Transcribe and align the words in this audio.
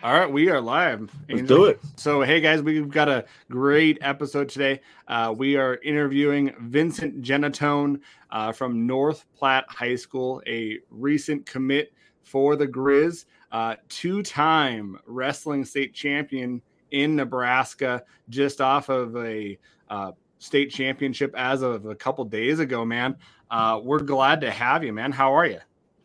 All 0.00 0.12
right, 0.12 0.30
we 0.30 0.48
are 0.48 0.60
live. 0.60 1.10
Let's 1.28 1.48
do 1.48 1.64
it. 1.64 1.80
So, 1.96 2.22
hey 2.22 2.40
guys, 2.40 2.62
we've 2.62 2.88
got 2.88 3.08
a 3.08 3.24
great 3.50 3.98
episode 4.00 4.48
today. 4.48 4.80
Uh, 5.08 5.34
we 5.36 5.56
are 5.56 5.80
interviewing 5.82 6.54
Vincent 6.60 7.20
Genatone 7.20 8.00
uh, 8.30 8.52
from 8.52 8.86
North 8.86 9.24
Platte 9.36 9.64
High 9.68 9.96
School, 9.96 10.40
a 10.46 10.78
recent 10.88 11.46
commit 11.46 11.92
for 12.22 12.54
the 12.54 12.68
Grizz, 12.68 13.24
uh, 13.50 13.74
two-time 13.88 15.00
wrestling 15.04 15.64
state 15.64 15.94
champion 15.94 16.62
in 16.92 17.16
Nebraska, 17.16 18.04
just 18.28 18.60
off 18.60 18.90
of 18.90 19.16
a 19.16 19.58
uh, 19.90 20.12
state 20.38 20.70
championship 20.70 21.34
as 21.36 21.62
of 21.62 21.86
a 21.86 21.94
couple 21.96 22.24
days 22.24 22.60
ago. 22.60 22.84
Man, 22.84 23.16
uh, 23.50 23.80
we're 23.82 23.98
glad 23.98 24.42
to 24.42 24.50
have 24.52 24.84
you, 24.84 24.92
man. 24.92 25.10
How 25.10 25.34
are 25.34 25.46
you? 25.46 25.58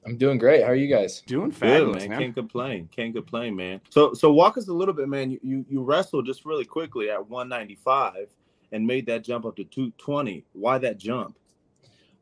I'm 0.05 0.17
doing 0.17 0.37
great. 0.37 0.61
How 0.63 0.69
are 0.69 0.75
you 0.75 0.93
guys? 0.93 1.21
Doing 1.21 1.49
Good, 1.49 1.57
fabulous, 1.59 2.01
man. 2.03 2.09
man. 2.09 2.19
Can't 2.19 2.35
complain. 2.35 2.89
Can't 2.91 3.13
complain, 3.15 3.55
man. 3.55 3.81
So 3.89 4.13
so 4.13 4.31
walk 4.31 4.57
us 4.57 4.67
a 4.67 4.73
little 4.73 4.93
bit, 4.93 5.07
man. 5.07 5.31
You 5.31 5.39
you, 5.43 5.65
you 5.69 5.83
wrestled 5.83 6.25
just 6.25 6.45
really 6.45 6.65
quickly 6.65 7.09
at 7.09 7.29
195 7.29 8.27
and 8.71 8.85
made 8.85 9.05
that 9.05 9.23
jump 9.23 9.45
up 9.45 9.55
to 9.57 9.63
220. 9.63 10.43
Why 10.53 10.77
that 10.79 10.97
jump? 10.97 11.37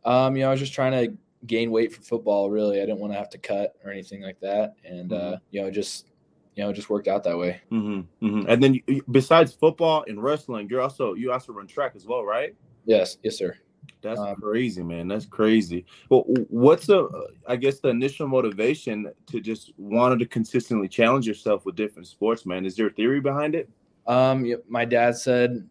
Um, 0.03 0.35
you 0.35 0.43
know, 0.43 0.49
I 0.49 0.51
was 0.51 0.59
just 0.59 0.73
trying 0.73 0.91
to 0.91 1.17
gain 1.47 1.71
weight 1.71 1.93
for 1.93 2.01
football. 2.01 2.49
Really, 2.49 2.77
I 2.81 2.85
didn't 2.85 2.99
want 2.99 3.13
to 3.13 3.17
have 3.17 3.29
to 3.31 3.37
cut 3.37 3.75
or 3.83 3.91
anything 3.91 4.21
like 4.21 4.39
that, 4.41 4.75
and 4.83 5.13
uh, 5.13 5.37
you 5.49 5.61
know, 5.61 5.71
just 5.71 6.07
you 6.55 6.63
know, 6.63 6.69
it 6.69 6.73
just 6.73 6.89
worked 6.89 7.07
out 7.07 7.23
that 7.23 7.37
way. 7.37 7.61
Mm-hmm, 7.71 8.25
mm-hmm. 8.25 8.49
And 8.49 8.61
then 8.61 8.73
you, 8.75 8.81
you- 8.87 9.03
besides 9.09 9.53
football 9.53 10.03
and 10.07 10.21
wrestling, 10.21 10.67
you're 10.69 10.81
also 10.81 11.13
you 11.13 11.31
also 11.31 11.53
run 11.53 11.67
track 11.67 11.93
as 11.95 12.05
well, 12.05 12.23
right? 12.25 12.55
Yes, 12.85 13.17
yes, 13.23 13.37
sir. 13.37 13.55
That's 14.01 14.19
Um, 14.19 14.35
crazy, 14.35 14.81
man. 14.83 15.07
That's 15.07 15.25
crazy. 15.25 15.85
Well, 16.09 16.21
what's 16.49 16.87
the 16.87 17.27
I 17.47 17.55
guess 17.55 17.79
the 17.79 17.89
initial 17.89 18.27
motivation 18.27 19.11
to 19.27 19.39
just 19.39 19.73
wanted 19.77 20.19
to 20.19 20.25
consistently 20.25 20.87
challenge 20.87 21.27
yourself 21.27 21.65
with 21.65 21.75
different 21.75 22.07
sports, 22.07 22.45
man? 22.45 22.65
Is 22.65 22.75
there 22.75 22.87
a 22.87 22.91
theory 22.91 23.19
behind 23.21 23.53
it? 23.55 23.69
Um, 24.07 24.43
you 24.45 24.63
my 24.67 24.85
dad 24.85 25.15
said, 25.17 25.67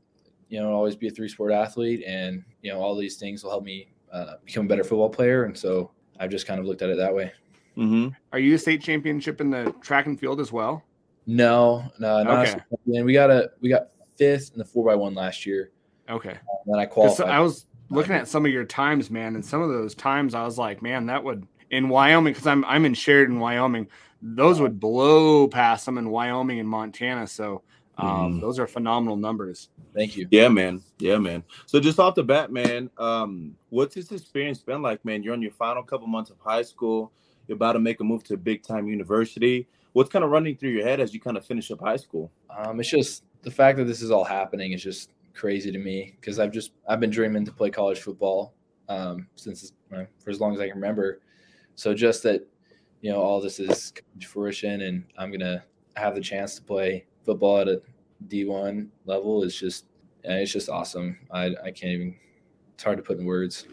you 0.48 0.60
know, 0.60 0.72
always 0.72 0.94
be 0.96 1.08
a 1.08 1.10
three 1.10 1.28
sport 1.28 1.52
athlete, 1.52 2.04
and 2.06 2.44
you 2.62 2.72
know, 2.72 2.80
all 2.80 2.94
these 2.96 3.16
things 3.16 3.42
will 3.42 3.50
help 3.50 3.64
me 3.64 3.88
uh, 4.12 4.34
become 4.44 4.66
a 4.66 4.68
better 4.68 4.84
football 4.84 5.10
player, 5.10 5.44
and 5.44 5.56
so 5.56 5.90
I've 6.20 6.30
just 6.30 6.46
kind 6.46 6.60
of 6.60 6.66
looked 6.66 6.82
at 6.82 6.90
it 6.90 6.96
that 6.98 7.14
way. 7.14 7.32
Mm-hmm. 7.76 8.08
Are 8.32 8.38
you 8.38 8.54
a 8.54 8.58
state 8.58 8.82
championship 8.82 9.40
in 9.40 9.50
the 9.50 9.74
track 9.80 10.06
and 10.06 10.18
field 10.18 10.40
as 10.40 10.52
well? 10.52 10.84
No, 11.26 11.84
no, 11.98 12.22
not 12.22 12.46
Okay. 12.46 12.60
and 12.94 13.04
we 13.04 13.12
got 13.12 13.30
a 13.30 13.50
we 13.60 13.68
got 13.68 13.88
fifth 14.16 14.52
in 14.52 14.58
the 14.58 14.64
four 14.64 14.84
by 14.84 14.94
one 14.94 15.14
last 15.14 15.46
year, 15.46 15.70
Okay. 16.08 16.30
and 16.30 16.38
then 16.66 16.78
I 16.78 16.86
'Cause 16.86 16.94
qualified. 17.16 17.28
I 17.28 17.40
was 17.40 17.66
looking 17.90 18.14
at 18.14 18.28
some 18.28 18.46
of 18.46 18.52
your 18.52 18.64
times, 18.64 19.10
man, 19.10 19.34
and 19.34 19.44
some 19.44 19.60
of 19.62 19.68
those 19.68 19.94
times 19.94 20.34
I 20.34 20.44
was 20.44 20.56
like, 20.58 20.80
man, 20.82 21.06
that 21.06 21.22
would 21.22 21.46
in 21.70 21.88
Wyoming 21.88 22.32
because 22.32 22.46
I'm 22.46 22.64
I'm 22.64 22.84
in 22.84 22.94
Sheridan, 22.94 23.38
Wyoming. 23.38 23.88
Those 24.22 24.60
would 24.60 24.78
blow 24.80 25.48
past 25.48 25.86
them 25.86 25.98
in 25.98 26.10
Wyoming 26.10 26.58
and 26.60 26.68
Montana. 26.68 27.26
So 27.26 27.62
um, 27.98 28.06
Mhm. 28.34 28.40
those 28.40 28.58
are 28.58 28.66
phenomenal 28.66 29.16
numbers. 29.16 29.68
Thank 29.94 30.16
you. 30.16 30.26
Yeah, 30.30 30.48
man. 30.48 30.82
Yeah, 30.98 31.18
man. 31.18 31.42
So 31.66 31.80
just 31.80 31.98
off 31.98 32.14
the 32.14 32.22
bat, 32.22 32.50
man, 32.50 32.88
um, 32.96 33.54
what's 33.68 33.94
this 33.94 34.10
experience 34.10 34.58
been 34.60 34.80
like, 34.80 35.04
man? 35.04 35.22
You're 35.22 35.34
on 35.34 35.42
your 35.42 35.50
final 35.50 35.82
couple 35.82 36.06
months 36.06 36.30
of 36.30 36.38
high 36.38 36.62
school. 36.62 37.12
You're 37.46 37.56
about 37.56 37.72
to 37.74 37.78
make 37.78 38.00
a 38.00 38.04
move 38.04 38.24
to 38.24 38.34
a 38.34 38.38
big 38.38 38.62
time 38.62 38.86
university. 38.86 39.66
What's 39.92 40.08
kind 40.08 40.24
of 40.24 40.30
running 40.30 40.56
through 40.56 40.70
your 40.70 40.84
head 40.84 41.00
as 41.00 41.12
you 41.12 41.20
kind 41.20 41.36
of 41.36 41.44
finish 41.44 41.70
up 41.70 41.80
high 41.80 41.96
school? 41.96 42.30
Um, 42.56 42.78
it's 42.80 42.88
just 42.90 43.24
the 43.42 43.50
fact 43.50 43.76
that 43.78 43.84
this 43.84 44.00
is 44.02 44.10
all 44.10 44.24
happening 44.24 44.72
is 44.72 44.82
just 44.82 45.10
crazy 45.34 45.70
to 45.72 45.78
me 45.78 46.16
because 46.20 46.38
I've 46.38 46.52
just 46.52 46.72
I've 46.88 47.00
been 47.00 47.10
dreaming 47.10 47.44
to 47.44 47.52
play 47.52 47.70
college 47.70 48.00
football 48.00 48.54
um, 48.88 49.26
since 49.36 49.72
for 49.88 50.30
as 50.30 50.40
long 50.40 50.54
as 50.54 50.60
I 50.60 50.68
can 50.68 50.76
remember. 50.76 51.20
So 51.74 51.94
just 51.94 52.22
that 52.24 52.46
you 53.00 53.10
know 53.10 53.20
all 53.20 53.40
this 53.40 53.60
is 53.60 53.92
fruition 54.26 54.82
and 54.82 55.04
I'm 55.18 55.30
gonna 55.30 55.64
have 55.96 56.14
the 56.14 56.20
chance 56.20 56.54
to 56.56 56.62
play 56.62 57.06
football 57.24 57.58
at 57.58 57.68
a 57.68 57.82
D1 58.28 58.88
level 59.06 59.42
is 59.42 59.56
just 59.56 59.86
it's 60.24 60.52
just 60.52 60.68
awesome. 60.68 61.18
I 61.30 61.46
I 61.64 61.70
can't 61.70 61.92
even. 61.92 62.16
It's 62.74 62.84
hard 62.84 62.96
to 62.96 63.02
put 63.02 63.18
in 63.18 63.26
words. 63.26 63.66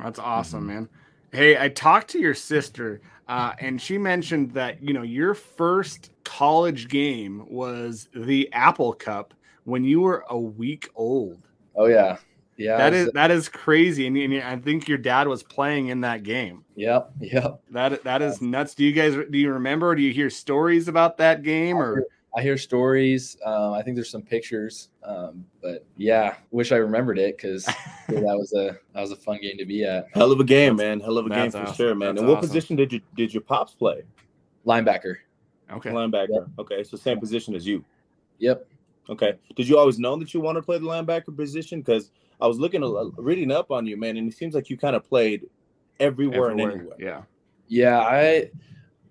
That's 0.00 0.18
awesome, 0.18 0.66
man. 0.66 0.88
Hey, 1.32 1.58
I 1.58 1.68
talked 1.68 2.10
to 2.10 2.18
your 2.18 2.34
sister, 2.34 3.00
uh, 3.28 3.52
and 3.58 3.80
she 3.80 3.98
mentioned 3.98 4.52
that 4.52 4.82
you 4.82 4.92
know 4.92 5.02
your 5.02 5.34
first 5.34 6.10
college 6.24 6.88
game 6.88 7.44
was 7.48 8.08
the 8.14 8.52
Apple 8.52 8.92
Cup 8.92 9.34
when 9.70 9.84
you 9.84 10.00
were 10.00 10.24
a 10.28 10.38
week 10.38 10.88
old. 10.94 11.38
Oh 11.76 11.86
yeah, 11.86 12.18
yeah. 12.56 12.76
That 12.76 12.92
I 12.92 12.96
is 12.96 13.04
was- 13.06 13.12
that 13.14 13.30
is 13.30 13.48
crazy, 13.48 14.06
and, 14.06 14.16
and 14.16 14.42
I 14.42 14.56
think 14.56 14.88
your 14.88 14.98
dad 14.98 15.28
was 15.28 15.42
playing 15.42 15.88
in 15.88 16.00
that 16.02 16.22
game. 16.22 16.64
Yep, 16.76 17.12
yep. 17.20 17.60
That 17.70 18.04
that 18.04 18.22
is 18.22 18.42
nuts. 18.42 18.74
Do 18.74 18.84
you 18.84 18.92
guys 18.92 19.14
do 19.14 19.38
you 19.38 19.52
remember? 19.52 19.94
Do 19.94 20.02
you 20.02 20.12
hear 20.12 20.30
stories 20.30 20.88
about 20.88 21.16
that 21.18 21.42
game 21.42 21.76
or? 21.78 22.04
I 22.36 22.42
hear 22.42 22.56
stories. 22.56 23.36
Um, 23.44 23.72
I 23.72 23.82
think 23.82 23.96
there's 23.96 24.08
some 24.08 24.22
pictures, 24.22 24.90
um, 25.02 25.44
but 25.60 25.84
yeah, 25.96 26.36
wish 26.52 26.70
I 26.70 26.76
remembered 26.76 27.18
it 27.18 27.36
because 27.36 27.64
that 28.08 28.22
was 28.22 28.52
a 28.52 28.78
that 28.94 29.00
was 29.00 29.10
a 29.10 29.16
fun 29.16 29.40
game 29.40 29.58
to 29.58 29.64
be 29.64 29.82
at. 29.84 30.06
Hell 30.14 30.30
of 30.30 30.38
a 30.38 30.44
game, 30.44 30.76
man. 30.76 31.00
Hell 31.00 31.18
of 31.18 31.26
a 31.26 31.28
game 31.28 31.50
That's 31.50 31.70
for 31.70 31.76
sure, 31.76 31.94
man. 31.96 32.14
That's 32.14 32.20
and 32.20 32.28
what 32.28 32.38
awesome. 32.38 32.48
position 32.48 32.76
did 32.76 32.92
you 32.92 33.00
did 33.16 33.34
your 33.34 33.40
pops 33.40 33.74
play? 33.74 34.02
Linebacker. 34.64 35.16
Okay. 35.72 35.90
Linebacker. 35.90 36.48
Okay, 36.58 36.84
so 36.84 36.96
same 36.96 37.18
position 37.18 37.54
as 37.54 37.66
you. 37.66 37.84
Yep. 38.38 38.66
Okay. 39.10 39.34
Did 39.56 39.68
you 39.68 39.76
always 39.76 39.98
know 39.98 40.16
that 40.16 40.32
you 40.32 40.40
wanted 40.40 40.60
to 40.60 40.66
play 40.66 40.78
the 40.78 40.86
linebacker 40.86 41.36
position? 41.36 41.80
Because 41.80 42.12
I 42.40 42.46
was 42.46 42.58
looking, 42.58 42.82
a- 42.82 43.20
reading 43.20 43.50
up 43.50 43.70
on 43.70 43.84
you, 43.86 43.96
man, 43.96 44.16
and 44.16 44.32
it 44.32 44.36
seems 44.36 44.54
like 44.54 44.70
you 44.70 44.78
kind 44.78 44.94
of 44.94 45.04
played 45.04 45.46
everywhere, 45.98 46.50
and 46.50 46.60
anywhere. 46.60 46.96
Yeah. 46.98 47.22
Yeah, 47.66 47.98
I 48.00 48.50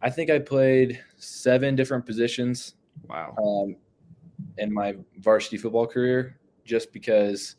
I 0.01 0.09
think 0.09 0.29
I 0.29 0.39
played 0.39 1.01
seven 1.17 1.75
different 1.75 2.05
positions 2.05 2.75
Wow. 3.07 3.35
um, 3.37 3.75
in 4.57 4.73
my 4.73 4.95
varsity 5.19 5.57
football 5.57 5.87
career, 5.87 6.37
just 6.65 6.91
because 6.93 7.55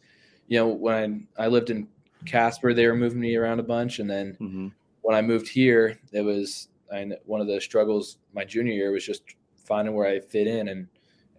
you 0.48 0.58
know 0.58 0.68
when 0.68 1.28
I 1.38 1.46
lived 1.46 1.70
in 1.70 1.88
Casper, 2.26 2.74
they 2.74 2.86
were 2.86 2.96
moving 2.96 3.20
me 3.20 3.36
around 3.36 3.60
a 3.60 3.64
bunch, 3.64 3.98
and 3.98 4.10
then 4.10 4.34
hmm 4.38 4.68
when 5.02 5.16
I 5.16 5.22
moved 5.22 5.48
here, 5.48 5.98
it 6.12 6.20
was 6.20 6.68
and 6.92 7.16
one 7.24 7.40
of 7.40 7.46
the 7.46 7.60
struggles 7.60 8.18
my 8.34 8.44
junior 8.44 8.74
year 8.74 8.90
was 8.92 9.06
just 9.06 9.22
finding 9.56 9.94
where 9.94 10.06
I 10.06 10.20
fit 10.20 10.46
in 10.46 10.68
and 10.68 10.86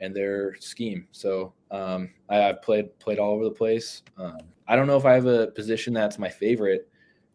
and 0.01 0.15
their 0.15 0.55
scheme. 0.59 1.07
So 1.11 1.53
um, 1.69 2.09
I, 2.29 2.49
I've 2.49 2.61
played 2.61 2.97
played 2.99 3.19
all 3.19 3.33
over 3.33 3.45
the 3.45 3.51
place. 3.51 4.03
Um, 4.17 4.39
I 4.67 4.75
don't 4.75 4.87
know 4.87 4.97
if 4.97 5.05
I 5.05 5.13
have 5.13 5.27
a 5.27 5.47
position 5.47 5.93
that's 5.93 6.19
my 6.19 6.29
favorite. 6.29 6.89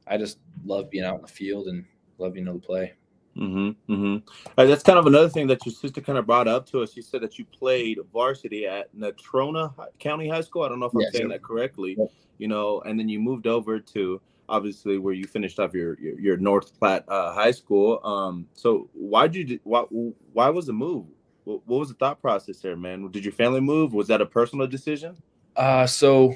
I 0.06 0.18
just 0.18 0.38
love 0.64 0.90
being 0.90 1.04
out 1.04 1.16
in 1.16 1.22
the 1.22 1.28
field 1.28 1.68
and 1.68 1.84
love 2.18 2.34
being 2.34 2.46
able 2.46 2.60
to 2.60 2.66
play. 2.66 2.92
Mm-hmm. 3.36 3.92
Mm-hmm. 3.92 4.16
Uh, 4.56 4.64
that's 4.64 4.82
kind 4.82 4.98
of 4.98 5.06
another 5.06 5.28
thing 5.28 5.46
that 5.48 5.64
your 5.66 5.74
sister 5.74 6.00
kind 6.00 6.18
of 6.18 6.26
brought 6.26 6.48
up 6.48 6.66
to 6.70 6.82
us. 6.82 6.92
She 6.92 7.02
said 7.02 7.20
that 7.20 7.38
you 7.38 7.44
played 7.44 7.98
varsity 8.12 8.66
at 8.66 8.94
Natrona 8.96 9.72
County 9.98 10.28
High 10.28 10.40
School. 10.40 10.62
I 10.62 10.68
don't 10.68 10.80
know 10.80 10.86
if 10.86 10.94
I'm 10.94 11.00
Yes. 11.02 11.12
saying 11.16 11.28
that 11.28 11.42
correctly. 11.42 11.96
Yep. 11.98 12.10
You 12.38 12.48
know, 12.48 12.80
and 12.82 12.98
then 12.98 13.08
you 13.08 13.20
moved 13.20 13.46
over 13.46 13.78
to 13.78 14.20
obviously 14.48 14.98
where 14.98 15.12
you 15.12 15.24
finished 15.26 15.58
off 15.58 15.74
your 15.74 15.98
your, 16.00 16.18
your 16.18 16.36
North 16.36 16.78
Platte 16.78 17.04
uh, 17.08 17.34
High 17.34 17.50
School. 17.50 18.00
Um, 18.04 18.46
so 18.54 18.88
why 18.92 19.26
did 19.26 19.50
you 19.50 19.60
why 19.64 19.82
why 20.32 20.48
was 20.48 20.66
the 20.66 20.72
move? 20.72 21.06
What, 21.46 21.60
what 21.64 21.78
was 21.78 21.88
the 21.88 21.94
thought 21.94 22.20
process 22.20 22.58
there, 22.58 22.76
man? 22.76 23.08
Did 23.12 23.24
your 23.24 23.32
family 23.32 23.60
move? 23.60 23.94
Was 23.94 24.08
that 24.08 24.20
a 24.20 24.26
personal 24.26 24.66
decision? 24.66 25.16
Uh, 25.54 25.86
so 25.86 26.34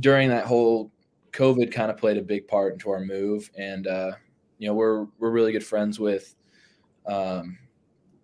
during 0.00 0.30
that 0.30 0.46
whole 0.46 0.90
COVID 1.32 1.70
kind 1.70 1.90
of 1.90 1.98
played 1.98 2.16
a 2.16 2.22
big 2.22 2.48
part 2.48 2.72
into 2.72 2.90
our 2.90 3.00
move, 3.00 3.50
and 3.58 3.86
uh, 3.86 4.12
you 4.58 4.66
know 4.66 4.74
we're 4.74 5.06
we're 5.18 5.30
really 5.30 5.52
good 5.52 5.64
friends 5.64 6.00
with 6.00 6.34
um, 7.06 7.58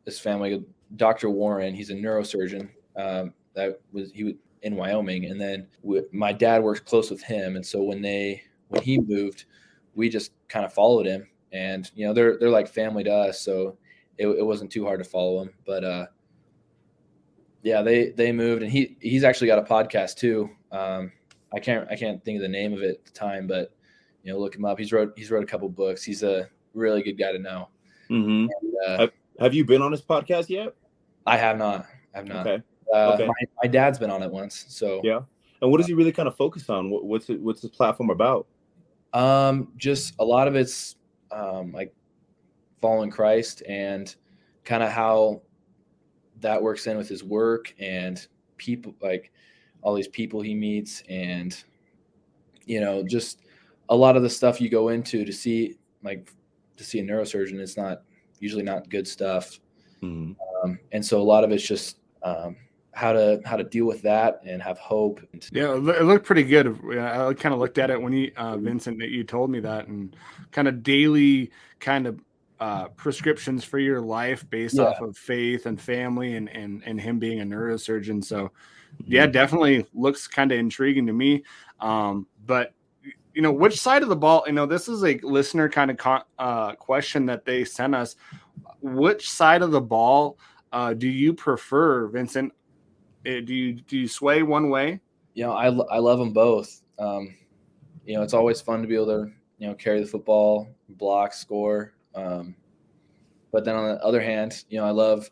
this 0.06 0.18
family, 0.18 0.64
Dr. 0.96 1.28
Warren. 1.28 1.74
He's 1.74 1.90
a 1.90 1.94
neurosurgeon. 1.94 2.70
Um, 2.96 3.34
that 3.54 3.78
was 3.92 4.10
he 4.12 4.24
was 4.24 4.34
in 4.62 4.74
Wyoming, 4.74 5.26
and 5.26 5.38
then 5.38 5.66
w- 5.82 6.08
my 6.12 6.32
dad 6.32 6.62
works 6.62 6.80
close 6.80 7.10
with 7.10 7.22
him, 7.22 7.56
and 7.56 7.64
so 7.64 7.82
when 7.82 8.00
they 8.00 8.42
when 8.68 8.80
he 8.80 8.98
moved, 8.98 9.44
we 9.94 10.08
just 10.08 10.32
kind 10.48 10.64
of 10.64 10.72
followed 10.72 11.04
him, 11.04 11.28
and 11.52 11.90
you 11.94 12.06
know 12.06 12.14
they're 12.14 12.38
they're 12.38 12.48
like 12.48 12.68
family 12.68 13.04
to 13.04 13.12
us, 13.12 13.38
so 13.42 13.76
it, 14.16 14.26
it 14.26 14.46
wasn't 14.46 14.72
too 14.72 14.86
hard 14.86 15.04
to 15.04 15.08
follow 15.08 15.42
him, 15.42 15.50
but. 15.66 15.84
uh 15.84 16.06
yeah, 17.62 17.82
they 17.82 18.10
they 18.10 18.32
moved, 18.32 18.62
and 18.62 18.70
he 18.70 18.96
he's 19.00 19.24
actually 19.24 19.46
got 19.46 19.58
a 19.58 19.62
podcast 19.62 20.16
too. 20.16 20.50
Um, 20.70 21.12
I 21.54 21.60
can't 21.60 21.88
I 21.90 21.96
can't 21.96 22.22
think 22.24 22.36
of 22.36 22.42
the 22.42 22.48
name 22.48 22.72
of 22.72 22.82
it 22.82 22.90
at 22.90 23.04
the 23.04 23.12
time, 23.12 23.46
but 23.46 23.72
you 24.22 24.32
know, 24.32 24.38
look 24.38 24.54
him 24.54 24.64
up. 24.64 24.78
He's 24.78 24.92
wrote 24.92 25.12
he's 25.16 25.30
wrote 25.30 25.42
a 25.42 25.46
couple 25.46 25.68
books. 25.68 26.02
He's 26.02 26.22
a 26.22 26.48
really 26.74 27.02
good 27.02 27.18
guy 27.18 27.32
to 27.32 27.38
know. 27.38 27.68
Mm-hmm. 28.10 28.48
And, 28.60 29.00
uh, 29.00 29.06
Have 29.40 29.54
you 29.54 29.64
been 29.64 29.82
on 29.82 29.90
this 29.90 30.02
podcast 30.02 30.48
yet? 30.48 30.74
I 31.26 31.36
have 31.36 31.56
not. 31.58 31.86
I 32.14 32.18
have 32.18 32.26
not. 32.26 32.46
Okay. 32.46 32.62
Uh, 32.92 33.12
Okay. 33.14 33.26
my, 33.26 33.34
my 33.62 33.68
dad's 33.68 33.98
been 33.98 34.10
on 34.10 34.22
it 34.22 34.30
once, 34.30 34.66
so 34.68 35.00
Yeah. 35.02 35.20
And 35.60 35.70
what 35.70 35.78
does 35.78 35.86
he 35.86 35.94
really 35.94 36.12
kind 36.12 36.26
of 36.26 36.36
focus 36.36 36.68
on? 36.68 36.90
What, 36.90 37.04
what's 37.04 37.30
it, 37.30 37.40
what's 37.40 37.60
this 37.60 37.70
platform 37.70 38.10
about? 38.10 38.48
Um, 39.12 39.68
just 39.76 40.14
a 40.18 40.24
lot 40.24 40.48
of 40.48 40.56
it's 40.56 40.96
um, 41.30 41.72
like 41.72 41.94
following 42.80 43.10
Christ 43.10 43.62
and 43.68 44.14
kind 44.64 44.82
of 44.82 44.90
how 44.90 45.42
that 46.42 46.62
works 46.62 46.86
in 46.86 46.96
with 46.96 47.08
his 47.08 47.24
work 47.24 47.74
and 47.78 48.26
people 48.56 48.94
like 49.00 49.32
all 49.80 49.94
these 49.94 50.08
people 50.08 50.40
he 50.40 50.54
meets 50.54 51.02
and 51.08 51.64
you 52.66 52.80
know 52.80 53.02
just 53.02 53.40
a 53.88 53.96
lot 53.96 54.16
of 54.16 54.22
the 54.22 54.30
stuff 54.30 54.60
you 54.60 54.68
go 54.68 54.90
into 54.90 55.24
to 55.24 55.32
see 55.32 55.76
like 56.04 56.32
to 56.76 56.84
see 56.84 57.00
a 57.00 57.02
neurosurgeon 57.02 57.58
it's 57.58 57.76
not 57.76 58.02
usually 58.38 58.62
not 58.62 58.88
good 58.90 59.08
stuff 59.08 59.58
Mhm. 60.02 60.36
Um, 60.62 60.78
and 60.92 61.04
so 61.04 61.20
a 61.20 61.22
lot 61.22 61.44
of 61.44 61.52
it's 61.52 61.66
just 61.66 61.98
um, 62.22 62.56
how 62.92 63.12
to 63.12 63.40
how 63.44 63.56
to 63.56 63.64
deal 63.64 63.86
with 63.86 64.02
that 64.02 64.40
and 64.44 64.62
have 64.62 64.78
hope. 64.78 65.20
Yeah, 65.52 65.74
it 65.74 66.04
looked 66.04 66.26
pretty 66.26 66.42
good. 66.42 66.66
I 66.98 67.32
kind 67.34 67.54
of 67.54 67.60
looked 67.60 67.78
at 67.78 67.90
it 67.90 68.00
when 68.00 68.12
you, 68.12 68.32
uh, 68.36 68.56
Vincent, 68.56 68.98
that 68.98 69.10
you 69.10 69.24
told 69.24 69.50
me 69.50 69.60
that, 69.60 69.88
and 69.88 70.14
kind 70.50 70.68
of 70.68 70.82
daily 70.82 71.50
kind 71.80 72.06
of 72.06 72.20
uh, 72.62 72.86
prescriptions 72.90 73.64
for 73.64 73.80
your 73.80 74.00
life 74.00 74.48
based 74.48 74.76
yeah. 74.76 74.84
off 74.84 75.00
of 75.00 75.16
faith 75.16 75.66
and 75.66 75.80
family, 75.80 76.36
and 76.36 76.48
and 76.50 76.80
and 76.86 77.00
him 77.00 77.18
being 77.18 77.40
a 77.40 77.44
neurosurgeon. 77.44 78.24
So, 78.24 78.52
yeah, 79.04 79.24
mm-hmm. 79.24 79.32
definitely 79.32 79.86
looks 79.92 80.28
kind 80.28 80.52
of 80.52 80.60
intriguing 80.60 81.04
to 81.08 81.12
me. 81.12 81.42
Um, 81.80 82.28
but 82.46 82.72
you 83.34 83.42
know, 83.42 83.50
which 83.50 83.80
side 83.80 84.04
of 84.04 84.08
the 84.08 84.14
ball? 84.14 84.44
You 84.46 84.52
know, 84.52 84.66
this 84.66 84.86
is 84.86 85.02
a 85.02 85.18
listener 85.24 85.68
kind 85.68 85.90
of 85.90 85.96
con- 85.96 86.22
uh, 86.38 86.76
question 86.76 87.26
that 87.26 87.44
they 87.44 87.64
sent 87.64 87.96
us. 87.96 88.14
Which 88.80 89.28
side 89.28 89.62
of 89.62 89.72
the 89.72 89.80
ball 89.80 90.38
uh, 90.72 90.94
do 90.94 91.08
you 91.08 91.34
prefer, 91.34 92.06
Vincent? 92.06 92.52
Eh, 93.26 93.40
do 93.40 93.52
you 93.52 93.72
do 93.72 93.98
you 93.98 94.06
sway 94.06 94.44
one 94.44 94.70
way? 94.70 95.00
You 95.34 95.46
know, 95.46 95.52
I 95.52 95.66
I 95.66 95.98
love 95.98 96.20
them 96.20 96.32
both. 96.32 96.80
Um, 96.96 97.34
you 98.06 98.14
know, 98.14 98.22
it's 98.22 98.34
always 98.34 98.60
fun 98.60 98.82
to 98.82 98.86
be 98.86 98.94
able 98.94 99.06
to 99.06 99.32
you 99.58 99.66
know 99.66 99.74
carry 99.74 100.00
the 100.00 100.06
football, 100.06 100.68
block, 100.90 101.32
score. 101.32 101.94
Um, 102.14 102.54
but 103.52 103.64
then 103.64 103.76
on 103.76 103.88
the 103.94 104.04
other 104.04 104.20
hand, 104.20 104.64
you 104.68 104.78
know, 104.78 104.86
I 104.86 104.90
love 104.90 105.30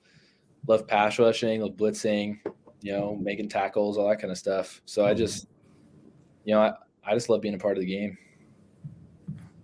love 0.66 0.86
pass 0.86 1.18
rushing, 1.18 1.62
love 1.62 1.72
blitzing, 1.72 2.38
you 2.82 2.92
know, 2.92 3.16
making 3.20 3.48
tackles, 3.48 3.96
all 3.96 4.08
that 4.08 4.20
kind 4.20 4.30
of 4.30 4.38
stuff. 4.38 4.80
So 4.84 5.04
I 5.06 5.14
just, 5.14 5.46
you 6.44 6.54
know, 6.54 6.60
I, 6.60 6.72
I 7.04 7.14
just 7.14 7.28
love 7.28 7.40
being 7.40 7.54
a 7.54 7.58
part 7.58 7.76
of 7.76 7.82
the 7.82 7.90
game. 7.90 8.18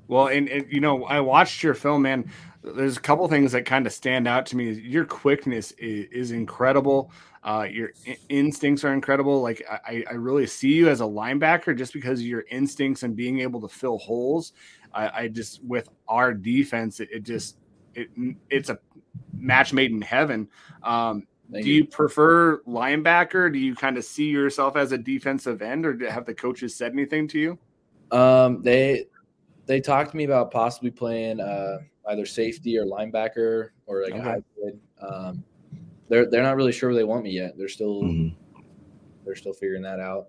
Well, 0.09 0.29
and, 0.29 0.49
and 0.49 0.71
you 0.71 0.81
know, 0.81 1.05
I 1.05 1.21
watched 1.21 1.63
your 1.63 1.75
film, 1.75 2.03
man. 2.03 2.31
There's 2.63 2.97
a 2.97 3.01
couple 3.01 3.27
things 3.29 3.53
that 3.53 3.65
kind 3.65 3.87
of 3.87 3.93
stand 3.93 4.27
out 4.27 4.47
to 4.47 4.57
me. 4.57 4.73
Your 4.73 5.05
quickness 5.05 5.73
is, 5.73 6.07
is 6.11 6.31
incredible. 6.31 7.11
Uh, 7.45 7.67
your 7.71 7.93
instincts 8.29 8.85
are 8.85 8.93
incredible. 8.93 9.41
Like 9.41 9.65
I, 9.71 10.05
I 10.11 10.15
really 10.15 10.47
see 10.47 10.73
you 10.73 10.89
as 10.89 11.01
a 11.01 11.05
linebacker 11.05 11.77
just 11.77 11.93
because 11.93 12.19
of 12.21 12.27
your 12.27 12.45
instincts 12.51 13.05
and 13.05 13.15
being 13.15 13.41
able 13.41 13.61
to 13.61 13.69
fill 13.69 13.99
holes. 13.99 14.53
I, 14.95 15.23
I 15.23 15.29
just 15.29 15.63
with 15.65 15.89
our 16.09 16.33
defense, 16.35 17.01
it, 17.01 17.09
it, 17.13 17.23
just 17.23 17.57
it 17.95 18.09
it's 18.51 18.71
a 18.71 18.79
match 19.39 19.73
made 19.73 19.91
in 19.91 20.03
heaven. 20.03 20.49
Um, 20.83 21.27
do 21.53 21.61
you, 21.61 21.75
you 21.75 21.85
prefer 21.85 22.59
linebacker? 22.63 23.53
Do 23.53 23.59
you 23.59 23.75
kind 23.75 23.97
of 23.97 24.05
see 24.05 24.29
yourself 24.29 24.77
as 24.77 24.93
a 24.93 24.99
defensive 24.99 25.63
end, 25.63 25.87
or 25.87 26.11
have 26.11 26.27
the 26.27 26.35
coaches 26.35 26.75
said 26.75 26.93
anything 26.93 27.29
to 27.29 27.39
you? 27.39 27.59
Um, 28.11 28.63
they 28.63 29.07
they 29.67 29.81
talked 29.81 30.11
to 30.11 30.17
me 30.17 30.25
about 30.25 30.51
possibly 30.51 30.91
playing 30.91 31.41
uh, 31.41 31.79
either 32.09 32.27
safety 32.27 32.79
or 32.79 32.85
linebacker 32.85 33.71
or 33.87 34.03
like 34.03 34.13
okay. 34.13 34.21
a 34.21 34.23
hybrid. 34.23 34.81
Um, 35.01 35.45
they're 36.09 36.29
they're 36.29 36.43
not 36.43 36.57
really 36.57 36.73
sure 36.73 36.89
where 36.89 36.97
they 36.97 37.05
want 37.05 37.23
me 37.23 37.31
yet. 37.31 37.57
They're 37.57 37.69
still 37.69 38.03
mm-hmm. 38.03 38.61
they're 39.25 39.37
still 39.37 39.53
figuring 39.53 39.83
that 39.83 40.01
out. 40.01 40.29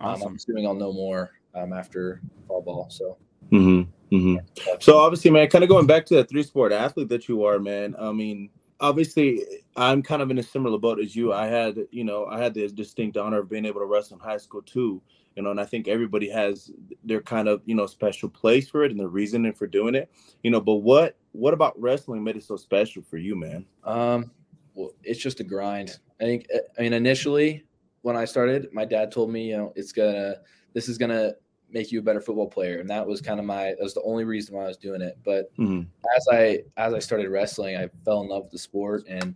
Awesome. 0.00 0.22
Um, 0.22 0.28
I'm 0.28 0.36
assuming 0.36 0.66
I'll 0.66 0.74
know 0.74 0.92
more 0.92 1.32
um, 1.54 1.72
after 1.72 2.20
fall 2.48 2.62
ball. 2.62 2.88
So. 2.90 3.18
Mm-hmm. 3.52 3.90
Mm-hmm. 4.14 4.36
So 4.80 4.98
obviously, 4.98 5.30
man, 5.30 5.48
kind 5.48 5.64
of 5.64 5.70
going 5.70 5.86
back 5.86 6.06
to 6.06 6.16
the 6.16 6.24
three 6.24 6.42
sport 6.42 6.72
athlete 6.72 7.08
that 7.08 7.28
you 7.28 7.44
are, 7.44 7.58
man. 7.58 7.96
I 7.98 8.12
mean, 8.12 8.50
obviously, 8.80 9.42
I'm 9.76 10.02
kind 10.02 10.22
of 10.22 10.30
in 10.30 10.38
a 10.38 10.42
similar 10.42 10.78
boat 10.78 11.00
as 11.00 11.16
you. 11.16 11.32
I 11.32 11.46
had, 11.46 11.78
you 11.90 12.04
know, 12.04 12.26
I 12.26 12.38
had 12.38 12.54
the 12.54 12.68
distinct 12.68 13.16
honor 13.16 13.40
of 13.40 13.50
being 13.50 13.64
able 13.64 13.80
to 13.80 13.86
wrestle 13.86 14.16
in 14.16 14.20
high 14.20 14.36
school 14.36 14.62
too. 14.62 15.02
You 15.36 15.42
know, 15.42 15.50
and 15.50 15.60
I 15.60 15.64
think 15.64 15.88
everybody 15.88 16.28
has 16.30 16.70
their 17.02 17.20
kind 17.20 17.48
of, 17.48 17.60
you 17.64 17.74
know, 17.74 17.86
special 17.86 18.28
place 18.28 18.68
for 18.68 18.84
it 18.84 18.92
and 18.92 19.00
the 19.00 19.08
reasoning 19.08 19.52
for 19.52 19.66
doing 19.66 19.96
it. 19.96 20.08
You 20.44 20.52
know, 20.52 20.60
but 20.60 20.76
what 20.76 21.16
what 21.32 21.54
about 21.54 21.80
wrestling 21.80 22.22
made 22.22 22.36
it 22.36 22.44
so 22.44 22.56
special 22.56 23.02
for 23.02 23.16
you, 23.16 23.34
man? 23.34 23.66
Um, 23.82 24.30
well, 24.74 24.92
it's 25.02 25.20
just 25.20 25.40
a 25.40 25.44
grind. 25.44 25.98
I 26.20 26.24
think. 26.24 26.46
I 26.78 26.82
mean, 26.82 26.92
initially 26.92 27.64
when 28.02 28.16
I 28.16 28.26
started, 28.26 28.68
my 28.72 28.84
dad 28.84 29.10
told 29.10 29.30
me, 29.30 29.48
you 29.48 29.56
know, 29.56 29.72
it's 29.74 29.90
gonna, 29.90 30.36
this 30.74 30.88
is 30.88 30.98
gonna 30.98 31.32
make 31.70 31.90
you 31.90 31.98
a 31.98 32.02
better 32.02 32.20
football 32.20 32.48
player, 32.48 32.80
and 32.80 32.88
that 32.90 33.06
was 33.06 33.20
kind 33.20 33.40
of 33.40 33.46
my. 33.46 33.66
That 33.70 33.82
was 33.82 33.94
the 33.94 34.02
only 34.02 34.24
reason 34.24 34.56
why 34.56 34.64
I 34.64 34.68
was 34.68 34.76
doing 34.76 35.00
it. 35.00 35.18
But 35.24 35.54
mm-hmm. 35.56 35.82
as 36.16 36.26
I 36.30 36.62
as 36.76 36.94
I 36.94 36.98
started 36.98 37.28
wrestling, 37.28 37.76
I 37.76 37.88
fell 38.04 38.22
in 38.22 38.28
love 38.28 38.44
with 38.44 38.52
the 38.52 38.58
sport, 38.58 39.04
and 39.08 39.34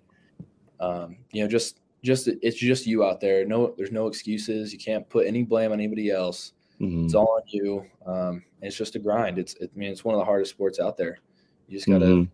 um, 0.80 1.16
you 1.32 1.42
know, 1.42 1.48
just 1.48 1.80
just 2.04 2.28
it's 2.28 2.56
just 2.56 2.86
you 2.86 3.04
out 3.04 3.20
there. 3.20 3.44
No, 3.44 3.74
there's 3.76 3.92
no 3.92 4.06
excuses. 4.06 4.72
You 4.72 4.78
can't 4.78 5.08
put 5.08 5.26
any 5.26 5.42
blame 5.42 5.72
on 5.72 5.80
anybody 5.80 6.10
else. 6.10 6.52
Mm-hmm. 6.80 7.06
It's 7.06 7.14
all 7.14 7.36
on 7.36 7.42
you. 7.46 7.84
Um, 8.06 8.44
it's 8.62 8.76
just 8.76 8.94
a 8.94 8.98
grind. 8.98 9.38
It's, 9.38 9.54
it, 9.54 9.70
I 9.74 9.78
mean, 9.78 9.90
it's 9.90 10.04
one 10.04 10.14
of 10.14 10.20
the 10.20 10.24
hardest 10.24 10.52
sports 10.52 10.78
out 10.78 10.96
there. 10.96 11.18
You 11.66 11.76
just 11.76 11.88
gotta, 11.88 12.04
mm-hmm. 12.04 12.32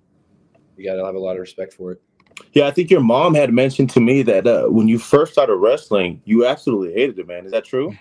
you 0.77 0.85
gotta 0.85 1.05
have 1.05 1.15
a 1.15 1.19
lot 1.19 1.33
of 1.33 1.41
respect 1.41 1.73
for 1.73 1.93
it. 1.93 2.03
Yeah, 2.53 2.67
I 2.67 2.71
think 2.71 2.91
your 2.91 3.01
mom 3.01 3.35
had 3.35 3.53
mentioned 3.53 3.91
to 3.91 4.01
me 4.01 4.23
that 4.23 4.47
uh, 4.47 4.67
when 4.67 4.89
you 4.89 4.99
first 4.99 5.33
started 5.33 5.57
wrestling, 5.57 6.21
you 6.25 6.47
absolutely 6.47 6.93
hated 6.93 7.19
it, 7.19 7.27
man. 7.27 7.47
Is 7.47 7.53
that 7.53 7.65
true? 7.65 7.97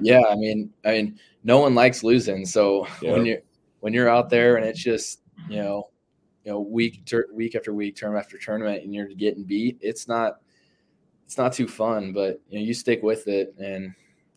Yeah, 0.00 0.22
I 0.28 0.34
mean, 0.36 0.72
I 0.84 0.92
mean, 0.92 1.18
no 1.44 1.60
one 1.60 1.74
likes 1.74 2.02
losing. 2.02 2.46
So 2.46 2.86
yeah. 3.00 3.12
when 3.12 3.26
you 3.26 3.42
when 3.80 3.92
you're 3.92 4.08
out 4.08 4.30
there 4.30 4.56
and 4.56 4.66
it's 4.66 4.82
just 4.82 5.20
you 5.48 5.56
know, 5.56 5.90
you 6.44 6.52
know, 6.52 6.60
week 6.60 7.04
ter- 7.04 7.28
week 7.32 7.54
after 7.54 7.72
week, 7.72 7.96
term 7.96 8.16
after 8.16 8.38
tournament, 8.38 8.82
and 8.82 8.94
you're 8.94 9.08
getting 9.08 9.44
beat, 9.44 9.78
it's 9.80 10.08
not 10.08 10.38
it's 11.24 11.38
not 11.38 11.52
too 11.52 11.68
fun. 11.68 12.12
But 12.12 12.40
you 12.48 12.58
know, 12.58 12.64
you 12.64 12.74
stick 12.74 13.02
with 13.02 13.28
it, 13.28 13.54
and 13.58 13.94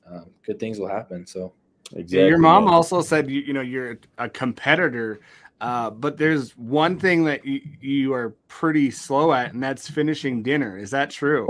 um, 0.09 0.25
good 0.45 0.59
things 0.59 0.79
will 0.79 0.89
happen. 0.89 1.25
So. 1.25 1.53
Exactly. 1.93 2.27
Your 2.27 2.37
mom 2.37 2.67
also 2.67 3.01
said 3.01 3.31
you, 3.31 3.41
you 3.41 3.51
know 3.51 3.61
you're 3.61 3.97
a 4.19 4.29
competitor 4.29 5.21
uh, 5.61 5.89
but 5.89 6.17
there's 6.17 6.51
one 6.57 6.97
thing 6.97 7.25
that 7.25 7.45
you, 7.45 7.61
you 7.81 8.13
are 8.13 8.29
pretty 8.47 8.89
slow 8.91 9.33
at, 9.33 9.53
and 9.53 9.61
that's 9.61 9.89
finishing 9.89 10.41
dinner. 10.41 10.77
Is 10.77 10.91
that 10.91 11.09
true? 11.09 11.47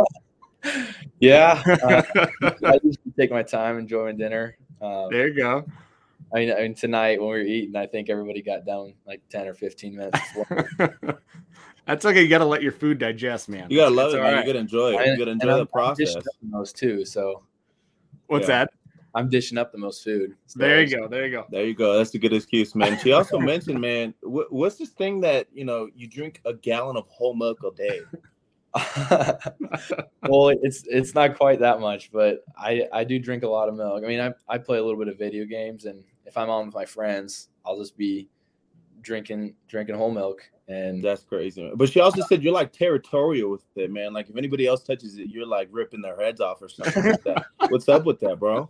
yeah, 1.20 1.62
uh, 1.84 2.02
I 2.64 2.80
usually 2.84 3.09
take 3.18 3.32
my 3.32 3.44
time 3.44 3.78
enjoying 3.78 4.18
dinner. 4.18 4.58
Um, 4.82 5.08
there 5.12 5.28
you 5.28 5.36
go. 5.36 5.66
I 6.34 6.40
mean, 6.40 6.52
I 6.52 6.62
mean, 6.62 6.76
tonight 6.76 7.20
when 7.20 7.30
we 7.30 7.36
were 7.36 7.42
eating, 7.42 7.76
I 7.76 7.88
think 7.88 8.10
everybody 8.10 8.42
got 8.42 8.66
down 8.66 8.94
like 9.08 9.22
ten 9.30 9.48
or 9.48 9.54
fifteen 9.54 9.96
minutes. 9.96 10.20
That's 11.86 12.06
okay. 12.06 12.22
You 12.22 12.28
got 12.28 12.40
to 12.40 12.46
let 12.46 12.62
your 12.62 12.72
food 12.72 13.00
digest, 13.00 13.50
man. 13.50 13.68
You 13.70 13.78
gotta 13.78 13.96
love 13.96 14.14
it, 14.14 14.22
man. 14.22 14.34
Right. 14.34 14.46
You 14.46 14.54
gotta 14.54 14.60
enjoy 14.60 14.94
it. 14.94 15.08
You 15.08 15.18
gotta 15.18 15.32
enjoy 15.32 15.58
the 15.58 15.66
process. 15.66 16.16
Those 16.44 16.72
too. 16.72 17.04
So, 17.04 17.44
what's 18.28 18.48
yeah. 18.48 18.66
that? 18.66 18.74
I'm 19.16 19.28
dishing 19.30 19.58
up 19.58 19.72
the 19.72 19.80
most 19.80 20.04
food. 20.04 20.36
So 20.46 20.60
there 20.60 20.84
you 20.84 20.96
go. 20.96 21.08
There 21.08 21.26
you 21.26 21.32
go. 21.32 21.46
There 21.50 21.66
you 21.66 21.74
go. 21.74 21.98
That's 21.98 22.14
a 22.14 22.20
good 22.20 22.34
excuse, 22.34 22.76
man. 22.76 23.00
She 23.00 23.12
also 23.12 23.40
mentioned, 23.40 23.82
man, 23.82 24.14
wh- 24.22 24.52
what's 24.52 24.76
this 24.76 24.90
thing 24.90 25.20
that 25.22 25.48
you 25.52 25.66
know 25.66 25.90
you 25.96 26.08
drink 26.08 26.42
a 26.46 26.54
gallon 26.54 26.96
of 26.96 27.08
whole 27.08 27.36
milk 27.36 27.60
a 27.64 27.76
day? 27.76 28.02
well, 30.28 30.50
it's 30.50 30.84
it's 30.88 31.16
not 31.16 31.38
quite 31.38 31.60
that 31.60 31.80
much, 31.80 32.12
but 32.12 32.44
I 32.58 32.88
I 32.94 33.04
do 33.04 33.20
drink 33.20 33.44
a 33.44 33.48
lot 33.48 33.70
of 33.70 33.76
milk. 33.76 34.04
I 34.04 34.08
mean, 34.08 34.20
I 34.20 34.32
I 34.48 34.58
play 34.58 34.78
a 34.78 34.84
little 34.84 35.00
bit 35.00 35.08
of 35.08 35.18
video 35.18 35.46
games, 35.46 35.86
and 35.86 36.04
if 36.26 36.38
I'm 36.38 36.50
on 36.50 36.68
with 36.68 36.76
my 36.76 36.86
friends, 36.86 37.50
I'll 37.66 37.78
just 37.78 37.98
be 37.98 38.30
drinking 39.02 39.56
drinking 39.68 39.96
whole 39.96 40.12
milk 40.12 40.42
and 40.70 41.04
that's 41.04 41.24
crazy. 41.24 41.64
Man. 41.64 41.74
But 41.76 41.90
she 41.90 42.00
also 42.00 42.22
said 42.22 42.44
you're 42.44 42.54
like 42.54 42.72
territorial 42.72 43.50
with 43.50 43.64
it, 43.76 43.92
man. 43.92 44.14
Like 44.14 44.30
if 44.30 44.38
anybody 44.38 44.68
else 44.68 44.84
touches 44.84 45.18
it, 45.18 45.28
you're 45.30 45.48
like 45.48 45.68
ripping 45.72 46.02
their 46.02 46.16
heads 46.16 46.40
off 46.40 46.62
or 46.62 46.70
something 46.70 47.04
like 47.04 47.24
that. 47.24 47.46
What's 47.70 47.90
up 47.90 48.06
with 48.06 48.20
that, 48.20 48.40
bro? 48.40 48.70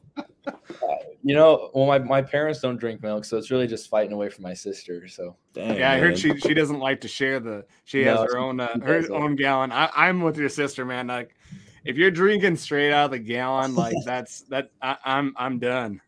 You 1.23 1.35
know, 1.35 1.69
well, 1.73 1.85
my, 1.85 1.99
my 1.99 2.21
parents 2.21 2.61
don't 2.61 2.77
drink 2.77 3.03
milk, 3.03 3.25
so 3.25 3.37
it's 3.37 3.51
really 3.51 3.67
just 3.67 3.89
fighting 3.89 4.13
away 4.13 4.29
from 4.29 4.43
my 4.43 4.53
sister. 4.53 5.07
So 5.07 5.35
Dang, 5.53 5.75
yeah, 5.75 5.79
man. 5.79 5.91
I 5.91 5.99
heard 5.99 6.17
she 6.17 6.37
she 6.39 6.53
doesn't 6.53 6.79
like 6.79 7.01
to 7.01 7.07
share 7.07 7.39
the. 7.39 7.65
She 7.85 8.03
no, 8.03 8.21
has 8.21 8.31
her 8.31 8.39
own 8.39 8.59
uh, 8.59 8.79
her 8.79 9.11
own 9.11 9.35
gallon. 9.35 9.71
I, 9.71 9.89
I'm 9.95 10.21
with 10.21 10.37
your 10.37 10.49
sister, 10.49 10.85
man. 10.85 11.07
Like 11.07 11.35
if 11.83 11.97
you're 11.97 12.11
drinking 12.11 12.55
straight 12.55 12.93
out 12.93 13.05
of 13.05 13.11
the 13.11 13.19
gallon, 13.19 13.75
like 13.75 13.95
that's 14.05 14.41
that 14.43 14.71
I, 14.81 14.97
I'm 15.03 15.33
I'm 15.35 15.59
done. 15.59 16.01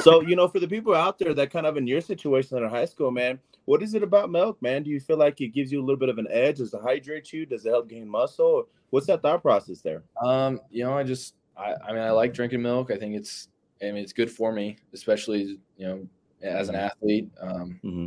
so 0.00 0.20
you 0.26 0.34
know, 0.34 0.48
for 0.48 0.58
the 0.58 0.68
people 0.68 0.94
out 0.94 1.18
there 1.18 1.34
that 1.34 1.50
kind 1.50 1.66
of 1.66 1.76
in 1.76 1.86
your 1.86 2.00
situation 2.00 2.58
in 2.58 2.68
high 2.68 2.86
school, 2.86 3.10
man 3.10 3.38
what 3.64 3.82
is 3.82 3.94
it 3.94 4.02
about 4.02 4.30
milk, 4.30 4.60
man? 4.60 4.82
Do 4.82 4.90
you 4.90 5.00
feel 5.00 5.16
like 5.16 5.40
it 5.40 5.48
gives 5.48 5.70
you 5.70 5.80
a 5.80 5.84
little 5.84 5.98
bit 5.98 6.08
of 6.08 6.18
an 6.18 6.26
edge? 6.30 6.58
Does 6.58 6.74
it 6.74 6.80
hydrate 6.82 7.32
you? 7.32 7.46
Does 7.46 7.64
it 7.64 7.70
help 7.70 7.88
gain 7.88 8.08
muscle? 8.08 8.68
What's 8.90 9.06
that 9.06 9.22
thought 9.22 9.42
process 9.42 9.80
there? 9.80 10.02
Um, 10.22 10.60
you 10.70 10.84
know, 10.84 10.96
I 10.96 11.04
just, 11.04 11.34
I, 11.62 11.74
I 11.88 11.92
mean, 11.92 12.02
I 12.02 12.10
like 12.10 12.34
drinking 12.34 12.62
milk. 12.62 12.90
I 12.90 12.96
think 12.96 13.14
it's, 13.14 13.48
I 13.80 13.86
mean, 13.86 13.96
it's 13.96 14.12
good 14.12 14.30
for 14.30 14.52
me, 14.52 14.76
especially 14.92 15.58
you 15.76 15.86
know, 15.86 16.06
as 16.42 16.68
an 16.68 16.74
athlete. 16.74 17.30
Um, 17.40 17.80
mm-hmm. 17.84 18.06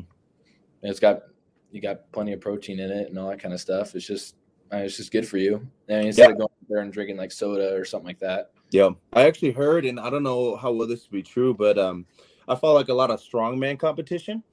it's 0.83 0.99
got, 0.99 1.23
you 1.71 1.81
got 1.81 2.11
plenty 2.11 2.33
of 2.33 2.41
protein 2.41 2.79
in 2.79 2.91
it 2.91 3.09
and 3.09 3.17
all 3.17 3.29
that 3.29 3.39
kind 3.39 3.53
of 3.53 3.61
stuff. 3.61 3.95
It's 3.95 4.05
just, 4.05 4.35
I 4.71 4.77
mean, 4.77 4.85
it's 4.85 4.97
just 4.97 5.11
good 5.11 5.27
for 5.27 5.37
you. 5.37 5.65
I 5.89 5.93
mean, 5.93 6.07
instead 6.07 6.27
yeah. 6.27 6.31
of 6.31 6.37
going 6.37 6.49
there 6.69 6.79
and 6.79 6.91
drinking 6.91 7.17
like 7.17 7.31
soda 7.31 7.75
or 7.75 7.85
something 7.85 8.07
like 8.07 8.19
that. 8.19 8.51
Yeah, 8.71 8.89
I 9.13 9.25
actually 9.27 9.51
heard, 9.51 9.85
and 9.85 9.99
I 9.99 10.09
don't 10.09 10.23
know 10.23 10.55
how 10.55 10.71
well 10.71 10.87
this 10.87 11.03
would 11.03 11.15
be 11.15 11.23
true, 11.23 11.53
but 11.53 11.77
um, 11.77 12.05
I 12.47 12.55
follow 12.55 12.75
like 12.75 12.89
a 12.89 12.93
lot 12.93 13.11
of 13.11 13.21
strongman 13.21 13.79
competition. 13.79 14.43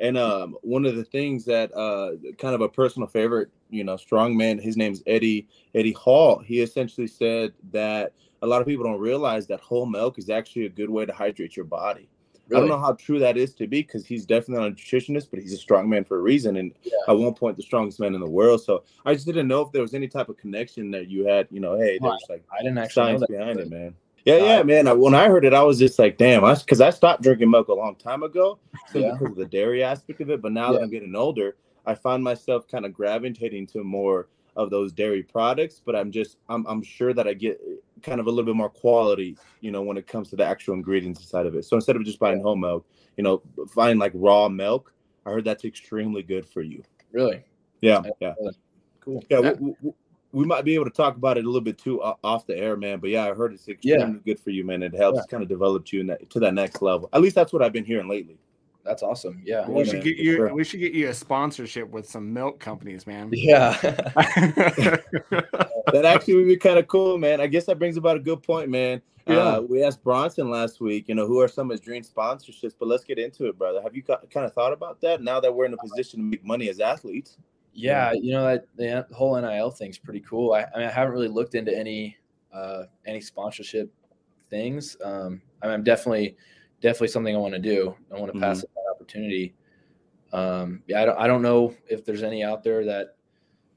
And 0.00 0.18
um, 0.18 0.56
one 0.62 0.84
of 0.84 0.96
the 0.96 1.04
things 1.04 1.44
that 1.44 1.72
uh, 1.74 2.12
kind 2.36 2.54
of 2.54 2.60
a 2.60 2.68
personal 2.68 3.06
favorite, 3.08 3.50
you 3.70 3.84
know, 3.84 3.94
strongman, 3.94 4.60
his 4.60 4.76
name's 4.76 5.02
Eddie 5.06 5.48
Eddie 5.74 5.92
Hall. 5.92 6.40
He 6.40 6.60
essentially 6.60 7.06
said 7.06 7.52
that 7.72 8.12
a 8.42 8.46
lot 8.46 8.60
of 8.60 8.66
people 8.66 8.84
don't 8.84 9.00
realize 9.00 9.46
that 9.46 9.60
whole 9.60 9.86
milk 9.86 10.18
is 10.18 10.28
actually 10.28 10.66
a 10.66 10.68
good 10.68 10.90
way 10.90 11.06
to 11.06 11.12
hydrate 11.12 11.56
your 11.56 11.64
body. 11.64 12.08
I 12.50 12.58
don't 12.58 12.68
know 12.68 12.78
how 12.78 12.92
true 12.92 13.18
that 13.20 13.38
is 13.38 13.54
to 13.54 13.66
be 13.66 13.80
because 13.80 14.04
he's 14.04 14.26
definitely 14.26 14.64
not 14.68 14.72
a 14.72 14.74
nutritionist, 14.74 15.28
but 15.30 15.40
he's 15.40 15.54
a 15.54 15.56
strong 15.56 15.88
man 15.88 16.04
for 16.04 16.18
a 16.18 16.20
reason. 16.20 16.56
And 16.58 16.74
Yeah. 16.82 16.92
at 17.08 17.16
one 17.16 17.32
point, 17.32 17.56
the 17.56 17.62
strongest 17.62 17.98
man 17.98 18.14
in 18.14 18.20
the 18.20 18.28
world. 18.28 18.62
So 18.62 18.82
I 19.06 19.14
just 19.14 19.24
didn't 19.24 19.48
know 19.48 19.62
if 19.62 19.72
there 19.72 19.80
was 19.80 19.94
any 19.94 20.06
type 20.06 20.28
of 20.28 20.36
connection 20.36 20.90
that 20.90 21.08
you 21.08 21.24
had. 21.24 21.46
You 21.50 21.60
know, 21.60 21.78
hey, 21.78 21.98
there's 22.02 22.24
like 22.28 22.44
I 22.52 22.58
didn't 22.62 22.76
actually 22.76 23.02
know 23.04 23.06
science 23.08 23.20
that. 23.22 23.30
behind 23.30 23.60
it, 23.60 23.70
man. 23.70 23.94
Yeah, 24.26 24.34
Uh, 24.34 24.44
yeah, 24.44 24.62
man. 24.64 24.86
I, 24.86 24.92
when 24.92 25.14
I 25.14 25.28
heard 25.28 25.46
it, 25.46 25.54
I 25.54 25.62
was 25.62 25.78
just 25.78 25.98
like, 25.98 26.18
damn, 26.18 26.44
I 26.44 26.54
because 26.56 26.82
I 26.82 26.90
stopped 26.90 27.22
drinking 27.22 27.48
milk 27.50 27.68
a 27.68 27.74
long 27.74 27.94
time 27.94 28.22
ago 28.22 28.58
Yeah. 28.94 29.12
because 29.12 29.30
of 29.30 29.36
the 29.36 29.46
dairy 29.46 29.82
aspect 29.82 30.20
of 30.20 30.28
it. 30.28 30.42
But 30.42 30.52
now 30.52 30.72
that 30.72 30.82
I'm 30.82 30.90
getting 30.90 31.14
older, 31.14 31.56
I 31.86 31.94
find 31.94 32.22
myself 32.22 32.68
kind 32.68 32.84
of 32.84 32.92
gravitating 32.92 33.66
to 33.68 33.82
more 33.82 34.28
of 34.56 34.68
those 34.68 34.92
dairy 34.92 35.22
products. 35.22 35.80
But 35.82 35.96
I'm 35.96 36.10
just, 36.12 36.36
I'm, 36.50 36.66
I'm 36.66 36.82
sure 36.82 37.14
that 37.14 37.26
I 37.26 37.32
get 37.32 37.62
kind 38.02 38.20
of 38.20 38.26
a 38.26 38.30
little 38.30 38.44
bit 38.44 38.56
more 38.56 38.68
quality, 38.70 39.36
you 39.60 39.70
know, 39.70 39.82
when 39.82 39.96
it 39.96 40.06
comes 40.06 40.30
to 40.30 40.36
the 40.36 40.44
actual 40.44 40.74
ingredients 40.74 41.20
inside 41.20 41.46
of 41.46 41.54
it. 41.54 41.64
So 41.64 41.76
instead 41.76 41.96
of 41.96 42.04
just 42.04 42.18
buying 42.18 42.40
whole 42.42 42.56
milk, 42.56 42.86
you 43.16 43.24
know, 43.24 43.42
find 43.74 43.98
like 43.98 44.12
raw 44.14 44.48
milk. 44.48 44.92
I 45.24 45.30
heard 45.30 45.44
that's 45.44 45.64
extremely 45.64 46.22
good 46.22 46.46
for 46.48 46.62
you. 46.62 46.82
Really 47.12 47.44
Yeah, 47.80 48.02
yeah. 48.20 48.34
cool. 49.00 49.22
Yeah, 49.30 49.40
That- 49.40 49.60
we, 49.60 49.74
we, 49.80 49.92
we 50.32 50.46
might 50.46 50.64
be 50.64 50.74
able 50.74 50.86
to 50.86 50.90
talk 50.90 51.16
about 51.16 51.36
it 51.36 51.44
a 51.44 51.46
little 51.46 51.60
bit 51.60 51.76
too 51.78 52.02
off 52.02 52.46
the 52.46 52.56
air, 52.56 52.76
man. 52.76 52.98
But 52.98 53.10
yeah, 53.10 53.26
I 53.28 53.34
heard 53.34 53.52
it's 53.52 53.68
extremely 53.68 54.18
good 54.24 54.40
for 54.40 54.50
you, 54.50 54.64
man. 54.64 54.82
It 54.82 54.94
helps 54.94 55.18
Yeah. 55.18 55.24
kind 55.30 55.42
of 55.42 55.48
develop 55.48 55.92
you 55.92 56.00
in 56.00 56.06
that, 56.08 56.28
to 56.30 56.40
that 56.40 56.54
next 56.54 56.80
level. 56.82 57.08
At 57.12 57.20
least 57.20 57.34
that's 57.34 57.52
what 57.52 57.62
I've 57.62 57.72
been 57.72 57.84
hearing 57.84 58.08
lately. 58.08 58.38
That's 58.84 59.02
awesome. 59.02 59.40
Yeah. 59.44 59.68
we 59.68 59.78
Yeah, 59.78 59.84
should 59.84 59.94
man, 59.94 60.02
get 60.04 60.16
you. 60.16 60.36
sure. 60.36 60.54
We 60.54 60.64
should 60.64 60.80
get 60.80 60.92
you 60.92 61.08
a 61.08 61.14
sponsorship 61.14 61.88
with 61.90 62.08
some 62.08 62.32
milk 62.32 62.58
companies, 62.58 63.06
man. 63.06 63.30
Yeah. 63.32 63.76
That 65.92 66.04
actually 66.06 66.36
would 66.36 66.46
be 66.46 66.56
kind 66.56 66.78
of 66.78 66.86
cool, 66.86 67.18
man. 67.18 67.40
I 67.40 67.46
guess 67.48 67.66
that 67.66 67.78
brings 67.78 67.96
about 67.96 68.16
a 68.16 68.20
good 68.20 68.42
point, 68.42 68.70
man. 68.70 69.02
Yeah. 69.26 69.36
Uh, 69.36 69.60
we 69.60 69.84
asked 69.84 70.02
Bronson 70.02 70.48
last 70.50 70.80
week, 70.80 71.06
you 71.08 71.14
know, 71.14 71.26
who 71.26 71.40
are 71.40 71.48
some 71.48 71.70
of 71.70 71.72
his 71.72 71.80
dream 71.80 72.02
sponsorships, 72.02 72.72
but 72.78 72.88
let's 72.88 73.04
get 73.04 73.18
into 73.18 73.46
it, 73.46 73.58
brother. 73.58 73.82
Have 73.82 73.94
you 73.94 74.02
got, 74.02 74.28
kind 74.30 74.46
of 74.46 74.52
thought 74.54 74.72
about 74.72 75.00
that 75.02 75.22
now 75.22 75.38
that 75.40 75.52
we're 75.54 75.66
in 75.66 75.74
a 75.74 75.76
position 75.76 76.20
to 76.20 76.24
make 76.24 76.44
money 76.44 76.68
as 76.70 76.80
athletes? 76.80 77.36
yeah. 77.74 78.12
You 78.12 78.32
know 78.32 78.44
that 78.44 78.66
the 78.76 79.06
whole 79.14 79.40
NIL 79.40 79.70
thing's 79.70 79.98
pretty 79.98 80.20
cool. 80.20 80.52
I, 80.52 80.66
I 80.74 80.78
mean, 80.78 80.88
I 80.88 80.90
haven't 80.90 81.12
really 81.14 81.28
looked 81.28 81.54
into 81.54 81.76
any 81.76 82.16
uh, 82.52 82.84
any 83.06 83.20
sponsorship 83.20 83.92
things. 84.50 84.96
Um, 85.04 85.40
I 85.62 85.66
mean, 85.66 85.74
I'm 85.74 85.82
definitely 85.84 86.36
definitely 86.82 87.08
something 87.08 87.34
I 87.34 87.38
want 87.38 87.54
to 87.54 87.60
do. 87.60 87.94
I 88.14 88.18
want 88.18 88.32
to 88.34 88.38
pass 88.38 88.62
up 88.62 88.70
that 88.74 88.84
opportunity. 88.94 89.54
Um, 90.32 90.82
yeah, 90.86 91.02
I 91.02 91.04
don't 91.06 91.18
I 91.18 91.26
don't 91.26 91.42
know 91.42 91.74
if 91.88 92.04
there's 92.04 92.22
any 92.22 92.42
out 92.44 92.62
there 92.62 92.84
that 92.84 93.16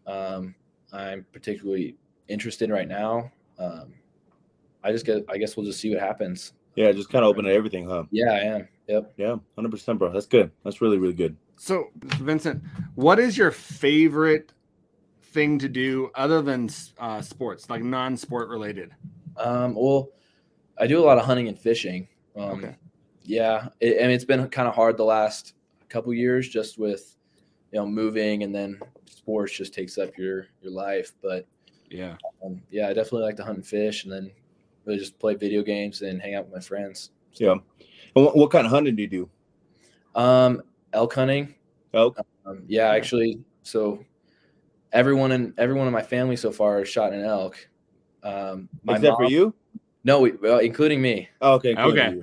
um, 0.08 0.56
I'm 0.92 1.26
particularly 1.32 1.96
interested 2.28 2.66
in 2.70 2.74
right 2.76 2.88
now. 2.88 3.32
Um, 3.58 3.94
I 4.84 4.92
just 4.92 5.06
get 5.06 5.24
I 5.30 5.38
guess 5.38 5.56
we'll 5.56 5.66
just 5.66 5.80
see 5.80 5.90
what 5.94 6.00
happens. 6.00 6.54
Yeah, 6.76 6.92
just 6.92 7.10
kind 7.10 7.24
of 7.24 7.30
open 7.30 7.46
to 7.46 7.54
everything, 7.54 7.88
huh? 7.88 8.04
Yeah, 8.12 8.32
I 8.32 8.40
am. 8.40 8.68
Yep. 8.88 9.14
Yeah, 9.18 9.38
100%, 9.58 9.98
bro. 9.98 10.12
That's 10.12 10.26
good. 10.26 10.52
That's 10.66 10.82
really, 10.82 10.98
really 10.98 11.14
good. 11.14 11.38
so, 11.56 11.86
Vincent, 12.04 12.62
what 12.96 13.18
is 13.18 13.38
your 13.38 13.50
favorite 13.52 14.52
thing 15.24 15.58
to 15.60 15.70
do 15.70 16.12
other 16.16 16.42
than 16.42 16.70
uh, 17.00 17.22
sports, 17.22 17.70
like 17.70 17.82
non-sport 17.82 18.50
related? 18.50 18.92
Um, 19.38 19.74
well, 19.74 20.10
I 20.78 20.86
do 20.86 21.00
a 21.00 21.06
lot 21.06 21.18
of 21.18 21.24
hunting 21.26 21.48
and 21.48 21.58
fishing. 21.58 22.10
Um, 22.36 22.44
Okay. 22.60 22.76
Yeah, 23.26 23.70
it, 23.80 23.98
I 24.00 24.04
mean, 24.04 24.12
it's 24.12 24.26
been 24.26 24.48
kind 24.50 24.68
of 24.68 24.76
hard 24.76 24.98
the 24.98 25.04
last 25.04 25.54
couple 25.90 26.14
years, 26.14 26.48
just 26.48 26.78
with 26.78 27.16
you 27.72 27.80
know 27.80 27.86
moving, 27.86 28.44
and 28.44 28.54
then 28.54 28.80
sports 29.06 29.54
just 29.54 29.74
takes 29.74 29.98
up 29.98 30.18
your 30.18 30.48
your 30.62 30.72
life. 30.72 31.14
But 31.22 31.46
Yeah. 31.90 32.16
um, 32.44 32.62
yeah, 32.70 32.88
I 32.88 32.94
definitely 32.94 33.24
like 33.24 33.36
to 33.38 33.44
hunt 33.44 33.58
and 33.58 33.68
fish, 33.68 34.04
and 34.04 34.14
then 34.14 34.32
really 34.86 35.00
just 35.00 35.18
play 35.20 35.34
video 35.34 35.64
games 35.64 36.02
and 36.02 36.22
hang 36.22 36.36
out 36.36 36.46
with 36.46 36.54
my 36.54 36.60
friends. 36.62 37.12
Yeah. 37.34 37.54
And 37.54 37.62
what, 38.14 38.38
what 38.38 38.52
kind 38.52 38.66
of 38.66 38.72
hunting 38.72 38.96
do 38.96 39.02
you 39.02 39.08
do? 39.08 39.30
Um, 40.14 40.62
elk 40.94 41.14
hunting. 41.14 41.56
Elk? 41.94 42.18
Um, 42.46 42.64
yeah, 42.68 42.90
actually, 42.90 43.40
so 43.64 44.06
everyone 44.94 45.32
in 45.32 45.54
everyone 45.58 45.88
in 45.88 45.94
my 45.94 46.02
family 46.02 46.36
so 46.36 46.52
far 46.52 46.80
has 46.80 46.88
shot 46.88 47.14
an 47.14 47.24
elk. 47.24 47.68
Um, 48.24 48.70
my 48.84 48.96
Except 48.96 49.18
for 49.18 49.26
you? 49.26 49.54
No, 50.04 50.20
we, 50.20 50.34
well, 50.34 50.60
including 50.60 51.02
me. 51.02 51.30
Oh, 51.42 51.54
okay. 51.56 51.76
cool. 51.76 51.92
Okay. 51.92 52.22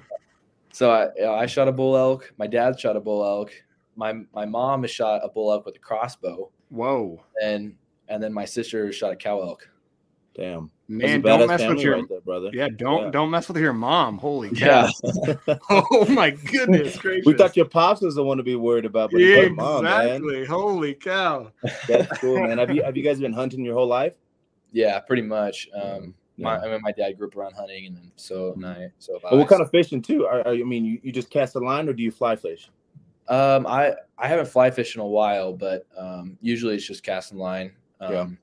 So 0.72 0.90
I, 0.90 1.08
yeah, 1.16 1.30
I 1.32 1.46
shot 1.46 1.68
a 1.68 1.72
bull 1.72 1.96
elk. 1.96 2.32
My 2.38 2.46
dad 2.46 2.78
shot 2.80 2.96
a 2.96 3.00
bull 3.00 3.24
elk. 3.24 3.52
My 3.96 4.14
my 4.34 4.46
mom 4.46 4.82
has 4.82 4.90
shot 4.90 5.20
a 5.22 5.28
bull 5.28 5.52
elk 5.52 5.66
with 5.66 5.76
a 5.76 5.78
crossbow, 5.78 6.50
Whoa, 6.70 7.22
and 7.42 7.74
and 8.08 8.22
then 8.22 8.32
my 8.32 8.44
sister 8.46 8.90
shot 8.92 9.12
a 9.12 9.16
cow 9.16 9.40
elk. 9.40 9.68
Damn. 10.34 10.70
man! 10.88 11.20
Don't 11.20 11.46
mess 11.46 11.68
with 11.68 11.80
your 11.80 11.96
right 11.96 12.08
there, 12.08 12.22
brother. 12.22 12.48
yeah. 12.54 12.68
Don't 12.74 13.04
Yeah. 13.04 13.10
don't 13.10 13.30
mess 13.30 13.48
with 13.48 13.58
your 13.58 13.74
mom. 13.74 14.16
Holy 14.16 14.48
cow! 14.50 14.88
Yeah, 15.26 15.34
oh 15.70 16.06
my 16.08 16.30
goodness 16.30 16.96
gracious! 16.96 17.26
We 17.26 17.34
thought 17.34 17.54
your 17.54 17.66
pops 17.66 18.00
was 18.00 18.14
the 18.14 18.24
one 18.24 18.38
to 18.38 18.42
be 18.42 18.56
worried 18.56 18.86
about, 18.86 19.10
but 19.10 19.20
yeah, 19.20 19.26
it's 19.36 19.46
your 19.48 19.54
mom, 19.54 19.84
man. 19.84 20.46
Holy 20.46 20.94
cow! 20.94 21.52
That's 21.86 22.18
cool, 22.18 22.42
man. 22.42 22.56
Have 22.56 22.70
you 22.74 22.82
have 22.82 22.96
you 22.96 23.02
guys 23.02 23.20
been 23.20 23.34
hunting 23.34 23.62
your 23.62 23.74
whole 23.74 23.86
life? 23.88 24.14
yeah, 24.72 24.98
pretty 25.00 25.20
much. 25.20 25.68
Um, 25.74 26.14
my. 26.38 26.58
I 26.58 26.70
mean, 26.70 26.80
my 26.82 26.92
dad 26.92 27.18
grew 27.18 27.28
up 27.28 27.36
around 27.36 27.54
hunting, 27.54 27.86
and 27.86 27.96
then 27.96 28.12
so 28.16 28.52
and 28.54 28.66
I 28.66 28.88
so. 28.98 29.18
Well, 29.22 29.38
what 29.38 29.46
I. 29.46 29.48
kind 29.48 29.62
of 29.62 29.70
fishing 29.70 30.00
too? 30.02 30.26
Are, 30.26 30.46
I 30.48 30.62
mean, 30.62 30.84
you, 30.84 31.00
you 31.02 31.12
just 31.12 31.30
cast 31.30 31.56
a 31.56 31.58
line 31.60 31.88
or 31.88 31.92
do 31.92 32.02
you 32.02 32.10
fly 32.10 32.36
fish? 32.36 32.70
Um, 33.28 33.66
I 33.66 33.94
I 34.18 34.28
haven't 34.28 34.48
fly 34.48 34.70
fished 34.70 34.94
in 34.96 35.00
a 35.00 35.06
while, 35.06 35.52
but 35.52 35.86
um, 35.96 36.36
usually 36.40 36.74
it's 36.74 36.86
just 36.86 37.02
casting 37.02 37.38
line. 37.38 37.72
Um, 38.00 38.38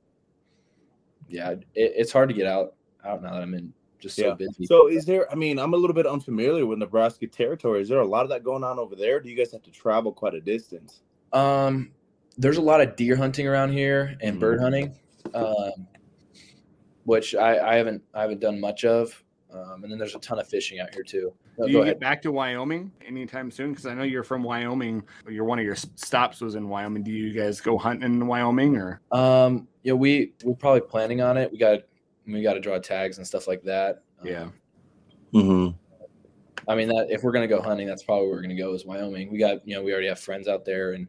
Yeah. 1.27 1.49
yeah, 1.49 1.51
it, 1.51 1.63
it's 1.75 2.11
hard 2.11 2.29
to 2.29 2.35
get 2.35 2.47
out 2.47 2.75
out 3.05 3.21
now 3.21 3.33
that 3.33 3.41
I'm 3.41 3.53
in 3.53 3.73
just 3.99 4.15
so 4.15 4.27
Yeah. 4.29 4.33
busy. 4.35 4.65
So 4.65 4.87
is 4.87 5.05
there? 5.05 5.29
I 5.31 5.35
mean, 5.35 5.59
I'm 5.59 5.73
a 5.73 5.77
little 5.77 5.93
bit 5.93 6.05
unfamiliar 6.07 6.65
with 6.65 6.79
Nebraska 6.79 7.27
territory. 7.27 7.81
Is 7.81 7.89
there 7.89 7.99
a 7.99 8.07
lot 8.07 8.23
of 8.23 8.29
that 8.29 8.43
going 8.43 8.63
on 8.63 8.79
over 8.79 8.95
there? 8.95 9.19
Do 9.19 9.29
you 9.29 9.35
guys 9.35 9.51
have 9.51 9.63
to 9.63 9.71
travel 9.71 10.11
quite 10.11 10.33
a 10.33 10.41
distance? 10.41 11.01
Um, 11.33 11.91
there's 12.37 12.57
a 12.57 12.61
lot 12.61 12.79
of 12.81 12.95
deer 12.95 13.15
hunting 13.17 13.47
around 13.47 13.71
here 13.73 14.17
and 14.21 14.37
Mhm. 14.37 14.39
bird 14.39 14.59
hunting, 14.61 14.97
um, 15.33 15.87
which 17.09 17.33
I, 17.33 17.71
I 17.71 17.75
haven't 17.75 18.03
I 18.13 18.21
haven't 18.21 18.39
done 18.39 18.59
much 18.59 18.85
of. 18.85 19.23
Um, 19.51 19.81
and 19.83 19.91
then 19.91 19.97
there's 19.97 20.13
a 20.13 20.19
ton 20.19 20.37
of 20.37 20.47
fishing 20.47 20.79
out 20.79 20.93
here 20.93 21.01
too. 21.01 21.33
No, 21.57 21.65
Do 21.65 21.71
you 21.71 21.81
ahead. 21.81 21.95
get 21.95 21.99
back 21.99 22.21
to 22.21 22.31
Wyoming 22.31 22.91
anytime 23.03 23.49
soon? 23.49 23.71
Because 23.71 23.87
I 23.87 23.95
know 23.95 24.03
you're 24.03 24.23
from 24.23 24.43
Wyoming. 24.43 25.01
Your 25.27 25.45
one 25.45 25.57
of 25.57 25.65
your 25.65 25.75
stops 25.75 26.39
was 26.39 26.53
in 26.53 26.69
Wyoming. 26.69 27.01
Do 27.01 27.11
you 27.11 27.33
guys 27.33 27.59
go 27.61 27.75
hunting 27.79 28.03
in 28.03 28.27
Wyoming 28.27 28.77
or? 28.77 29.01
Um, 29.11 29.67
you 29.81 29.91
know, 29.91 29.95
we 29.95 30.33
we're 30.43 30.53
probably 30.53 30.81
planning 30.81 31.19
on 31.21 31.35
it. 31.35 31.51
We 31.51 31.57
got 31.57 31.79
we 32.27 32.43
got 32.43 32.53
to 32.53 32.59
draw 32.59 32.77
tags 32.77 33.17
and 33.17 33.25
stuff 33.25 33.47
like 33.47 33.63
that. 33.63 34.03
Um, 34.21 34.27
Yeah. 34.27 34.47
Mm-hmm. 35.33 35.75
I 36.67 36.75
mean 36.75 36.89
that 36.89 37.07
if 37.09 37.23
we're 37.23 37.31
gonna 37.31 37.47
go 37.47 37.59
hunting, 37.59 37.87
that's 37.87 38.03
probably 38.03 38.27
where 38.27 38.35
we're 38.35 38.41
gonna 38.43 38.55
go 38.55 38.75
is 38.75 38.85
Wyoming. 38.85 39.31
We 39.31 39.39
got 39.39 39.67
you 39.67 39.73
know 39.75 39.81
we 39.81 39.91
already 39.91 40.09
have 40.09 40.19
friends 40.19 40.47
out 40.47 40.63
there 40.63 40.93
and 40.93 41.07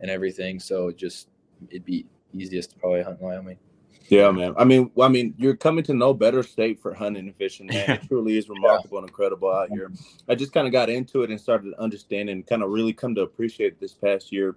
and 0.00 0.10
everything, 0.10 0.58
so 0.58 0.90
just 0.90 1.28
it'd 1.68 1.84
be 1.84 2.06
easiest 2.32 2.70
to 2.70 2.76
probably 2.78 3.02
hunt 3.02 3.20
in 3.20 3.26
Wyoming. 3.26 3.58
Yeah, 4.08 4.30
man. 4.30 4.54
I 4.56 4.64
mean, 4.64 4.90
I 5.00 5.08
mean, 5.08 5.34
you're 5.38 5.56
coming 5.56 5.84
to 5.84 5.94
no 5.94 6.12
better 6.12 6.42
state 6.42 6.80
for 6.80 6.92
hunting 6.92 7.26
and 7.26 7.36
fishing, 7.36 7.66
man. 7.66 7.90
It 7.90 8.08
truly 8.08 8.36
is 8.36 8.48
remarkable 8.48 8.98
and 8.98 9.08
incredible 9.08 9.50
out 9.50 9.70
here. 9.70 9.90
I 10.28 10.34
just 10.34 10.52
kind 10.52 10.66
of 10.66 10.72
got 10.72 10.90
into 10.90 11.22
it 11.22 11.30
and 11.30 11.40
started 11.40 11.70
to 11.70 11.80
understand 11.80 12.28
and 12.28 12.46
kind 12.46 12.62
of 12.62 12.70
really 12.70 12.92
come 12.92 13.14
to 13.14 13.22
appreciate 13.22 13.80
this 13.80 13.94
past 13.94 14.30
year. 14.30 14.56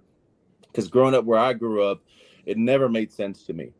Because 0.66 0.88
growing 0.88 1.14
up 1.14 1.24
where 1.24 1.38
I 1.38 1.54
grew 1.54 1.82
up, 1.82 2.02
it 2.44 2.58
never 2.58 2.88
made 2.88 3.10
sense 3.10 3.44
to 3.44 3.54
me, 3.54 3.72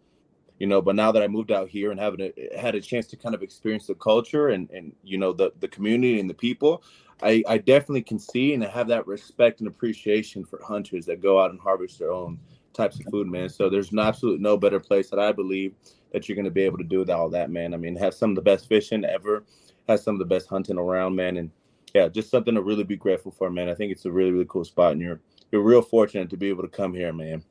you 0.58 0.66
know. 0.66 0.80
But 0.80 0.96
now 0.96 1.12
that 1.12 1.22
I 1.22 1.28
moved 1.28 1.52
out 1.52 1.68
here 1.68 1.90
and 1.90 2.00
having 2.00 2.32
a, 2.36 2.58
had 2.58 2.74
a 2.74 2.80
chance 2.80 3.06
to 3.08 3.16
kind 3.16 3.34
of 3.34 3.42
experience 3.42 3.86
the 3.86 3.94
culture 3.94 4.48
and 4.48 4.70
and 4.70 4.92
you 5.02 5.18
know 5.18 5.32
the 5.32 5.52
the 5.60 5.68
community 5.68 6.18
and 6.18 6.30
the 6.30 6.34
people, 6.34 6.82
I 7.22 7.44
I 7.46 7.58
definitely 7.58 8.02
can 8.02 8.18
see 8.18 8.54
and 8.54 8.64
have 8.64 8.88
that 8.88 9.06
respect 9.06 9.60
and 9.60 9.68
appreciation 9.68 10.44
for 10.44 10.60
hunters 10.62 11.04
that 11.06 11.20
go 11.20 11.40
out 11.40 11.50
and 11.50 11.60
harvest 11.60 11.98
their 11.98 12.12
own 12.12 12.38
types 12.74 12.98
of 13.00 13.06
food, 13.10 13.26
man. 13.26 13.48
So 13.48 13.68
there's 13.68 13.92
no 13.92 14.02
absolute 14.02 14.40
no 14.40 14.56
better 14.56 14.80
place 14.80 15.10
that 15.10 15.18
I 15.18 15.32
believe 15.32 15.74
that 16.12 16.28
you're 16.28 16.36
going 16.36 16.44
to 16.44 16.50
be 16.50 16.62
able 16.62 16.78
to 16.78 16.84
do 16.84 17.00
with 17.00 17.10
all 17.10 17.28
that, 17.30 17.50
man. 17.50 17.74
I 17.74 17.76
mean, 17.76 17.96
have 17.96 18.14
some 18.14 18.30
of 18.30 18.36
the 18.36 18.42
best 18.42 18.68
fishing 18.68 19.04
ever, 19.04 19.44
have 19.88 20.00
some 20.00 20.14
of 20.14 20.18
the 20.18 20.24
best 20.24 20.48
hunting 20.48 20.78
around, 20.78 21.14
man, 21.16 21.36
and 21.36 21.50
yeah, 21.94 22.08
just 22.08 22.30
something 22.30 22.54
to 22.54 22.62
really 22.62 22.84
be 22.84 22.96
grateful 22.96 23.32
for, 23.32 23.50
man. 23.50 23.68
I 23.68 23.74
think 23.74 23.92
it's 23.92 24.04
a 24.04 24.10
really 24.10 24.30
really 24.30 24.46
cool 24.48 24.64
spot, 24.64 24.92
and 24.92 25.00
you're 25.00 25.20
you're 25.52 25.62
real 25.62 25.82
fortunate 25.82 26.30
to 26.30 26.36
be 26.36 26.48
able 26.48 26.62
to 26.62 26.68
come 26.68 26.92
here, 26.94 27.12
man. 27.12 27.42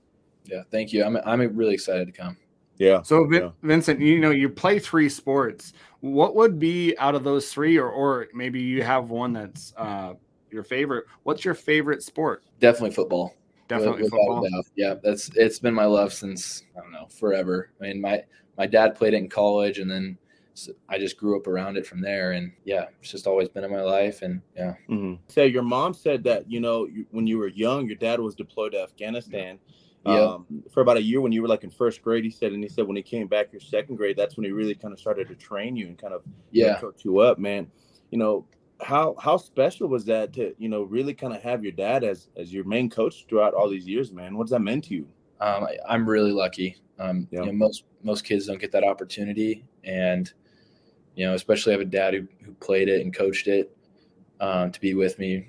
Yeah, 0.45 0.63
thank 0.71 0.93
you. 0.93 1.03
I'm 1.03 1.17
I'm 1.25 1.41
really 1.55 1.74
excited 1.74 2.05
to 2.05 2.12
come. 2.12 2.38
Yeah. 2.77 3.01
So 3.01 3.25
Vin- 3.25 3.43
Yeah. 3.43 3.50
Vincent, 3.63 4.00
you 4.00 4.19
know 4.19 4.29
you 4.29 4.50
play 4.50 4.79
three 4.79 5.09
sports. 5.09 5.74
What 6.01 6.36
would 6.36 6.59
be 6.59 6.95
out 7.00 7.15
of 7.15 7.24
those 7.24 7.51
three, 7.51 7.77
or 7.77 7.89
or 7.89 8.27
maybe 8.33 8.62
you 8.62 8.83
have 8.83 9.09
one 9.09 9.33
that's 9.33 9.74
uh, 9.77 10.13
your 10.51 10.63
favorite? 10.63 11.05
What's 11.24 11.43
your 11.43 11.55
favorite 11.55 12.03
sport? 12.03 12.43
Definitely 12.59 12.91
football. 12.91 13.33
Definitely 13.67 14.03
Without 14.03 14.17
a 14.17 14.19
football. 14.19 14.50
doubt. 14.50 14.65
Yeah, 14.75 14.95
that's 15.03 15.29
it's 15.36 15.59
been 15.59 15.74
my 15.74 15.86
love 15.86 16.13
since 16.13 16.63
I 16.77 16.81
don't 16.81 16.91
know 16.91 17.07
forever. 17.07 17.71
I 17.81 17.86
mean, 17.86 18.01
my 18.01 18.24
my 18.57 18.65
dad 18.65 18.95
played 18.95 19.13
it 19.13 19.17
in 19.17 19.29
college, 19.29 19.79
and 19.79 19.89
then 19.89 20.17
I 20.89 20.97
just 20.97 21.17
grew 21.17 21.38
up 21.38 21.47
around 21.47 21.77
it 21.77 21.86
from 21.86 22.01
there. 22.01 22.31
And 22.31 22.51
yeah, 22.63 22.86
it's 23.00 23.12
just 23.12 23.27
always 23.27 23.50
been 23.50 23.63
in 23.63 23.71
my 23.71 23.81
life. 23.81 24.21
And 24.21 24.41
yeah, 24.55 24.75
hmm 24.88 25.15
Say 25.27 25.47
your 25.47 25.63
mom 25.63 25.93
said 25.93 26.24
that 26.24 26.50
you 26.50 26.59
know 26.59 26.88
when 27.12 27.27
you 27.27 27.38
were 27.38 27.50
young, 27.50 27.88
your 27.88 27.97
dad 27.97 28.19
was 28.19 28.36
deployed 28.36 28.71
to 28.71 28.81
Afghanistan. 28.81 29.59
Yeah. 30.05 30.21
Um, 30.21 30.45
for 30.71 30.79
about 30.79 30.95
a 30.95 31.01
year 31.01 31.19
when 31.19 31.33
you 31.33 31.41
were 31.41 31.50
like 31.50 31.65
in 31.65 31.69
first 31.69 32.01
grade, 32.01 32.24
he 32.24 32.29
said, 32.29 32.53
and 32.53 32.63
he 32.63 32.69
said 32.69 32.88
when 32.88 32.95
he 32.95 33.03
came 33.03 33.27
back 33.27 33.51
your 33.51 33.59
second 33.59 33.97
grade, 33.97 34.15
that's 34.15 34.38
when 34.38 34.45
he 34.45 34.51
really 34.51 34.75
kind 34.75 34.93
of 34.93 35.00
started 35.00 35.27
to 35.27 35.36
train 35.36 35.75
you 35.75 35.88
and 35.88 35.97
kind 35.97 36.13
of 36.13 36.21
you 36.51 36.63
know, 36.63 36.69
yeah, 36.69 36.79
coach 36.79 37.03
you 37.03 37.19
up, 37.19 37.38
man. 37.38 37.67
You 38.12 38.19
know, 38.19 38.45
how 38.81 39.15
how 39.19 39.38
special 39.38 39.88
was 39.88 40.05
that 40.05 40.34
to 40.34 40.53
you 40.57 40.69
know 40.69 40.84
really 40.84 41.13
kind 41.13 41.34
of 41.34 41.41
have 41.41 41.63
your 41.63 41.72
dad 41.72 42.03
as 42.03 42.29
as 42.36 42.53
your 42.53 42.63
main 42.63 42.89
coach 42.89 43.25
throughout 43.27 43.53
all 43.53 43.69
these 43.69 43.88
years, 43.88 44.12
man? 44.12 44.38
What 44.38 44.46
does 44.46 44.51
that 44.51 44.62
mean 44.62 44.81
to 44.81 44.93
you? 44.93 45.07
Um, 45.39 45.67
I, 45.88 45.96
am 45.96 46.07
really 46.07 46.31
lucky. 46.31 46.77
Um, 47.00 47.27
yeah. 47.31 47.41
you 47.41 47.46
know, 47.48 47.53
most 47.53 47.86
most 48.03 48.24
kids 48.24 48.48
don't 48.48 48.60
get 48.60 48.72
that 48.72 48.84
opportunity, 48.84 49.65
and 49.84 50.31
you 51.15 51.25
know, 51.25 51.34
especially 51.34 51.72
have 51.72 51.81
a 51.81 51.86
dad 51.86 52.13
who, 52.13 52.27
who 52.43 52.53
played 52.55 52.89
it 52.89 53.01
and 53.01 53.13
coached 53.13 53.48
it 53.48 53.75
um, 54.39 54.72
to 54.72 54.79
be 54.79 54.93
with 54.93 55.17
me. 55.19 55.48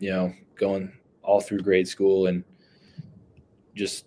You 0.00 0.10
know, 0.10 0.32
going 0.56 0.92
all 1.22 1.40
through 1.40 1.60
grade 1.60 1.88
school 1.88 2.26
and 2.26 2.44
just 3.74 4.06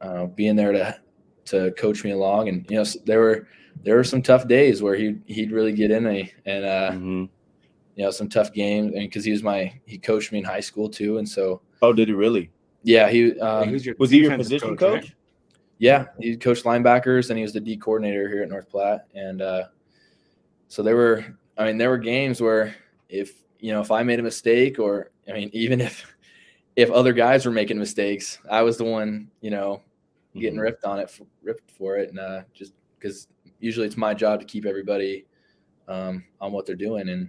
uh, 0.00 0.26
being 0.26 0.56
there 0.56 0.72
to 0.72 0.98
to 1.46 1.72
coach 1.72 2.04
me 2.04 2.10
along. 2.12 2.48
And 2.48 2.66
you 2.70 2.76
know, 2.76 2.84
there 3.04 3.20
were 3.20 3.48
there 3.82 3.96
were 3.96 4.04
some 4.04 4.22
tough 4.22 4.46
days 4.48 4.82
where 4.82 4.94
he 4.94 5.16
he'd 5.26 5.52
really 5.52 5.72
get 5.72 5.90
in 5.90 6.04
me 6.04 6.32
and 6.46 6.64
uh, 6.64 6.90
mm-hmm. 6.92 7.24
You 8.00 8.06
know 8.06 8.10
some 8.10 8.30
tough 8.30 8.50
games. 8.54 8.94
And 8.94 9.02
because 9.02 9.26
he 9.26 9.30
was 9.30 9.42
my 9.42 9.78
he 9.84 9.98
coached 9.98 10.32
me 10.32 10.38
in 10.38 10.44
high 10.44 10.60
school 10.60 10.88
too, 10.88 11.18
and 11.18 11.28
so 11.28 11.60
oh, 11.82 11.92
did 11.92 12.08
he 12.08 12.14
really? 12.14 12.50
Yeah, 12.82 13.10
he 13.10 13.38
um, 13.40 13.72
was, 13.72 13.86
was 13.98 14.10
he 14.10 14.22
your 14.22 14.38
position 14.38 14.70
coach? 14.70 14.78
coach? 14.78 15.02
Right? 15.02 15.14
Yeah, 15.76 16.06
he 16.18 16.34
coached 16.38 16.64
linebackers 16.64 17.28
and 17.28 17.36
he 17.36 17.42
was 17.42 17.52
the 17.52 17.60
D 17.60 17.76
coordinator 17.76 18.26
here 18.26 18.42
at 18.42 18.48
North 18.48 18.70
Platte. 18.70 19.06
And 19.14 19.42
uh, 19.42 19.64
so 20.68 20.82
there 20.82 20.96
were, 20.96 21.26
I 21.58 21.66
mean, 21.66 21.76
there 21.76 21.90
were 21.90 21.98
games 21.98 22.40
where 22.40 22.74
if 23.10 23.44
you 23.58 23.70
know 23.70 23.82
if 23.82 23.90
I 23.90 24.02
made 24.02 24.18
a 24.18 24.22
mistake 24.22 24.78
or 24.78 25.10
I 25.28 25.32
mean 25.32 25.50
even 25.52 25.82
if 25.82 26.10
if 26.76 26.90
other 26.90 27.12
guys 27.12 27.44
were 27.44 27.52
making 27.52 27.78
mistakes, 27.78 28.38
I 28.50 28.62
was 28.62 28.78
the 28.78 28.84
one 28.84 29.30
you 29.42 29.50
know 29.50 29.82
getting 30.32 30.52
mm-hmm. 30.52 30.60
ripped 30.60 30.84
on 30.86 31.00
it, 31.00 31.10
for, 31.10 31.26
ripped 31.42 31.70
for 31.70 31.98
it, 31.98 32.08
and 32.08 32.18
uh, 32.18 32.42
just 32.54 32.72
because 32.98 33.28
usually 33.58 33.86
it's 33.86 33.98
my 33.98 34.14
job 34.14 34.40
to 34.40 34.46
keep 34.46 34.64
everybody 34.64 35.26
um, 35.86 36.24
on 36.40 36.50
what 36.52 36.64
they're 36.64 36.76
doing, 36.76 37.10
and 37.10 37.28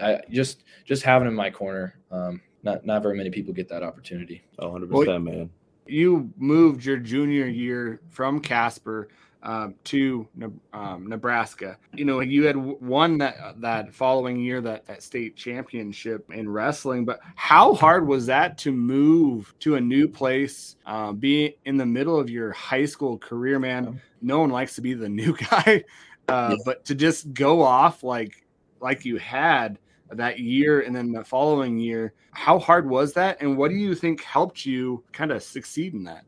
I 0.00 0.20
just 0.30 0.64
just 0.84 1.02
having 1.02 1.26
him 1.26 1.32
in 1.32 1.36
my 1.36 1.50
corner. 1.50 1.96
Um, 2.10 2.40
not 2.62 2.84
not 2.84 3.02
very 3.02 3.16
many 3.16 3.30
people 3.30 3.52
get 3.52 3.68
that 3.68 3.82
opportunity. 3.82 4.42
100 4.56 4.90
percent, 4.90 5.24
man. 5.24 5.50
You 5.86 6.32
moved 6.38 6.84
your 6.84 6.96
junior 6.96 7.46
year 7.46 8.00
from 8.08 8.40
Casper 8.40 9.08
um, 9.44 9.74
to 9.84 10.26
um, 10.72 11.06
Nebraska. 11.06 11.76
You 11.92 12.06
know, 12.06 12.20
you 12.20 12.46
had 12.46 12.56
won 12.56 13.18
that 13.18 13.60
that 13.60 13.94
following 13.94 14.40
year 14.40 14.60
that 14.62 14.86
that 14.86 15.02
state 15.02 15.36
championship 15.36 16.30
in 16.32 16.48
wrestling. 16.48 17.04
But 17.04 17.20
how 17.36 17.74
hard 17.74 18.06
was 18.06 18.26
that 18.26 18.56
to 18.58 18.72
move 18.72 19.54
to 19.60 19.76
a 19.76 19.80
new 19.80 20.08
place, 20.08 20.76
uh, 20.86 21.12
be 21.12 21.56
in 21.66 21.76
the 21.76 21.86
middle 21.86 22.18
of 22.18 22.30
your 22.30 22.52
high 22.52 22.86
school 22.86 23.18
career, 23.18 23.58
man? 23.58 24.00
No 24.22 24.40
one 24.40 24.50
likes 24.50 24.74
to 24.76 24.80
be 24.80 24.94
the 24.94 25.08
new 25.10 25.36
guy, 25.36 25.84
uh, 26.28 26.56
yeah. 26.56 26.56
but 26.64 26.84
to 26.86 26.94
just 26.94 27.34
go 27.34 27.60
off 27.60 28.02
like 28.02 28.46
like 28.80 29.04
you 29.04 29.18
had 29.18 29.78
that 30.10 30.38
year 30.38 30.80
and 30.80 30.94
then 30.94 31.12
the 31.12 31.24
following 31.24 31.78
year, 31.78 32.14
how 32.32 32.58
hard 32.58 32.88
was 32.88 33.12
that? 33.14 33.40
And 33.40 33.56
what 33.56 33.70
do 33.70 33.76
you 33.76 33.94
think 33.94 34.22
helped 34.22 34.66
you 34.66 35.02
kind 35.12 35.32
of 35.32 35.42
succeed 35.42 35.94
in 35.94 36.04
that? 36.04 36.24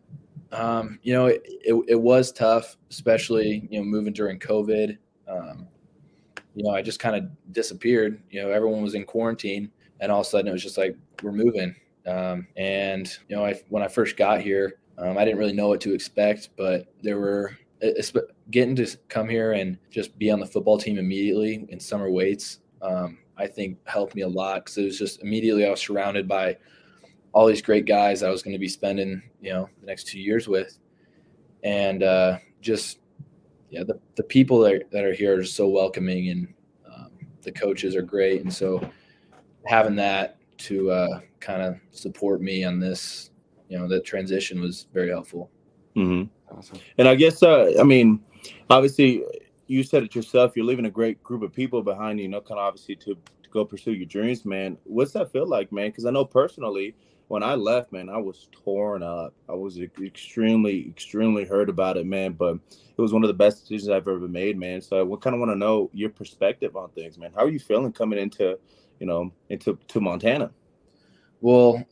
Um, 0.53 0.99
you 1.03 1.13
know, 1.13 1.27
it, 1.27 1.43
it, 1.45 1.85
it, 1.89 2.01
was 2.01 2.33
tough, 2.33 2.77
especially, 2.91 3.67
you 3.69 3.81
know, 3.81 3.85
moving 3.85 4.13
during 4.13 4.39
COVID. 4.39 4.97
Um, 5.29 5.67
you 6.55 6.63
know, 6.63 6.71
I 6.71 6.83
just 6.83 7.01
kind 7.01 7.17
of 7.17 7.53
disappeared. 7.53 8.23
You 8.31 8.43
know, 8.43 8.51
everyone 8.51 8.83
was 8.83 8.95
in 8.95 9.05
quarantine, 9.05 9.71
and 10.01 10.11
all 10.11 10.21
of 10.21 10.27
a 10.27 10.31
sudden 10.31 10.49
it 10.49 10.53
was 10.53 10.63
just 10.63 10.79
like, 10.79 10.97
we're 11.23 11.33
moving. 11.33 11.75
Um, 12.07 12.47
and, 12.57 13.09
you 13.29 13.37
know, 13.37 13.45
I, 13.45 13.61
when 13.69 13.83
I 13.83 13.89
first 13.89 14.17
got 14.17 14.41
here, 14.41 14.79
um, 14.99 15.19
I 15.19 15.25
didn't 15.25 15.39
really 15.39 15.53
know 15.53 15.69
what 15.69 15.81
to 15.83 15.93
expect, 15.93 16.51
but 16.57 16.87
there 17.03 17.19
were 17.19 17.57
getting 18.51 18.77
to 18.77 18.97
come 19.09 19.29
here 19.29 19.53
and 19.53 19.77
just 19.91 20.17
be 20.19 20.31
on 20.31 20.41
the 20.41 20.47
football 20.47 20.79
team 20.79 20.99
immediately 20.99 21.67
in 21.69 21.81
summer 21.81 22.11
weights. 22.11 22.61
Um, 22.81 23.19
I 23.39 23.47
think 23.47 23.79
helped 23.85 24.15
me 24.15 24.23
a 24.23 24.29
lot 24.29 24.65
because 24.65 24.79
it 24.79 24.85
was 24.85 24.99
just 24.99 25.23
immediately 25.23 25.67
I 25.67 25.71
was 25.71 25.81
surrounded 25.81 26.27
by 26.27 26.57
all 27.33 27.47
these 27.47 27.63
great 27.63 27.85
guys 27.85 28.23
I 28.23 28.31
was 28.31 28.43
going 28.43 28.55
to 28.55 28.59
be 28.59 28.69
spending, 28.69 29.23
you 29.41 29.53
know, 29.53 29.69
the 29.81 29.87
next 29.87 30.07
two 30.07 30.21
years 30.21 30.49
with, 30.49 30.79
and 31.63 32.03
uh, 32.03 32.39
just 32.61 33.01
yeah, 33.71 33.83
the 33.85 33.99
the 34.17 34.23
people 34.23 34.59
that 34.61 34.91
that 34.91 35.05
are 35.05 35.13
here 35.13 35.39
are 35.39 35.45
so 35.45 35.69
welcoming, 35.69 36.31
and 36.31 36.55
um, 36.91 37.11
the 37.43 37.53
coaches 37.53 37.95
are 37.95 38.03
great, 38.03 38.43
and 38.43 38.53
so 38.53 38.81
having 39.67 39.97
that 39.97 40.39
to 40.59 40.91
uh, 40.91 41.21
kind 41.41 41.63
of 41.63 41.77
support 41.91 42.41
me 42.41 42.65
on 42.65 42.81
this, 42.81 43.31
you 43.69 43.79
know, 43.79 43.87
that 43.89 44.05
transition 44.05 44.61
was 44.61 44.87
very 44.95 45.11
helpful. 45.11 45.51
Mm-hmm. 45.95 46.57
Awesome. 46.57 46.79
And 46.99 47.09
I 47.09 47.15
guess 47.15 47.43
uh, 47.43 47.73
I 47.79 47.83
mean, 47.83 48.23
obviously, 48.71 49.25
you 49.67 49.83
said 49.83 50.03
it 50.03 50.15
yourself. 50.15 50.53
You're 50.57 50.65
leaving 50.65 50.87
a 50.87 50.91
great 50.91 51.23
group 51.23 51.43
of 51.43 51.53
people 51.53 51.83
behind 51.83 52.19
you. 52.19 52.25
You 52.25 52.31
know, 52.31 52.41
kind 52.41 52.59
of 52.61 52.67
obviously 52.67 52.97
to, 52.97 53.15
to 53.15 53.51
go 53.51 53.65
pursue 53.65 53.93
your 53.93 54.07
dreams, 54.07 54.45
man. 54.45 54.79
What's 54.85 55.13
that 55.13 55.33
feel 55.33 55.47
like, 55.47 55.73
man? 55.73 55.89
Because 55.89 56.07
I 56.07 56.11
know 56.11 56.25
personally, 56.25 56.95
when 57.29 57.43
I 57.43 57.55
left, 57.55 57.93
man, 57.93 58.09
I 58.09 58.19
was 58.19 58.49
torn 58.53 59.03
up. 59.03 59.35
I 59.49 59.53
was 59.53 59.79
extremely, 59.81 60.89
extremely 60.89 61.45
hurt 61.45 61.69
about 61.69 61.97
it, 61.97 62.07
man. 62.07 62.33
But 62.33 62.59
it 62.71 63.01
was 63.01 63.13
one 63.13 63.25
of 63.25 63.29
the 63.29 63.35
best 63.35 63.63
decisions 63.63 63.89
I've 63.89 64.09
ever 64.09 64.29
made, 64.29 64.57
man. 64.57 64.81
So 64.81 65.13
I 65.13 65.17
kind 65.19 65.35
of 65.35 65.41
want 65.41 65.51
to 65.51 65.57
know 65.57 65.91
your 65.93 66.11
perspective 66.11 66.77
on 66.77 66.91
things, 66.91 67.19
man. 67.19 67.33
How 67.35 67.45
are 67.45 67.51
you 67.51 67.59
feeling 67.59 67.93
coming 67.93 68.19
into, 68.19 68.59
you 69.01 69.07
know, 69.07 69.33
into 69.51 69.79
to 69.89 70.01
Montana? 70.01 70.53
Well, 71.41 71.85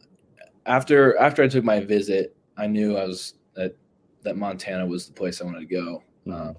after 0.66 1.18
after 1.18 1.42
I 1.42 1.48
took 1.48 1.64
my 1.64 1.80
visit, 1.80 2.36
I 2.56 2.66
knew 2.66 2.96
I 2.96 3.06
was 3.06 3.34
that 3.54 3.76
that 4.22 4.36
Montana 4.36 4.86
was 4.86 5.06
the 5.06 5.12
place 5.12 5.40
I 5.40 5.44
wanted 5.44 5.60
to 5.60 5.66
go. 5.66 6.02
Mm-hmm. 6.26 6.52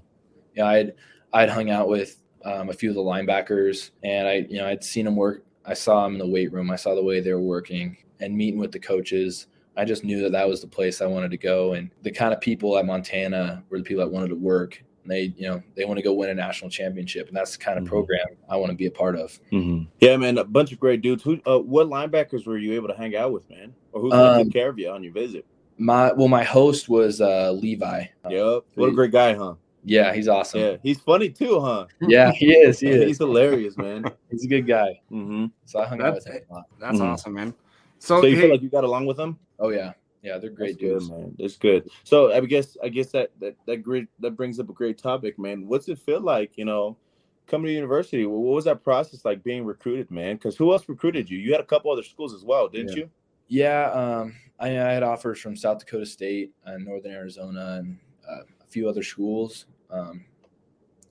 Um, 0.58 0.66
yeah, 0.66 0.68
I'd 0.68 0.94
I'd 1.34 1.50
hung 1.50 1.70
out 1.70 1.88
with 1.88 2.22
um, 2.44 2.70
a 2.70 2.74
few 2.74 2.90
of 2.90 2.96
the 2.96 3.02
linebackers, 3.02 3.92
and 4.04 4.28
I 4.28 4.46
you 4.50 4.58
know 4.58 4.68
I'd 4.68 4.84
seen 4.84 5.06
them 5.06 5.16
work. 5.16 5.46
I 5.66 5.74
saw 5.74 6.04
them 6.04 6.14
in 6.14 6.20
the 6.20 6.28
weight 6.28 6.52
room. 6.52 6.70
I 6.70 6.76
saw 6.76 6.96
the 6.96 7.04
way 7.04 7.20
they 7.20 7.34
were 7.34 7.40
working, 7.40 7.98
and 8.20 8.36
meeting 8.36 8.60
with 8.60 8.72
the 8.72 8.80
coaches. 8.80 9.48
I 9.78 9.84
just 9.84 10.04
knew 10.04 10.22
that 10.22 10.32
that 10.32 10.48
was 10.48 10.62
the 10.62 10.68
place 10.68 11.02
I 11.02 11.06
wanted 11.06 11.32
to 11.32 11.38
go, 11.38 11.74
and 11.74 11.90
the 12.02 12.12
kind 12.12 12.34
of 12.34 12.40
people 12.40 12.78
at 12.78 12.86
Montana 12.86 13.64
were 13.70 13.78
the 13.78 13.84
people 13.84 14.04
that 14.06 14.12
wanted 14.12 14.30
to 14.30 14.36
work. 14.36 14.82
And 15.04 15.12
they, 15.12 15.34
you 15.38 15.48
know, 15.48 15.62
they 15.76 15.86
want 15.86 15.98
to 15.98 16.04
go 16.04 16.14
win 16.14 16.30
a 16.30 16.34
national 16.34 16.72
championship, 16.72 17.28
and 17.28 17.36
that's 17.36 17.58
the 17.58 17.64
kind 17.64 17.78
of 17.78 17.84
mm-hmm. 17.84 17.90
program 17.90 18.26
I 18.50 18.56
want 18.56 18.72
to 18.72 18.76
be 18.76 18.86
a 18.88 18.92
part 18.92 19.16
of. 19.16 19.40
Mm-hmm. 19.52 19.84
Yeah, 20.00 20.18
man, 20.18 20.38
a 20.38 20.44
bunch 20.44 20.72
of 20.72 20.80
great 20.80 21.02
dudes. 21.02 21.24
Who, 21.24 21.40
uh, 21.46 21.60
what 21.60 21.88
linebackers 21.88 22.48
were 22.48 22.58
you 22.58 22.74
able 22.74 22.88
to 22.88 22.96
hang 22.96 23.16
out 23.16 23.32
with, 23.32 23.48
man, 23.50 23.76
or 23.92 24.02
who 24.02 24.12
um, 24.12 24.38
taking 24.38 24.52
care 24.52 24.70
of 24.70 24.80
you 24.80 24.90
on 24.90 25.04
your 25.04 25.14
visit? 25.14 25.46
My 25.78 26.14
well, 26.14 26.30
my 26.30 26.44
host 26.44 26.88
was 26.88 27.20
uh, 27.20 27.52
Levi. 27.52 28.06
Yep, 28.30 28.64
what 28.76 28.90
a 28.90 28.94
great 28.94 29.12
guy, 29.12 29.34
huh? 29.34 29.56
Yeah, 29.86 30.14
he's 30.14 30.28
awesome. 30.28 30.60
Yeah, 30.60 30.78
he's 30.82 31.00
funny 31.00 31.30
too, 31.30 31.60
huh? 31.60 31.86
Yeah, 32.02 32.32
he 32.32 32.52
is. 32.54 32.80
He 32.80 32.90
is. 32.90 33.08
he's 33.08 33.18
hilarious, 33.20 33.78
man. 33.78 34.04
he's 34.32 34.44
a 34.44 34.48
good 34.48 34.66
guy. 34.66 35.00
Mm-hmm. 35.12 35.46
So 35.66 35.80
I 35.80 35.86
hung 35.86 36.00
that's, 36.00 36.08
out 36.08 36.16
with 36.16 36.28
him 36.28 36.42
a 36.50 36.54
lot. 36.54 36.66
That's 36.80 36.98
mm-hmm. 36.98 37.06
awesome, 37.06 37.34
man. 37.34 37.54
So, 38.00 38.22
so 38.22 38.28
you 38.28 38.36
hey, 38.36 38.42
feel 38.42 38.52
like 38.52 38.62
you 38.62 38.70
got 38.70 38.84
along 38.84 39.06
with 39.06 39.20
him? 39.20 39.38
Oh 39.60 39.70
yeah, 39.70 39.94
yeah, 40.24 40.40
they're 40.40 40.50
great 40.50 40.80
that's 40.80 40.82
dudes, 40.82 41.08
good, 41.08 41.18
man. 41.18 41.36
That's 41.38 41.58
good. 41.58 41.90
So 42.04 42.34
I 42.34 42.40
guess 42.42 42.78
I 42.84 42.90
guess 42.90 43.12
that 43.12 43.30
that 43.40 43.56
that 43.68 43.78
great 43.78 44.08
that 44.20 44.32
brings 44.32 44.60
up 44.60 44.70
a 44.70 44.74
great 44.74 44.98
topic, 44.98 45.38
man. 45.38 45.68
What's 45.68 45.88
it 45.88 46.00
feel 46.00 46.20
like, 46.20 46.58
you 46.58 46.66
know, 46.66 46.98
coming 47.46 47.68
to 47.68 47.74
university? 47.74 48.26
What 48.26 48.40
was 48.40 48.66
that 48.66 48.84
process 48.84 49.24
like 49.24 49.44
being 49.44 49.64
recruited, 49.66 50.10
man? 50.10 50.36
Because 50.36 50.58
who 50.58 50.72
else 50.72 50.90
recruited 50.90 51.30
you? 51.30 51.38
You 51.38 51.52
had 51.52 51.62
a 51.62 51.66
couple 51.66 51.92
other 51.92 52.04
schools 52.04 52.34
as 52.34 52.44
well, 52.44 52.68
didn't 52.68 52.90
yeah. 52.90 52.96
you? 52.96 53.10
Yeah, 53.48 53.92
um, 53.92 54.36
I, 54.60 54.70
I, 54.70 54.94
had 54.94 55.04
offers 55.04 55.40
from 55.40 55.56
South 55.56 55.78
Dakota 55.78 56.08
State 56.08 56.52
and 56.66 56.84
Northern 56.84 57.12
Arizona 57.12 57.78
and 57.80 58.00
uh, 58.28 58.42
a 58.60 58.68
few 58.68 58.90
other 58.90 59.04
schools. 59.04 59.68
Um, 59.96 60.26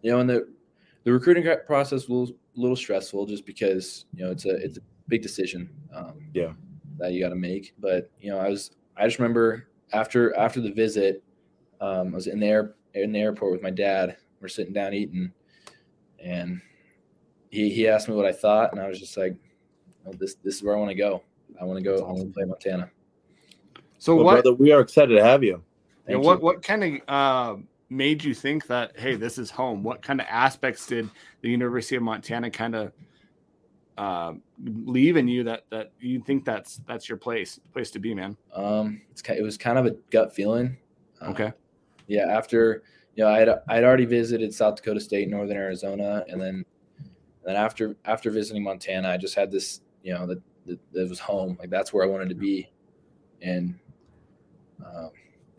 you 0.03 0.11
know, 0.11 0.21
and 0.21 0.29
the 0.29 0.49
the 1.05 1.13
recruiting 1.13 1.45
process 1.67 2.09
was 2.09 2.31
a 2.31 2.35
little 2.61 2.77
stressful 2.77 3.27
just 3.27 3.47
because 3.47 4.07
you 4.15 4.25
know 4.25 4.31
it's 4.31 4.45
a 4.45 4.57
it's 4.57 4.79
a 4.79 4.83
big 5.09 5.23
decision. 5.23 5.71
Um, 5.95 6.31
yeah, 6.35 6.53
that 6.99 7.13
you 7.13 7.23
got 7.23 7.31
to 7.31 7.37
make. 7.37 7.75
But 7.79 8.11
you 8.21 8.31
know, 8.31 8.39
I 8.39 8.49
was 8.49 8.73
I 8.97 9.07
just 9.07 9.19
remember 9.19 9.69
after 9.93 10.37
after 10.37 10.61
the 10.61 10.73
visit, 10.73 11.23
um, 11.81 12.09
I 12.13 12.17
was 12.17 12.27
in 12.27 12.41
the 12.41 12.47
air 12.47 12.75
in 12.95 13.13
the 13.13 13.21
airport 13.21 13.53
with 13.53 13.63
my 13.63 13.71
dad. 13.71 14.17
We're 14.41 14.49
sitting 14.49 14.75
down 14.75 14.93
eating, 14.93 15.33
and 16.23 16.61
he 17.51 17.71
he 17.71 17.89
asked 17.89 18.09
me 18.09 18.15
what 18.15 18.27
I 18.27 18.33
thought, 18.33 18.73
and 18.73 18.81
I 18.81 18.89
was 18.89 18.99
just 18.99 19.17
like, 19.17 19.37
oh, 20.07 20.13
"This 20.13 20.35
this 20.45 20.57
is 20.57 20.63
where 20.63 20.77
I 20.77 20.79
want 20.79 20.91
to 20.91 20.97
go. 20.97 21.23
I 21.61 21.65
want 21.65 21.79
to 21.79 21.85
go. 21.85 22.05
I 22.05 22.13
want 22.13 22.21
to 22.21 22.33
play 22.33 22.45
Montana." 22.45 22.91
So 23.99 24.17
well, 24.17 24.25
what? 24.25 24.43
Brother, 24.43 24.55
we 24.55 24.73
are 24.73 24.81
excited 24.81 25.15
to 25.17 25.25
have 25.25 25.43
you. 25.43 25.63
Yeah, 26.09 26.17
what 26.17 26.43
what 26.43 26.63
kind 26.63 26.85
of 26.85 27.01
uh, 27.09 27.61
made 27.89 28.25
you 28.25 28.35
think 28.35 28.67
that 28.67 28.99
hey 28.99 29.17
this 29.17 29.39
is 29.39 29.51
home? 29.51 29.83
What 29.83 30.03
kind 30.03 30.21
of 30.21 30.27
aspects 30.29 30.87
did 30.87 31.11
the 31.43 31.51
university 31.51 31.97
of 31.97 32.03
montana 32.03 32.51
kind 32.51 32.75
of 32.75 32.93
uh, 33.97 34.33
leave 34.65 35.17
in 35.17 35.29
you 35.29 35.45
that 35.45 35.65
that 35.71 35.93
you 36.01 36.21
think 36.21 36.45
that's 36.45 36.81
that's 36.87 37.09
your 37.09 37.19
place 37.19 37.61
place 37.73 37.91
to 37.93 37.99
be 37.99 38.15
man? 38.15 38.37
Um 38.55 39.03
it's 39.11 39.23
it 39.23 39.43
was 39.43 39.57
kind 39.57 39.79
of 39.79 39.87
a 39.87 39.93
gut 40.11 40.35
feeling. 40.35 40.77
Uh, 41.23 41.27
okay. 41.31 41.53
yeah 42.09 42.27
after 42.29 42.83
you 43.15 43.23
know 43.23 43.31
i 43.31 43.39
had 43.39 43.49
i 43.69 43.77
had 43.77 43.85
already 43.85 44.05
visited 44.05 44.53
south 44.53 44.75
dakota 44.75 44.99
state 44.99 45.29
northern 45.29 45.57
arizona 45.57 46.25
and 46.29 46.41
then 46.41 46.65
and 46.99 47.07
then 47.45 47.55
after 47.55 47.95
after 48.05 48.33
visiting 48.33 48.65
montana 48.65 49.09
i 49.09 49.17
just 49.17 49.37
had 49.37 49.53
this 49.53 49.81
you 50.03 50.13
know 50.13 50.27
that 50.27 50.43
that 50.67 50.79
it 50.95 51.09
was 51.09 51.19
home. 51.19 51.57
Like 51.59 51.71
that's 51.71 51.93
where 51.93 52.05
i 52.05 52.07
wanted 52.07 52.29
to 52.29 52.35
be. 52.35 52.71
And 53.43 53.79
um 54.85 55.11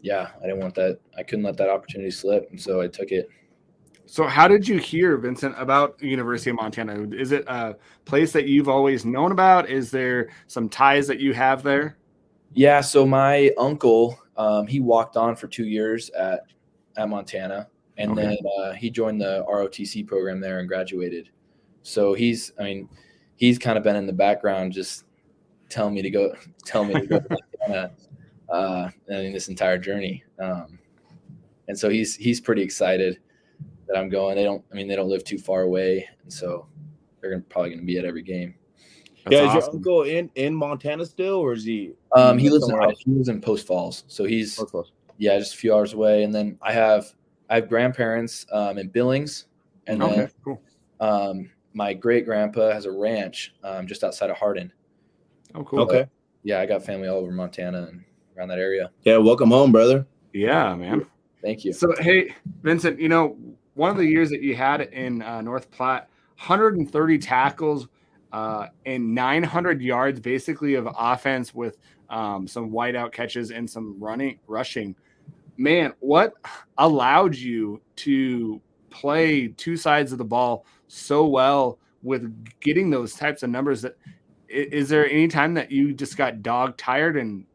yeah, 0.06 0.30
I 0.38 0.46
didn't 0.46 0.60
want 0.60 0.76
that. 0.76 1.00
I 1.18 1.24
couldn't 1.24 1.44
let 1.44 1.58
that 1.58 1.70
opportunity 1.70 2.12
slip, 2.12 2.48
and 2.52 2.62
so 2.62 2.80
I 2.80 2.88
took 2.88 3.12
it. 3.12 3.28
So, 4.06 4.28
how 4.28 4.48
did 4.48 4.68
you 4.68 4.78
hear, 4.78 5.18
Vincent, 5.18 5.56
about 5.58 6.00
University 6.02 6.52
of 6.52 6.58
Montana? 6.58 7.08
Is 7.10 7.32
it 7.32 7.44
a 7.48 7.76
place 8.06 8.32
that 8.34 8.48
you've 8.48 8.70
always 8.70 9.04
known 9.04 9.32
about? 9.32 9.68
Is 9.68 9.90
there 9.90 10.30
some 10.46 10.70
ties 10.70 11.08
that 11.08 11.20
you 11.20 11.34
have 11.34 11.64
there? 11.64 11.98
Yeah. 12.54 12.82
So 12.82 13.04
my 13.04 13.50
uncle, 13.58 14.20
um, 14.38 14.68
he 14.68 14.80
walked 14.80 15.18
on 15.18 15.36
for 15.36 15.48
two 15.48 15.66
years 15.66 16.12
at 16.12 16.42
at 16.98 17.10
Montana, 17.10 17.68
and 17.98 18.12
okay. 18.12 18.22
then 18.22 18.38
uh, 18.60 18.74
he 18.74 18.92
joined 18.92 19.20
the 19.20 19.44
ROTC 19.50 20.06
program 20.06 20.40
there 20.40 20.60
and 20.60 20.68
graduated. 20.68 21.32
So 21.82 22.14
he's, 22.14 22.52
I 22.60 22.64
mean, 22.64 22.90
he's 23.38 23.58
kind 23.58 23.76
of 23.76 23.84
been 23.84 23.96
in 23.96 24.06
the 24.06 24.14
background, 24.14 24.72
just 24.72 25.06
telling 25.68 25.96
me 25.96 26.04
to 26.04 26.12
go, 26.12 26.36
tell 26.66 26.86
me 26.86 26.94
to 26.94 27.08
go, 27.08 27.20
Montana, 27.28 27.92
uh, 28.50 28.90
in 29.08 29.34
this 29.34 29.48
entire 29.48 29.78
journey. 29.78 30.24
Um, 30.40 30.80
and 31.68 31.78
so 31.78 31.90
he's 31.90 32.16
he's 32.16 32.40
pretty 32.40 32.62
excited 32.62 33.20
that 33.88 33.98
I'm 33.98 34.10
going. 34.10 34.36
They 34.36 34.44
don't. 34.44 34.64
I 34.72 34.76
mean, 34.76 34.88
they 34.88 34.96
don't 34.96 35.10
live 35.10 35.24
too 35.24 35.38
far 35.38 35.62
away, 35.64 36.08
and 36.24 36.32
so 36.32 36.68
they're 37.22 37.32
gonna, 37.32 37.44
probably 37.44 37.72
going 37.72 37.80
to 37.80 37.86
be 37.86 37.98
at 37.98 38.06
every 38.06 38.22
game. 38.22 38.56
That's 39.24 39.34
yeah, 39.34 39.42
awesome. 39.44 39.58
is 39.58 39.66
your 39.66 39.76
uncle 39.76 40.04
in 40.04 40.30
in 40.36 40.56
Montana 40.56 41.06
still, 41.06 41.36
or 41.36 41.54
is 41.54 41.64
he? 41.64 41.94
Um, 42.16 42.38
he 42.38 42.50
lives 42.50 42.70
in 42.70 42.76
else? 42.76 43.00
he 43.00 43.12
lives 43.12 43.30
in 43.30 43.42
Post 43.42 43.66
Falls, 43.66 44.04
so 44.08 44.24
he's 44.24 44.60
yeah, 45.18 45.38
just 45.40 45.56
a 45.56 45.58
few 45.58 45.74
hours 45.74 45.94
away. 45.94 46.24
And 46.24 46.34
then 46.34 46.58
I 46.62 46.72
have 46.74 47.14
I 47.50 47.56
have 47.56 47.70
grandparents 47.70 48.46
um, 48.52 48.78
in 48.78 48.90
Billings, 48.90 49.46
and 49.88 50.04
okay, 50.04 50.16
then 50.16 50.32
cool. 50.44 50.62
um, 51.00 51.50
my 51.74 51.94
great 51.94 52.26
grandpa 52.26 52.72
has 52.72 52.86
a 52.86 52.92
ranch 52.92 53.54
um, 53.64 53.88
just 53.88 54.04
outside 54.04 54.30
of 54.30 54.38
Hardin. 54.38 54.72
Oh, 55.54 55.64
cool. 55.64 55.82
Okay. 55.82 56.00
But, 56.02 56.10
yeah, 56.44 56.60
I 56.60 56.66
got 56.66 56.84
family 56.84 57.08
all 57.08 57.18
over 57.18 57.32
Montana 57.32 57.88
and 57.92 58.04
around 58.38 58.50
that 58.50 58.60
area. 58.60 58.92
Yeah, 59.04 59.18
welcome 59.18 59.50
home, 59.50 59.72
brother. 59.72 60.06
Yeah, 60.34 60.76
man. 60.76 61.06
Thank 61.42 61.64
you. 61.64 61.74
So, 61.74 61.94
hey, 62.00 62.34
Vincent, 62.64 63.00
you 63.00 63.10
know, 63.10 63.38
one 63.76 63.92
of 63.92 63.98
the 63.98 64.06
years 64.06 64.30
that 64.30 64.42
you 64.42 64.56
had 64.56 64.82
in 64.82 65.22
uh, 65.22 65.42
North 65.42 65.70
Platte, 65.72 66.10
130 66.38 67.18
tackles 67.20 67.88
uh, 68.34 68.68
and 68.86 69.14
900 69.14 69.82
yards 69.82 70.20
basically 70.20 70.76
of 70.76 70.88
offense 70.98 71.54
with 71.54 71.78
um, 72.10 72.48
some 72.48 72.72
whiteout 72.72 73.12
catches 73.12 73.52
and 73.52 73.70
some 73.70 73.96
running 74.00 74.40
rushing. 74.48 74.96
Man, 75.58 75.94
what 76.00 76.34
allowed 76.78 77.36
you 77.36 77.82
to 77.98 78.62
play 78.90 79.48
two 79.50 79.78
sides 79.78 80.12
of 80.12 80.18
the 80.18 80.26
ball 80.26 80.66
so 80.88 81.26
well 81.26 81.80
with 82.04 82.34
getting 82.60 82.90
those 82.90 83.14
types 83.14 83.44
of 83.44 83.50
numbers 83.50 83.82
that 83.82 83.98
is 84.48 84.90
there 84.90 85.10
any 85.10 85.28
time 85.28 85.54
that 85.56 85.72
you 85.72 85.94
just 85.94 86.18
got 86.18 86.44
dog 86.44 86.78
tired 86.78 87.18
and 87.18 87.46
like 87.46 87.55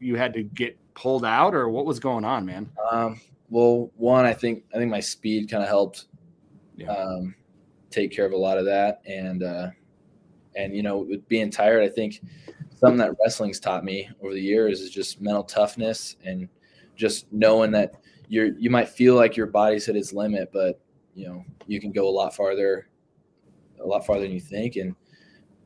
you 0.00 0.16
had 0.16 0.32
to 0.34 0.42
get 0.42 0.76
pulled 0.94 1.24
out 1.24 1.54
or 1.54 1.68
what 1.68 1.86
was 1.86 2.00
going 2.00 2.24
on 2.24 2.44
man? 2.44 2.68
Um, 2.90 3.20
well, 3.50 3.90
one, 3.96 4.24
I 4.24 4.34
think 4.34 4.64
I 4.74 4.78
think 4.78 4.90
my 4.90 5.00
speed 5.00 5.50
kind 5.50 5.62
of 5.62 5.68
helped 5.68 6.06
yeah. 6.76 6.92
um, 6.92 7.34
take 7.90 8.12
care 8.12 8.26
of 8.26 8.32
a 8.32 8.36
lot 8.36 8.58
of 8.58 8.64
that, 8.66 9.00
and 9.06 9.42
uh, 9.42 9.68
and 10.56 10.74
you 10.74 10.82
know, 10.82 10.98
with 10.98 11.26
being 11.28 11.50
tired, 11.50 11.82
I 11.82 11.88
think 11.88 12.20
something 12.74 12.98
that 12.98 13.14
wrestling's 13.22 13.60
taught 13.60 13.84
me 13.84 14.08
over 14.22 14.34
the 14.34 14.40
years 14.40 14.80
is 14.80 14.90
just 14.90 15.20
mental 15.20 15.44
toughness 15.44 16.16
and 16.24 16.48
just 16.94 17.32
knowing 17.32 17.70
that 17.72 17.94
you're 18.28 18.58
you 18.58 18.70
might 18.70 18.88
feel 18.88 19.14
like 19.14 19.36
your 19.36 19.46
body's 19.46 19.88
at 19.88 19.96
its 19.96 20.12
limit, 20.12 20.50
but 20.52 20.80
you 21.14 21.26
know 21.26 21.44
you 21.66 21.80
can 21.80 21.92
go 21.92 22.08
a 22.08 22.10
lot 22.10 22.34
farther, 22.34 22.88
a 23.82 23.86
lot 23.86 24.04
farther 24.04 24.22
than 24.22 24.32
you 24.32 24.40
think, 24.40 24.76
and 24.76 24.94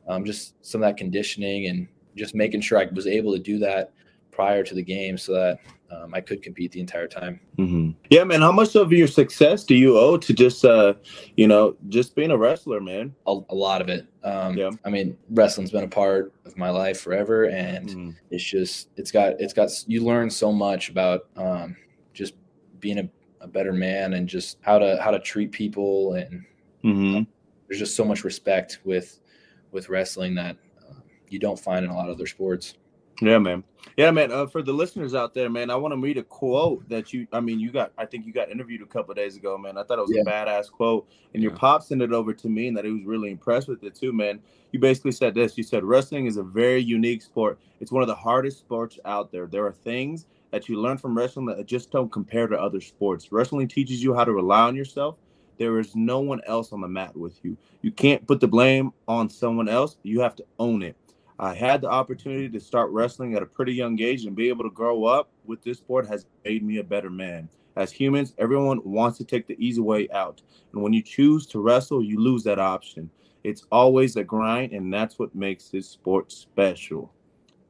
um, 0.07 0.23
just 0.23 0.55
some 0.65 0.81
of 0.81 0.87
that 0.87 0.97
conditioning 0.97 1.67
and 1.67 1.87
just 2.15 2.35
making 2.35 2.61
sure 2.61 2.77
I 2.77 2.85
was 2.93 3.07
able 3.07 3.33
to 3.33 3.39
do 3.39 3.57
that 3.59 3.91
prior 4.33 4.63
to 4.63 4.73
the 4.73 4.83
game 4.83 5.17
so 5.17 5.33
that 5.33 5.59
um, 5.93 6.13
I 6.13 6.21
could 6.21 6.41
compete 6.41 6.71
the 6.71 6.79
entire 6.79 7.07
time. 7.07 7.39
Mm-hmm. 7.57 7.91
Yeah, 8.09 8.23
man. 8.23 8.41
How 8.41 8.51
much 8.51 8.75
of 8.75 8.91
your 8.91 9.07
success 9.07 9.63
do 9.63 9.75
you 9.75 9.97
owe 9.97 10.17
to 10.17 10.33
just, 10.33 10.65
uh, 10.65 10.95
you 11.37 11.47
know, 11.47 11.75
just 11.89 12.15
being 12.15 12.31
a 12.31 12.37
wrestler, 12.37 12.81
man? 12.81 13.13
A, 13.27 13.39
a 13.49 13.55
lot 13.55 13.81
of 13.81 13.89
it. 13.89 14.07
Um, 14.23 14.57
yeah. 14.57 14.71
I 14.85 14.89
mean, 14.89 15.17
wrestling's 15.29 15.71
been 15.71 15.83
a 15.83 15.89
part 15.89 16.33
of 16.45 16.57
my 16.57 16.69
life 16.69 16.99
forever, 16.99 17.45
and 17.45 17.89
mm-hmm. 17.89 18.09
it's 18.31 18.43
just, 18.43 18.89
it's 18.97 19.11
got, 19.11 19.39
it's 19.39 19.53
got. 19.53 19.69
You 19.87 20.03
learn 20.03 20.29
so 20.29 20.51
much 20.51 20.89
about 20.89 21.27
um, 21.35 21.75
just 22.13 22.33
being 22.79 22.99
a, 22.99 23.09
a, 23.41 23.47
better 23.47 23.73
man 23.73 24.13
and 24.13 24.27
just 24.27 24.57
how 24.61 24.79
to 24.79 24.99
how 25.01 25.11
to 25.11 25.19
treat 25.19 25.51
people, 25.51 26.13
and 26.13 26.45
mm-hmm. 26.83 27.23
there's 27.67 27.79
just 27.79 27.95
so 27.95 28.05
much 28.05 28.23
respect 28.23 28.79
with 28.83 29.19
with 29.71 29.89
wrestling 29.89 30.35
that 30.35 30.57
uh, 30.81 30.95
you 31.29 31.39
don't 31.39 31.59
find 31.59 31.85
in 31.85 31.91
a 31.91 31.95
lot 31.95 32.09
of 32.09 32.15
other 32.15 32.27
sports. 32.27 32.75
Yeah, 33.21 33.37
man. 33.37 33.63
Yeah, 33.97 34.09
man. 34.11 34.31
Uh, 34.31 34.47
for 34.47 34.63
the 34.63 34.73
listeners 34.73 35.13
out 35.13 35.33
there, 35.33 35.49
man, 35.49 35.69
I 35.69 35.75
want 35.75 35.93
to 35.93 35.99
read 35.99 36.17
a 36.17 36.23
quote 36.23 36.87
that 36.89 37.13
you. 37.13 37.27
I 37.31 37.39
mean, 37.39 37.59
you 37.59 37.71
got. 37.71 37.91
I 37.97 38.05
think 38.05 38.25
you 38.25 38.33
got 38.33 38.49
interviewed 38.49 38.81
a 38.81 38.85
couple 38.85 39.13
days 39.13 39.35
ago, 39.35 39.57
man. 39.57 39.77
I 39.77 39.83
thought 39.83 39.99
it 39.99 40.07
was 40.07 40.11
yeah. 40.13 40.21
a 40.21 40.25
badass 40.25 40.71
quote, 40.71 41.07
and 41.33 41.43
your 41.43 41.51
pop 41.51 41.83
sent 41.83 42.01
it 42.01 42.11
over 42.11 42.33
to 42.33 42.49
me, 42.49 42.67
and 42.67 42.77
that 42.77 42.85
he 42.85 42.91
was 42.91 43.03
really 43.03 43.29
impressed 43.29 43.67
with 43.67 43.83
it 43.83 43.93
too, 43.93 44.11
man. 44.11 44.39
You 44.71 44.79
basically 44.79 45.11
said 45.11 45.35
this. 45.35 45.57
You 45.57 45.63
said 45.63 45.83
wrestling 45.83 46.25
is 46.25 46.37
a 46.37 46.43
very 46.43 46.81
unique 46.81 47.21
sport. 47.21 47.59
It's 47.79 47.91
one 47.91 48.01
of 48.01 48.07
the 48.07 48.15
hardest 48.15 48.59
sports 48.59 48.97
out 49.05 49.31
there. 49.31 49.45
There 49.45 49.65
are 49.65 49.73
things 49.73 50.25
that 50.51 50.67
you 50.67 50.79
learn 50.79 50.97
from 50.97 51.15
wrestling 51.15 51.45
that 51.47 51.63
just 51.65 51.91
don't 51.91 52.11
compare 52.11 52.47
to 52.47 52.59
other 52.59 52.81
sports. 52.81 53.31
Wrestling 53.31 53.67
teaches 53.67 54.01
you 54.01 54.15
how 54.15 54.23
to 54.23 54.33
rely 54.33 54.61
on 54.61 54.75
yourself. 54.75 55.17
There 55.59 55.79
is 55.79 55.95
no 55.95 56.19
one 56.19 56.41
else 56.47 56.73
on 56.73 56.81
the 56.81 56.87
mat 56.87 57.15
with 57.15 57.39
you. 57.43 57.55
You 57.83 57.91
can't 57.91 58.25
put 58.25 58.39
the 58.39 58.47
blame 58.47 58.91
on 59.07 59.29
someone 59.29 59.69
else. 59.69 59.97
You 60.01 60.21
have 60.21 60.35
to 60.37 60.45
own 60.57 60.81
it 60.81 60.95
I 61.39 61.53
had 61.53 61.81
the 61.81 61.89
opportunity 61.89 62.49
to 62.49 62.59
start 62.59 62.91
wrestling 62.91 63.35
at 63.35 63.41
a 63.41 63.47
pretty 63.47 63.73
young 63.73 63.99
age 64.01 64.25
and 64.25 64.35
be 64.35 64.49
able 64.49 64.63
to 64.63 64.69
grow 64.69 65.05
up 65.05 65.29
with 65.45 65.63
this 65.63 65.79
sport 65.79 66.07
has 66.07 66.25
made 66.45 66.63
me 66.63 66.77
a 66.77 66.83
better 66.83 67.09
man. 67.09 67.49
As 67.75 67.91
humans, 67.91 68.33
everyone 68.37 68.81
wants 68.83 69.17
to 69.17 69.25
take 69.25 69.47
the 69.47 69.57
easy 69.57 69.81
way 69.81 70.07
out. 70.11 70.41
And 70.73 70.83
when 70.83 70.93
you 70.93 71.01
choose 71.01 71.47
to 71.47 71.59
wrestle, 71.59 72.03
you 72.03 72.19
lose 72.19 72.43
that 72.43 72.59
option. 72.59 73.09
It's 73.43 73.65
always 73.71 74.15
a 74.15 74.23
grind, 74.23 74.73
and 74.73 74.93
that's 74.93 75.17
what 75.17 75.33
makes 75.33 75.69
this 75.69 75.89
sport 75.89 76.31
special. 76.31 77.11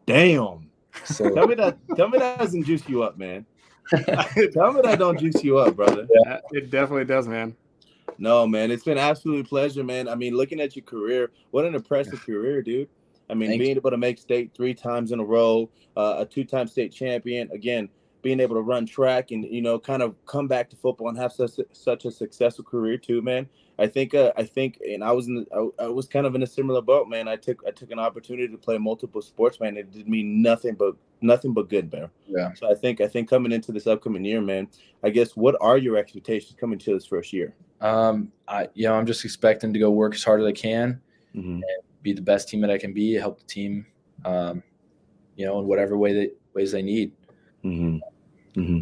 Damn. 0.05 0.69
So 1.05 1.33
tell 1.33 1.47
me 1.47 1.55
that 1.55 1.77
tell 1.95 2.09
me 2.09 2.19
that 2.19 2.37
doesn't 2.37 2.65
juice 2.65 2.87
you 2.87 3.01
up, 3.01 3.17
man. 3.17 3.45
tell 3.89 4.73
me 4.73 4.81
that 4.83 4.99
don't 4.99 5.19
juice 5.19 5.43
you 5.43 5.57
up, 5.57 5.75
brother. 5.75 6.07
Yeah, 6.25 6.39
it 6.51 6.69
definitely 6.69 7.05
does, 7.05 7.27
man. 7.27 7.55
No, 8.19 8.45
man, 8.45 8.69
it's 8.69 8.83
been 8.83 8.97
absolutely 8.97 9.43
pleasure, 9.43 9.83
man. 9.83 10.07
I 10.07 10.15
mean, 10.15 10.35
looking 10.35 10.61
at 10.61 10.75
your 10.75 10.85
career, 10.85 11.31
what 11.51 11.65
an 11.65 11.73
impressive 11.73 12.23
career, 12.23 12.61
dude. 12.61 12.89
I 13.29 13.33
mean, 13.33 13.49
Thank 13.49 13.61
being 13.61 13.77
able 13.77 13.91
to 13.91 13.97
make 13.97 14.19
state 14.19 14.51
three 14.55 14.73
times 14.73 15.11
in 15.11 15.19
a 15.19 15.23
row, 15.23 15.69
uh, 15.95 16.15
a 16.19 16.25
two-time 16.25 16.67
state 16.67 16.91
champion, 16.91 17.49
again, 17.51 17.89
being 18.21 18.39
able 18.39 18.55
to 18.55 18.61
run 18.61 18.85
track 18.85 19.31
and 19.31 19.45
you 19.45 19.61
know, 19.61 19.77
kind 19.77 20.01
of 20.01 20.15
come 20.25 20.47
back 20.47 20.69
to 20.69 20.75
football 20.75 21.09
and 21.09 21.17
have 21.17 21.31
such 21.31 21.59
such 21.73 22.05
a 22.05 22.11
successful 22.11 22.63
career 22.63 22.97
too, 22.97 23.21
man. 23.21 23.47
I 23.77 23.87
think 23.87 24.13
uh, 24.13 24.31
I 24.37 24.43
think, 24.43 24.79
and 24.87 25.03
I 25.03 25.11
was 25.11 25.27
in, 25.27 25.45
I, 25.53 25.83
I, 25.83 25.87
was 25.87 26.07
kind 26.07 26.25
of 26.25 26.35
in 26.35 26.43
a 26.43 26.47
similar 26.47 26.81
boat, 26.81 27.09
man. 27.09 27.27
I 27.27 27.35
took 27.35 27.63
I 27.67 27.71
took 27.71 27.91
an 27.91 27.99
opportunity 27.99 28.47
to 28.47 28.57
play 28.57 28.77
multiple 28.77 29.21
sports, 29.21 29.59
man. 29.59 29.77
It 29.77 29.91
did 29.91 30.07
me 30.07 30.23
nothing 30.23 30.75
but 30.75 30.95
nothing 31.21 31.53
but 31.53 31.69
good, 31.69 31.91
man. 31.91 32.09
Yeah. 32.27 32.53
So 32.53 32.71
I 32.71 32.75
think 32.75 33.01
I 33.01 33.07
think 33.07 33.29
coming 33.29 33.51
into 33.51 33.71
this 33.71 33.87
upcoming 33.87 34.23
year, 34.23 34.41
man. 34.41 34.67
I 35.03 35.09
guess 35.09 35.35
what 35.35 35.55
are 35.59 35.77
your 35.77 35.97
expectations 35.97 36.55
coming 36.59 36.79
to 36.79 36.93
this 36.93 37.05
first 37.05 37.33
year? 37.33 37.53
Um, 37.81 38.31
I 38.47 38.69
you 38.73 38.87
know 38.87 38.95
I'm 38.95 39.05
just 39.05 39.25
expecting 39.25 39.73
to 39.73 39.79
go 39.79 39.91
work 39.91 40.13
as 40.13 40.23
hard 40.23 40.39
as 40.39 40.47
I 40.47 40.53
can, 40.53 41.01
mm-hmm. 41.35 41.55
and 41.55 41.63
be 42.03 42.13
the 42.13 42.21
best 42.21 42.49
team 42.49 42.61
that 42.61 42.69
I 42.69 42.77
can 42.77 42.93
be, 42.93 43.13
help 43.13 43.39
the 43.39 43.45
team, 43.45 43.85
um, 44.25 44.61
you 45.35 45.45
know, 45.45 45.59
in 45.59 45.67
whatever 45.67 45.97
way 45.97 46.13
that 46.13 46.37
ways 46.53 46.71
they 46.71 46.81
need. 46.81 47.11
Mm-hmm. 47.63 47.97
Mm-hmm. 48.59 48.79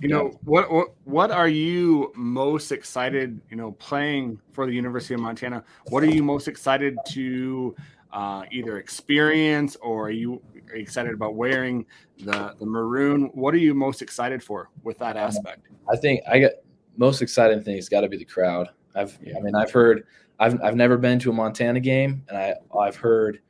You 0.00 0.08
know 0.08 0.38
what, 0.44 0.70
what? 0.70 0.88
What 1.04 1.30
are 1.32 1.48
you 1.48 2.12
most 2.14 2.70
excited? 2.70 3.40
You 3.50 3.56
know, 3.56 3.72
playing 3.72 4.40
for 4.52 4.64
the 4.64 4.72
University 4.72 5.14
of 5.14 5.20
Montana. 5.20 5.64
What 5.88 6.04
are 6.04 6.10
you 6.10 6.22
most 6.22 6.46
excited 6.46 6.96
to 7.08 7.74
uh, 8.12 8.44
either 8.52 8.78
experience, 8.78 9.76
or 9.76 10.06
are 10.06 10.10
you 10.10 10.40
excited 10.72 11.14
about 11.14 11.34
wearing 11.34 11.84
the 12.20 12.54
the 12.60 12.66
maroon? 12.66 13.30
What 13.34 13.54
are 13.54 13.58
you 13.58 13.74
most 13.74 14.00
excited 14.00 14.40
for 14.40 14.70
with 14.84 14.98
that 14.98 15.16
aspect? 15.16 15.66
I 15.92 15.96
think 15.96 16.20
I 16.28 16.38
get 16.38 16.64
most 16.96 17.20
exciting 17.20 17.62
thing 17.62 17.74
has 17.74 17.88
got 17.88 18.02
to 18.02 18.08
be 18.08 18.18
the 18.18 18.24
crowd. 18.24 18.68
I've, 18.94 19.18
I 19.36 19.40
mean, 19.40 19.54
I've 19.54 19.70
heard 19.70 20.04
I've 20.38 20.62
I've 20.62 20.76
never 20.76 20.96
been 20.96 21.18
to 21.20 21.30
a 21.30 21.32
Montana 21.32 21.80
game, 21.80 22.24
and 22.28 22.38
I 22.38 22.54
I've 22.78 22.96
heard 22.96 23.40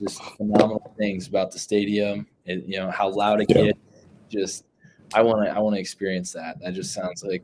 just 0.00 0.22
phenomenal 0.36 0.94
things 0.98 1.28
about 1.28 1.50
the 1.50 1.58
stadium. 1.58 2.26
And, 2.46 2.62
you 2.66 2.78
know 2.78 2.90
how 2.90 3.10
loud 3.10 3.40
it 3.40 3.46
yeah. 3.50 3.62
gets. 3.66 3.78
Just 4.28 4.64
I 5.14 5.22
want 5.22 5.44
to 5.44 5.50
I 5.50 5.58
want 5.58 5.76
to 5.76 5.80
experience 5.80 6.32
that. 6.32 6.60
That 6.60 6.74
just 6.74 6.92
sounds 6.92 7.22
like 7.22 7.42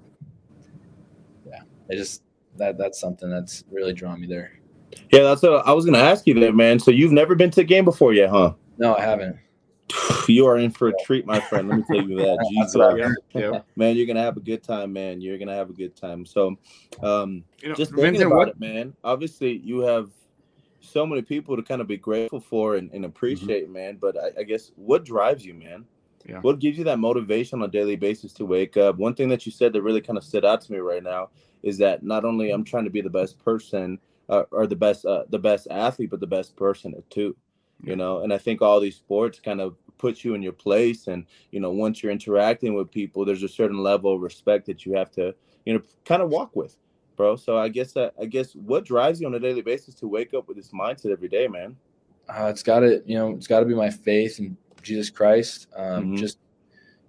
yeah. 1.46 1.62
I 1.90 1.94
just 1.94 2.22
that 2.56 2.78
that's 2.78 3.00
something 3.00 3.30
that's 3.30 3.64
really 3.70 3.92
drawn 3.92 4.20
me 4.20 4.26
there. 4.26 4.52
Yeah, 5.12 5.22
that's 5.22 5.42
what 5.42 5.66
I 5.66 5.72
was 5.72 5.84
gonna 5.84 5.98
ask 5.98 6.26
you 6.26 6.34
there, 6.34 6.52
man. 6.52 6.78
So 6.78 6.90
you've 6.90 7.12
never 7.12 7.34
been 7.34 7.50
to 7.52 7.60
a 7.60 7.64
game 7.64 7.84
before 7.84 8.12
yet, 8.12 8.30
huh? 8.30 8.54
No, 8.78 8.94
I 8.94 9.02
haven't. 9.02 9.36
You 10.28 10.46
are 10.46 10.58
in 10.58 10.72
for 10.72 10.88
a 10.88 10.92
treat, 11.04 11.24
my 11.24 11.38
friend. 11.38 11.68
Let 11.68 11.78
me 11.78 11.84
tell 11.86 12.08
you 12.08 12.16
that. 12.16 12.44
Jesus. 12.50 13.14
Yeah. 13.32 13.60
Man, 13.76 13.94
you're 13.94 14.06
gonna 14.06 14.22
have 14.22 14.36
a 14.36 14.40
good 14.40 14.60
time, 14.60 14.92
man. 14.92 15.20
You're 15.20 15.38
gonna 15.38 15.54
have 15.54 15.70
a 15.70 15.72
good 15.72 15.94
time. 15.94 16.26
So, 16.26 16.56
um, 17.00 17.44
you 17.62 17.68
know, 17.68 17.76
just 17.76 17.92
thinking 17.92 18.14
Vincent, 18.14 18.32
about 18.32 18.36
what? 18.36 18.48
it, 18.48 18.58
man. 18.58 18.96
Obviously, 19.04 19.58
you 19.58 19.80
have 19.80 20.10
so 20.80 21.06
many 21.06 21.22
people 21.22 21.54
to 21.54 21.62
kind 21.62 21.80
of 21.80 21.86
be 21.86 21.96
grateful 21.96 22.40
for 22.40 22.74
and, 22.74 22.90
and 22.90 23.02
mm-hmm. 23.02 23.10
appreciate, 23.10 23.64
mm-hmm. 23.64 23.72
man. 23.72 23.98
But 24.00 24.16
I, 24.18 24.40
I, 24.40 24.42
guess 24.42 24.72
what 24.74 25.04
drives 25.04 25.46
you, 25.46 25.54
man? 25.54 25.84
yeah. 26.28 26.40
what 26.40 26.58
gives 26.58 26.76
you 26.78 26.84
that 26.84 26.98
motivation 26.98 27.62
on 27.62 27.68
a 27.68 27.72
daily 27.72 27.96
basis 27.96 28.32
to 28.34 28.44
wake 28.44 28.76
up? 28.76 28.96
One 28.96 29.14
thing 29.14 29.28
that 29.28 29.46
you 29.46 29.52
said 29.52 29.72
that 29.72 29.82
really 29.82 30.00
kind 30.00 30.18
of 30.18 30.24
stood 30.24 30.44
out 30.44 30.60
to 30.62 30.72
me 30.72 30.78
right 30.78 31.02
now 31.02 31.30
is 31.62 31.78
that 31.78 32.02
not 32.02 32.24
only 32.24 32.50
I'm 32.50 32.64
trying 32.64 32.84
to 32.84 32.90
be 32.90 33.00
the 33.00 33.10
best 33.10 33.38
person 33.38 33.98
uh, 34.28 34.42
or 34.50 34.66
the 34.66 34.76
best 34.76 35.04
uh, 35.04 35.24
the 35.28 35.38
best 35.38 35.68
athlete, 35.70 36.10
but 36.10 36.20
the 36.20 36.26
best 36.26 36.56
person 36.56 36.94
too. 37.10 37.36
You 37.82 37.94
know, 37.94 38.20
and 38.20 38.32
I 38.32 38.38
think 38.38 38.62
all 38.62 38.80
these 38.80 38.96
sports 38.96 39.38
kind 39.38 39.60
of 39.60 39.76
put 39.98 40.24
you 40.24 40.34
in 40.34 40.42
your 40.42 40.52
place, 40.52 41.08
and 41.08 41.26
you 41.50 41.60
know, 41.60 41.70
once 41.70 42.02
you're 42.02 42.12
interacting 42.12 42.74
with 42.74 42.90
people, 42.90 43.24
there's 43.24 43.42
a 43.42 43.48
certain 43.48 43.78
level 43.78 44.14
of 44.14 44.20
respect 44.22 44.66
that 44.66 44.86
you 44.86 44.94
have 44.94 45.10
to, 45.12 45.34
you 45.64 45.74
know, 45.74 45.80
kind 46.04 46.22
of 46.22 46.30
walk 46.30 46.56
with, 46.56 46.76
bro. 47.16 47.36
So 47.36 47.58
I 47.58 47.68
guess 47.68 47.92
that 47.92 48.14
I 48.20 48.24
guess 48.26 48.54
what 48.54 48.84
drives 48.84 49.20
you 49.20 49.26
on 49.26 49.34
a 49.34 49.40
daily 49.40 49.62
basis 49.62 49.94
to 49.96 50.08
wake 50.08 50.34
up 50.34 50.48
with 50.48 50.56
this 50.56 50.70
mindset 50.70 51.12
every 51.12 51.28
day, 51.28 51.48
man. 51.48 51.76
Uh, 52.28 52.46
it's 52.46 52.62
got 52.62 52.80
to, 52.80 53.02
you 53.06 53.16
know, 53.16 53.30
it's 53.30 53.46
got 53.46 53.60
to 53.60 53.66
be 53.66 53.74
my 53.74 53.90
faith 53.90 54.40
in 54.40 54.56
Jesus 54.82 55.10
Christ. 55.10 55.68
Um, 55.76 56.04
mm-hmm. 56.04 56.16
Just 56.16 56.38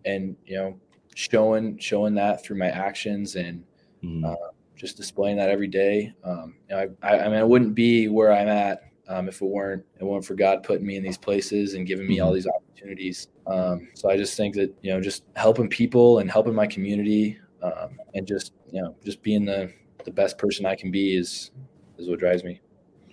and 0.06 0.36
you 0.45 0.58
know, 0.58 0.80
showing 1.15 1.77
showing 1.77 2.15
that 2.15 2.43
through 2.43 2.58
my 2.58 2.69
actions 2.69 3.36
and 3.36 3.63
mm-hmm. 4.03 4.25
uh, 4.25 4.51
just 4.75 4.97
displaying 4.97 5.38
that 5.38 5.49
every 5.49 5.67
day. 5.67 6.13
Um, 6.23 6.56
you 6.69 6.75
know, 6.75 6.89
I, 7.01 7.08
I, 7.08 7.19
I, 7.25 7.30
mean, 7.30 7.39
I 7.39 7.43
wouldn't 7.43 7.75
be 7.75 8.08
where 8.08 8.32
I'm 8.32 8.47
at 8.47 8.87
um, 9.08 9.28
if 9.28 9.41
it 9.41 9.46
weren't 9.46 9.86
it 10.00 10.04
weren't 10.04 10.26
for 10.26 10.36
God 10.36 10.63
putting 10.63 10.86
me 10.86 10.96
in 10.96 11.04
these 11.04 11.17
places 11.17 11.74
and 11.74 11.88
giving 11.88 12.08
me 12.08 12.20
all 12.20 12.30
mm-hmm. 12.30 12.36
these 12.36 12.48
opportunities. 12.48 13.28
Um, 13.46 13.88
so 13.93 14.10
I 14.10 14.17
just 14.17 14.36
think 14.36 14.56
that 14.56 14.74
you 14.82 14.93
know, 14.93 15.02
just 15.02 15.24
helping 15.36 15.70
people 15.70 16.20
and 16.20 16.30
helping 16.30 16.54
my 16.54 16.67
community, 16.67 17.39
um, 17.62 17.98
and 18.13 18.28
just 18.28 18.54
you 18.72 18.82
know, 18.82 18.96
just 19.04 19.22
being 19.22 19.46
the 19.46 19.72
the 20.06 20.12
best 20.12 20.38
person 20.38 20.65
I 20.65 20.76
can 20.76 20.91
be 20.91 21.15
is 21.15 21.52
is 21.98 22.10
what 22.10 22.20
drives 22.20 22.43
me. 22.43 22.62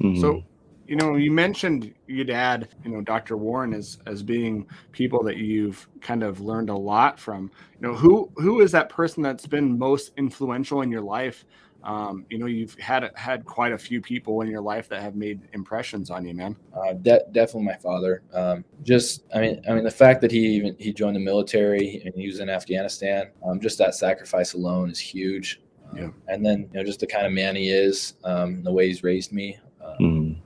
Mm-hmm. 0.01 0.21
So 0.21 0.45
you 0.87 0.97
know 0.97 1.17
you 1.17 1.31
mentioned 1.31 1.95
your 2.07 2.25
dad 2.25 2.69
you 2.85 2.91
know 2.91 3.01
dr 3.01 3.37
warren 3.37 3.73
as 3.73 3.99
as 4.07 4.23
being 4.23 4.67
people 4.93 5.23
that 5.23 5.37
you've 5.37 5.89
kind 6.01 6.23
of 6.23 6.41
learned 6.41 6.69
a 6.69 6.77
lot 6.77 7.19
from 7.19 7.51
you 7.81 7.89
know 7.89 7.95
who 7.95 8.31
who 8.37 8.61
is 8.61 8.71
that 8.73 8.89
person 8.89 9.23
that's 9.23 9.47
been 9.47 9.79
most 9.79 10.13
influential 10.17 10.83
in 10.83 10.91
your 10.91 11.01
life 11.01 11.45
um, 11.85 12.27
you 12.31 12.39
know 12.39 12.47
you've 12.47 12.75
had 12.79 13.11
had 13.15 13.45
quite 13.45 13.73
a 13.73 13.79
few 13.79 14.01
people 14.01 14.41
in 14.41 14.49
your 14.49 14.61
life 14.61 14.89
that 14.89 15.03
have 15.03 15.15
made 15.15 15.41
impressions 15.53 16.11
on 16.11 16.25
you 16.25 16.35
man 16.35 16.57
uh, 16.75 16.93
de- 16.95 17.23
definitely 17.33 17.65
my 17.65 17.77
father 17.77 18.23
um, 18.33 18.65
just 18.83 19.25
i 19.35 19.41
mean 19.41 19.61
i 19.69 19.75
mean 19.75 19.85
the 19.85 19.91
fact 19.91 20.21
that 20.21 20.31
he 20.31 20.39
even 20.39 20.77
he 20.79 20.93
joined 20.93 21.17
the 21.17 21.21
military 21.21 22.03
and 22.05 22.15
he 22.15 22.27
was 22.27 22.41
in 22.41 22.49
afghanistan 22.49 23.31
um, 23.47 23.61
just 23.61 23.79
that 23.79 23.95
sacrifice 23.95 24.55
alone 24.55 24.91
is 24.91 24.99
huge 24.99 25.61
yeah. 25.95 26.05
Um, 26.05 26.15
and 26.27 26.45
then 26.45 26.69
you 26.73 26.81
know 26.81 26.85
just 26.85 26.99
the 26.99 27.07
kind 27.07 27.27
of 27.27 27.33
man 27.33 27.55
he 27.55 27.69
is 27.69 28.15
um, 28.25 28.65
the 28.65 28.73
way 28.73 28.89
he's 28.89 29.05
raised 29.05 29.33
me 29.33 29.59
mm 30.01 30.37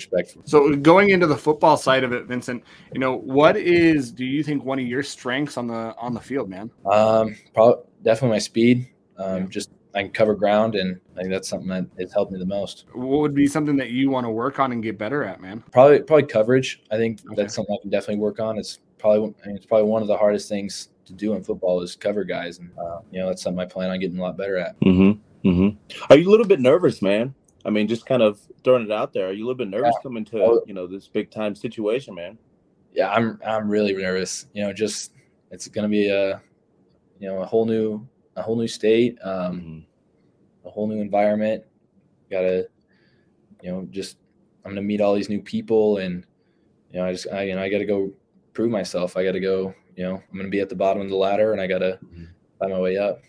respect 0.00 0.32
for. 0.32 0.40
So 0.44 0.74
going 0.74 1.10
into 1.10 1.26
the 1.26 1.36
football 1.36 1.76
side 1.76 2.04
of 2.04 2.12
it, 2.12 2.26
Vincent, 2.26 2.64
you 2.92 3.00
know, 3.00 3.16
what 3.18 3.56
is 3.56 4.10
do 4.10 4.24
you 4.24 4.42
think 4.42 4.64
one 4.64 4.78
of 4.78 4.86
your 4.86 5.02
strengths 5.02 5.56
on 5.56 5.66
the 5.66 5.94
on 5.98 6.14
the 6.14 6.20
field, 6.20 6.48
man? 6.48 6.70
Um, 6.90 7.36
probably 7.54 7.84
definitely 8.02 8.36
my 8.36 8.38
speed. 8.38 8.88
Um, 9.18 9.48
just 9.48 9.70
I 9.94 10.02
can 10.02 10.12
cover 10.12 10.34
ground, 10.34 10.74
and 10.76 11.00
I 11.16 11.20
think 11.20 11.30
that's 11.30 11.48
something 11.48 11.68
that 11.68 11.86
has 11.98 12.12
helped 12.12 12.32
me 12.32 12.38
the 12.38 12.46
most. 12.46 12.86
What 12.92 13.20
would 13.20 13.34
be 13.34 13.46
something 13.46 13.76
that 13.76 13.90
you 13.90 14.10
want 14.10 14.24
to 14.24 14.30
work 14.30 14.60
on 14.60 14.72
and 14.72 14.82
get 14.82 14.98
better 14.98 15.24
at, 15.24 15.40
man? 15.40 15.64
Probably, 15.72 16.00
probably 16.00 16.26
coverage. 16.26 16.82
I 16.90 16.96
think 16.96 17.20
okay. 17.26 17.34
that's 17.34 17.54
something 17.54 17.74
I 17.74 17.82
can 17.82 17.90
definitely 17.90 18.20
work 18.20 18.40
on. 18.40 18.58
It's 18.58 18.78
probably, 18.98 19.34
I 19.42 19.48
mean, 19.48 19.56
it's 19.56 19.66
probably 19.66 19.88
one 19.88 20.02
of 20.02 20.08
the 20.08 20.16
hardest 20.16 20.48
things 20.48 20.90
to 21.06 21.12
do 21.12 21.34
in 21.34 21.42
football 21.42 21.82
is 21.82 21.96
cover 21.96 22.24
guys, 22.24 22.58
and 22.58 22.70
uh, 22.78 23.00
you 23.10 23.18
know, 23.18 23.26
that's 23.26 23.42
something 23.42 23.60
I 23.60 23.66
plan 23.66 23.90
on 23.90 23.98
getting 23.98 24.18
a 24.18 24.22
lot 24.22 24.36
better 24.36 24.58
at. 24.58 24.78
Mm-hmm. 24.80 25.48
Mm-hmm. 25.48 26.12
Are 26.12 26.16
you 26.16 26.28
a 26.28 26.30
little 26.30 26.46
bit 26.46 26.60
nervous, 26.60 27.02
man? 27.02 27.34
I 27.64 27.70
mean, 27.70 27.88
just 27.88 28.06
kind 28.06 28.22
of 28.22 28.40
throwing 28.64 28.84
it 28.84 28.92
out 28.92 29.12
there. 29.12 29.28
Are 29.28 29.32
you 29.32 29.44
a 29.44 29.46
little 29.46 29.58
bit 29.58 29.68
nervous 29.68 29.94
yeah. 29.96 30.02
coming 30.02 30.24
to 30.26 30.62
you 30.66 30.74
know 30.74 30.86
this 30.86 31.08
big 31.08 31.30
time 31.30 31.54
situation, 31.54 32.14
man? 32.14 32.38
Yeah, 32.92 33.10
I'm 33.10 33.38
I'm 33.46 33.68
really 33.68 33.94
nervous. 33.94 34.46
You 34.54 34.64
know, 34.64 34.72
just 34.72 35.12
it's 35.50 35.68
going 35.68 35.82
to 35.82 35.88
be 35.88 36.08
a 36.08 36.40
you 37.18 37.28
know 37.28 37.42
a 37.42 37.46
whole 37.46 37.66
new 37.66 38.06
a 38.40 38.42
whole 38.42 38.56
new 38.56 38.68
state, 38.68 39.18
um, 39.22 39.60
mm-hmm. 39.60 40.66
a 40.66 40.70
whole 40.70 40.88
new 40.88 41.00
environment. 41.00 41.64
Got 42.30 42.42
to 42.42 42.68
you 43.62 43.70
know 43.70 43.86
just 43.90 44.16
I'm 44.64 44.74
to 44.74 44.82
meet 44.82 45.00
all 45.00 45.14
these 45.14 45.28
new 45.28 45.40
people, 45.40 45.98
and 45.98 46.26
you 46.90 46.98
know 46.98 47.06
I 47.06 47.12
just 47.12 47.28
I 47.32 47.42
you 47.44 47.54
know 47.54 47.62
I 47.62 47.68
got 47.68 47.78
to 47.78 47.86
go 47.86 48.12
prove 48.52 48.70
myself. 48.70 49.16
I 49.16 49.24
got 49.24 49.32
to 49.32 49.40
go. 49.40 49.74
You 49.96 50.04
know, 50.04 50.22
I'm 50.32 50.38
to 50.38 50.48
be 50.48 50.60
at 50.60 50.70
the 50.70 50.76
bottom 50.76 51.02
of 51.02 51.10
the 51.10 51.16
ladder, 51.16 51.52
and 51.52 51.60
I 51.60 51.66
got 51.66 51.78
to 51.78 51.98
mm-hmm. 52.02 52.24
find 52.58 52.72
my 52.72 52.78
way 52.78 52.96
up. 52.96 53.20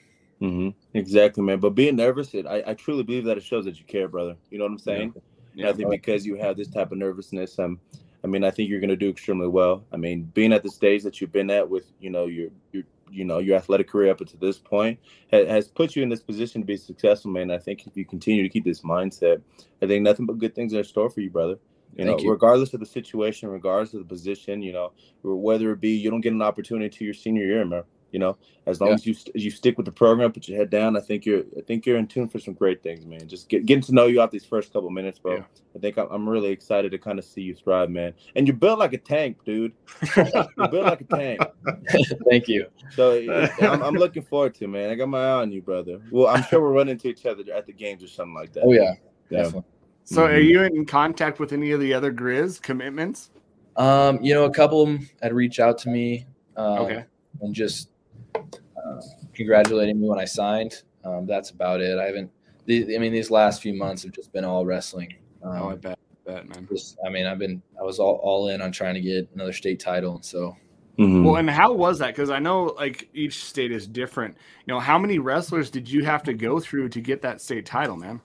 Mm-hmm. 0.42 0.70
Exactly, 0.94 1.44
man. 1.44 1.60
But 1.60 1.72
being 1.72 1.98
nervous, 1.98 2.34
it, 2.34 2.46
I, 2.48 2.64
I 2.66 2.74
truly 2.76 3.04
believe 3.04 3.26
that 3.26 3.38
it 3.38 3.44
shows 3.44 3.66
that 3.66 3.78
you 3.78 3.86
care, 3.86 4.08
brother. 4.08 4.38
You 4.50 4.58
know 4.58 4.66
what 4.66 4.72
I'm 4.72 4.80
saying? 4.80 5.14
Yeah. 5.54 5.70
I 5.70 5.74
think 5.74 5.90
because 5.90 6.26
you 6.26 6.36
have 6.36 6.56
this 6.56 6.70
type 6.70 6.92
of 6.94 6.98
nervousness, 6.98 7.60
um, 7.60 7.80
I 8.24 8.28
mean, 8.28 8.44
I 8.44 8.52
think 8.52 8.70
you're 8.70 8.80
going 8.80 8.90
to 8.90 8.96
do 8.96 9.10
extremely 9.10 9.48
well. 9.48 9.84
I 9.92 9.98
mean, 9.98 10.24
being 10.34 10.54
at 10.54 10.64
the 10.64 10.70
stage 10.70 11.04
that 11.04 11.20
you've 11.20 11.32
been 11.32 11.50
at 11.50 11.70
with, 11.70 11.92
you 12.00 12.10
know, 12.10 12.26
your 12.26 12.50
your 12.72 12.84
you 13.10 13.26
know 13.26 13.40
your 13.40 13.58
athletic 13.58 13.90
career 13.90 14.12
up 14.12 14.22
until 14.22 14.40
this 14.40 14.58
point 14.58 15.00
has, 15.32 15.48
has 15.48 15.68
put 15.68 15.96
you 15.96 16.04
in 16.04 16.10
this 16.10 16.22
position 16.22 16.62
to 16.62 16.66
be 16.66 16.78
successful, 16.78 17.32
man. 17.32 17.52
I 17.52 17.58
think 17.58 17.86
if 17.88 17.98
you 17.98 18.06
continue 18.06 18.44
to 18.44 18.50
keep 18.50 18.64
this 18.64 18.82
mindset, 18.82 19.42
I 19.82 19.88
think 19.88 20.04
nothing 20.04 20.26
but 20.26 20.38
good 20.38 20.56
things 20.56 20.74
are 20.74 20.80
in 20.80 20.84
store 20.84 21.10
for 21.10 21.22
you, 21.22 21.30
brother. 21.30 21.58
You 21.96 22.06
Thank 22.06 22.20
know, 22.20 22.24
you. 22.24 22.32
regardless 22.32 22.74
of 22.74 22.80
the 22.80 22.86
situation, 22.86 23.50
regardless 23.50 23.94
of 23.94 24.00
the 24.00 24.06
position, 24.06 24.62
you 24.62 24.72
know, 24.72 24.94
whether 25.24 25.72
it 25.72 25.82
be 25.82 25.90
you 25.90 26.10
don't 26.10 26.22
get 26.22 26.32
an 26.32 26.42
opportunity 26.42 26.96
to 26.98 27.04
your 27.04 27.14
senior 27.14 27.46
year, 27.46 27.66
man 27.66 27.84
you 28.12 28.20
know, 28.20 28.38
as 28.66 28.80
long 28.80 28.90
yeah. 28.90 28.96
as 28.96 29.06
you 29.06 29.16
as 29.36 29.44
you 29.44 29.52
stick 29.52 29.78
with 29.78 29.86
the 29.86 29.92
program, 29.92 30.32
put 30.32 30.48
your 30.48 30.58
head 30.58 30.70
down. 30.70 30.96
I 30.96 31.00
think 31.00 31.26
you're 31.26 31.44
I 31.58 31.62
think 31.62 31.86
you're 31.86 31.98
in 31.98 32.08
tune 32.08 32.28
for 32.28 32.40
some 32.40 32.54
great 32.54 32.84
things, 32.84 33.06
man. 33.06 33.28
Just 33.28 33.50
get, 33.50 33.66
getting 33.66 33.82
to 33.84 33.94
know 33.94 34.08
you 34.08 34.22
out 34.22 34.32
these 34.32 34.46
first 34.46 34.72
couple 34.74 34.90
minutes, 34.90 35.20
bro. 35.20 35.38
Yeah. 35.38 35.44
I 35.76 35.80
think 35.80 35.98
I'm, 35.98 36.08
I'm 36.12 36.28
really 36.28 36.50
excited 36.50 36.92
to 36.92 36.98
kind 36.98 37.18
of 37.18 37.26
see 37.26 37.42
you 37.42 37.56
thrive, 37.56 37.90
man. 37.90 38.14
And 38.36 38.46
you're 38.48 38.56
built 38.56 38.80
like 38.80 38.94
a 38.94 38.98
tank, 38.98 39.38
dude. 39.46 39.74
you're 40.16 40.68
built 40.68 40.86
like 40.86 41.02
a 41.02 41.06
tank. 41.06 41.42
Thank 42.30 42.48
you. 42.48 42.68
So 42.92 43.20
I'm, 43.62 43.82
I'm, 43.82 43.96
looking 43.96 44.24
forward 44.24 44.56
to, 44.56 44.68
man. 44.68 44.90
I 44.90 44.96
got 44.96 45.08
my 45.08 45.24
eye 45.24 45.42
on 45.42 45.52
you, 45.52 45.62
brother. 45.62 46.00
Well, 46.12 46.28
I'm 46.28 46.44
sure 46.44 46.62
we're 46.62 46.74
running 46.74 46.94
into 46.94 47.08
each 47.08 47.26
other 47.26 47.44
at 47.54 47.66
the 47.66 47.74
games 47.74 48.04
or 48.04 48.08
something 48.08 48.34
like 48.34 48.54
that. 48.54 48.64
Oh 48.66 48.74
yeah, 48.74 48.96
definitely. 49.30 49.64
So, 50.04 50.24
mm-hmm. 50.24 50.36
are 50.36 50.40
you 50.40 50.64
in 50.64 50.86
contact 50.86 51.40
with 51.40 51.54
any 51.54 51.72
of 51.72 51.80
the 51.80 51.94
other 51.94 52.12
Grizz 52.12 52.62
commitments? 52.62 53.30
Um, 53.78 54.22
you 54.22 54.34
know, 54.34 54.46
a 54.46 54.52
couple 54.54 54.82
of 54.82 54.90
them 54.90 55.10
had 55.22 55.34
reached 55.34 55.60
out 55.60 55.78
to 55.80 55.90
me. 55.90 56.26
Um, 56.58 56.80
okay. 56.80 57.06
And 57.42 57.56
just 57.56 57.91
uh, 58.36 59.02
congratulating 59.34 60.00
me 60.00 60.08
when 60.08 60.20
I 60.20 60.26
signed. 60.26 60.84
Um, 61.04 61.26
that's 61.26 61.50
about 61.50 61.82
it. 61.82 61.98
I 62.00 62.06
haven't. 62.06 62.32
The, 62.66 62.96
I 62.96 63.00
mean, 63.00 63.12
these 63.12 63.32
last 63.32 63.62
few 63.62 63.74
months 63.74 64.04
have 64.04 64.12
just 64.12 64.32
been 64.32 64.46
all 64.46 64.66
wrestling. 64.66 65.16
Um, 65.44 65.62
oh, 65.62 65.70
I 65.70 65.76
bet, 65.76 66.00
bet, 66.26 66.48
man. 66.48 66.68
Just, 66.72 66.98
I 67.06 67.10
mean, 67.10 67.26
I've 67.26 67.40
been, 67.40 67.62
I 67.80 67.84
was 67.84 68.00
all, 68.00 68.20
all 68.22 68.50
in 68.50 68.62
on 68.62 68.72
trying 68.72 68.94
to 68.94 69.02
get 69.02 69.28
another 69.34 69.54
state 69.54 69.80
title, 69.80 70.16
and 70.16 70.26
so. 70.26 70.56
Mm-hmm. 71.00 71.24
Well, 71.24 71.38
and 71.38 71.50
how 71.50 71.74
was 71.74 71.98
that? 72.00 72.08
Because 72.08 72.30
I 72.30 72.38
know 72.40 72.66
like 72.78 73.10
each 73.14 73.46
state 73.46 73.72
is 73.72 73.88
different. 73.88 74.36
You 74.68 74.74
know, 74.74 74.80
how 74.80 75.00
many 75.00 75.20
wrestlers 75.20 75.72
did 75.72 75.90
you 75.90 76.04
have 76.04 76.22
to 76.24 76.34
go 76.34 76.60
through 76.60 76.90
to 76.90 77.02
get 77.02 77.22
that 77.24 77.42
state 77.42 77.66
title, 77.66 77.96
man? 77.96 78.22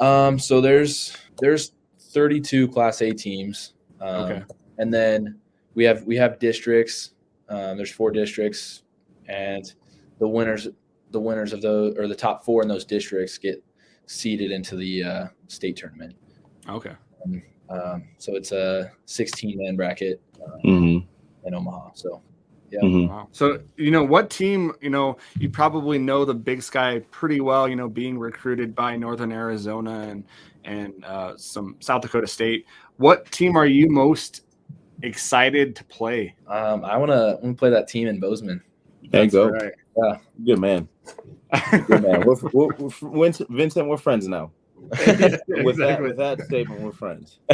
Um, 0.00 0.38
so 0.38 0.60
there's 0.60 1.16
there's 1.38 1.72
32 1.98 2.68
Class 2.68 3.02
A 3.02 3.12
teams. 3.12 3.72
Um, 4.00 4.08
okay. 4.08 4.42
And 4.78 4.92
then 4.92 5.40
we 5.74 5.84
have 5.84 6.04
we 6.04 6.16
have 6.16 6.38
districts. 6.38 7.10
Um, 7.48 7.76
there's 7.76 7.92
four 7.92 8.10
districts, 8.10 8.83
and 9.28 9.74
the 10.18 10.28
winners 10.28 10.68
the 11.10 11.20
winners 11.20 11.52
of 11.52 11.62
those 11.62 11.96
or 11.96 12.08
the 12.08 12.14
top 12.14 12.44
four 12.44 12.62
in 12.62 12.68
those 12.68 12.84
districts 12.84 13.38
get 13.38 13.62
seeded 14.06 14.50
into 14.50 14.76
the 14.76 15.02
uh, 15.02 15.26
state 15.46 15.76
tournament. 15.76 16.14
Okay. 16.68 16.92
And, 17.24 17.42
um, 17.70 18.08
so 18.18 18.34
it's 18.34 18.52
a 18.52 18.90
16 19.06 19.56
man 19.56 19.76
bracket 19.76 20.20
uh, 20.44 20.56
mm-hmm. 20.64 21.06
in 21.46 21.54
Omaha. 21.54 21.90
So 21.94 22.20
yeah. 22.70 22.80
Mm-hmm. 22.80 23.08
Wow. 23.08 23.28
So 23.30 23.60
you 23.76 23.92
know 23.92 24.02
what 24.02 24.30
team? 24.30 24.72
You 24.80 24.90
know 24.90 25.16
you 25.38 25.48
probably 25.48 25.98
know 25.98 26.24
the 26.24 26.34
Big 26.34 26.62
Sky 26.62 27.00
pretty 27.10 27.40
well. 27.40 27.68
You 27.68 27.76
know 27.76 27.88
being 27.88 28.18
recruited 28.18 28.74
by 28.74 28.96
Northern 28.96 29.30
Arizona 29.30 30.00
and 30.00 30.24
and 30.64 31.04
uh, 31.04 31.36
some 31.36 31.76
South 31.80 32.02
Dakota 32.02 32.26
State. 32.26 32.66
What 32.96 33.30
team 33.30 33.56
are 33.56 33.66
you 33.66 33.88
most 33.88 34.42
excited 35.02 35.76
to 35.76 35.84
play? 35.84 36.34
Um, 36.48 36.84
I 36.84 36.96
want 36.96 37.10
to 37.12 37.54
play 37.54 37.70
that 37.70 37.86
team 37.86 38.08
in 38.08 38.18
Bozeman. 38.18 38.62
There 39.10 39.24
you 39.24 39.30
go. 39.30 39.48
Right. 39.48 39.72
Yeah, 39.96 40.18
good 40.44 40.58
man. 40.58 40.88
Good 41.86 42.02
man. 42.02 42.24
we're, 42.26 42.36
we're, 42.52 42.90
we're, 43.00 43.32
Vincent, 43.50 43.88
we're 43.88 43.96
friends 43.96 44.26
now. 44.28 44.50
with, 44.90 45.78
that, 45.78 45.98
with 46.00 46.16
that 46.16 46.42
statement, 46.42 46.80
we're 46.80 46.92
friends. 46.92 47.38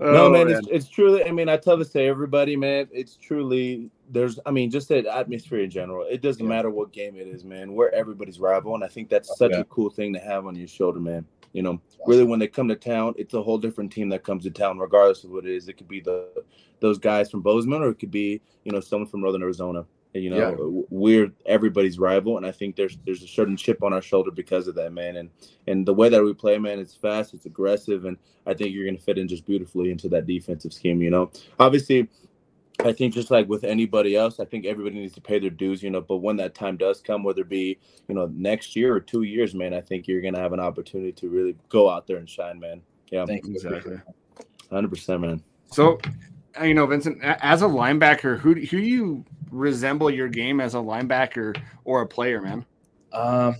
no, 0.00 0.30
man, 0.30 0.46
man. 0.46 0.50
It's, 0.50 0.68
it's 0.70 0.88
truly. 0.88 1.24
I 1.24 1.32
mean, 1.32 1.48
I 1.48 1.56
tell 1.56 1.76
this 1.76 1.90
to 1.90 2.02
everybody, 2.02 2.56
man. 2.56 2.88
It's 2.92 3.16
truly 3.16 3.90
there's. 4.10 4.38
I 4.46 4.50
mean, 4.50 4.70
just 4.70 4.88
the 4.88 5.12
atmosphere 5.12 5.60
in 5.60 5.70
general. 5.70 6.06
It 6.08 6.22
doesn't 6.22 6.44
yeah. 6.44 6.48
matter 6.48 6.70
what 6.70 6.92
game 6.92 7.16
it 7.16 7.26
is, 7.26 7.44
man. 7.44 7.72
We're 7.72 7.90
everybody's 7.90 8.38
rival, 8.38 8.74
and 8.74 8.84
I 8.84 8.88
think 8.88 9.08
that's 9.08 9.36
such 9.36 9.52
yeah. 9.52 9.60
a 9.60 9.64
cool 9.64 9.90
thing 9.90 10.12
to 10.12 10.20
have 10.20 10.46
on 10.46 10.54
your 10.54 10.68
shoulder, 10.68 11.00
man. 11.00 11.26
You 11.52 11.62
know, 11.62 11.80
really, 12.06 12.24
when 12.24 12.38
they 12.38 12.48
come 12.48 12.68
to 12.68 12.76
town, 12.76 13.14
it's 13.16 13.34
a 13.34 13.42
whole 13.42 13.58
different 13.58 13.92
team 13.92 14.08
that 14.10 14.24
comes 14.24 14.44
to 14.44 14.50
town, 14.50 14.78
regardless 14.78 15.24
of 15.24 15.30
what 15.30 15.44
it 15.44 15.54
is. 15.54 15.68
It 15.68 15.74
could 15.74 15.88
be 15.88 16.00
the 16.00 16.44
those 16.80 16.98
guys 16.98 17.30
from 17.30 17.42
Bozeman, 17.42 17.82
or 17.82 17.90
it 17.90 17.98
could 17.98 18.10
be 18.10 18.40
you 18.64 18.72
know 18.72 18.80
someone 18.80 19.08
from 19.08 19.20
Northern 19.20 19.42
Arizona. 19.42 19.84
You 20.14 20.28
know, 20.28 20.36
yeah. 20.36 20.84
we're 20.90 21.32
everybody's 21.46 21.98
rival, 21.98 22.36
and 22.36 22.44
I 22.44 22.52
think 22.52 22.76
there's 22.76 22.98
there's 23.06 23.22
a 23.22 23.28
certain 23.28 23.56
chip 23.56 23.82
on 23.82 23.94
our 23.94 24.02
shoulder 24.02 24.30
because 24.30 24.68
of 24.68 24.74
that, 24.74 24.92
man. 24.92 25.16
And 25.16 25.30
and 25.66 25.86
the 25.86 25.94
way 25.94 26.10
that 26.10 26.22
we 26.22 26.34
play, 26.34 26.58
man, 26.58 26.78
it's 26.78 26.94
fast, 26.94 27.32
it's 27.32 27.46
aggressive, 27.46 28.04
and 28.04 28.18
I 28.46 28.52
think 28.52 28.74
you're 28.74 28.84
going 28.84 28.96
to 28.96 29.02
fit 29.02 29.16
in 29.16 29.26
just 29.26 29.46
beautifully 29.46 29.90
into 29.90 30.10
that 30.10 30.26
defensive 30.26 30.72
scheme. 30.72 31.00
You 31.00 31.10
know, 31.10 31.30
obviously, 31.58 32.08
I 32.84 32.92
think 32.92 33.14
just 33.14 33.30
like 33.30 33.48
with 33.48 33.64
anybody 33.64 34.16
else, 34.16 34.40
I 34.40 34.44
think 34.44 34.66
everybody 34.66 34.96
needs 34.96 35.14
to 35.14 35.20
pay 35.20 35.38
their 35.38 35.50
dues, 35.50 35.82
you 35.82 35.90
know. 35.90 36.00
But 36.00 36.18
when 36.18 36.36
that 36.36 36.54
time 36.54 36.76
does 36.76 37.00
come, 37.00 37.22
whether 37.22 37.42
it 37.42 37.48
be, 37.48 37.78
you 38.08 38.14
know, 38.14 38.30
next 38.34 38.74
year 38.76 38.94
or 38.94 39.00
two 39.00 39.22
years, 39.22 39.54
man, 39.54 39.72
I 39.74 39.80
think 39.80 40.08
you're 40.08 40.20
gonna 40.20 40.40
have 40.40 40.52
an 40.52 40.60
opportunity 40.60 41.12
to 41.12 41.28
really 41.28 41.56
go 41.68 41.88
out 41.88 42.06
there 42.06 42.16
and 42.18 42.28
shine, 42.28 42.58
man. 42.58 42.82
Yeah, 43.10 43.24
Thank 43.26 43.46
you. 43.46 43.54
Exactly. 43.54 43.98
hundred 44.70 44.88
percent, 44.88 45.20
man. 45.20 45.42
So, 45.70 45.98
uh, 46.60 46.64
you 46.64 46.74
know, 46.74 46.86
Vincent, 46.86 47.18
as 47.22 47.62
a 47.62 47.66
linebacker, 47.66 48.38
who 48.38 48.54
who 48.54 48.64
do 48.66 48.78
you 48.78 49.24
resemble 49.50 50.10
your 50.10 50.28
game 50.28 50.60
as 50.60 50.74
a 50.74 50.78
linebacker 50.78 51.60
or 51.84 52.02
a 52.02 52.06
player, 52.06 52.40
man? 52.40 52.64
Um, 53.12 53.56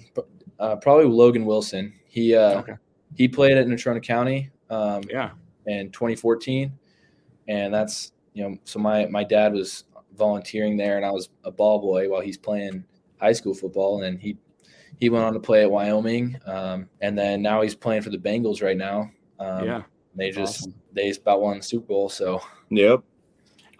uh, 0.58 0.76
probably 0.76 1.04
Logan 1.04 1.44
Wilson. 1.44 1.92
He 2.06 2.34
uh, 2.34 2.60
Okay. 2.60 2.74
he 3.14 3.28
played 3.28 3.56
at 3.56 3.66
Natrona 3.66 4.02
County 4.02 4.50
um, 4.70 5.02
Yeah. 5.08 5.30
in 5.66 5.90
2014, 5.90 6.72
and 7.48 7.74
that's 7.74 8.11
you 8.34 8.42
know. 8.48 8.56
So 8.64 8.78
my 8.78 9.06
my 9.06 9.24
dad 9.24 9.52
was 9.52 9.84
volunteering 10.16 10.76
there, 10.76 10.96
and 10.96 11.06
I 11.06 11.10
was 11.10 11.30
a 11.44 11.50
ball 11.50 11.78
boy 11.80 12.08
while 12.08 12.20
he's 12.20 12.38
playing 12.38 12.84
high 13.20 13.32
school 13.32 13.54
football, 13.54 14.02
and 14.02 14.20
he 14.20 14.36
he 15.00 15.08
went 15.10 15.24
on 15.24 15.32
to 15.32 15.40
play 15.40 15.62
at 15.62 15.70
Wyoming, 15.70 16.38
um, 16.46 16.88
and 17.00 17.18
then 17.18 17.42
now 17.42 17.60
he's 17.62 17.74
playing 17.74 18.02
for 18.02 18.10
the 18.10 18.18
Bengals 18.18 18.62
right 18.62 18.76
now. 18.76 19.10
Um, 19.40 19.64
yeah. 19.64 19.82
they 20.14 20.30
just 20.30 20.60
Awesome. 20.62 20.74
they 20.92 21.08
just 21.08 21.22
about 21.22 21.40
won 21.40 21.56
the 21.58 21.62
Super 21.62 21.86
Bowl, 21.86 22.08
so 22.08 22.40
Yep. 22.70 23.02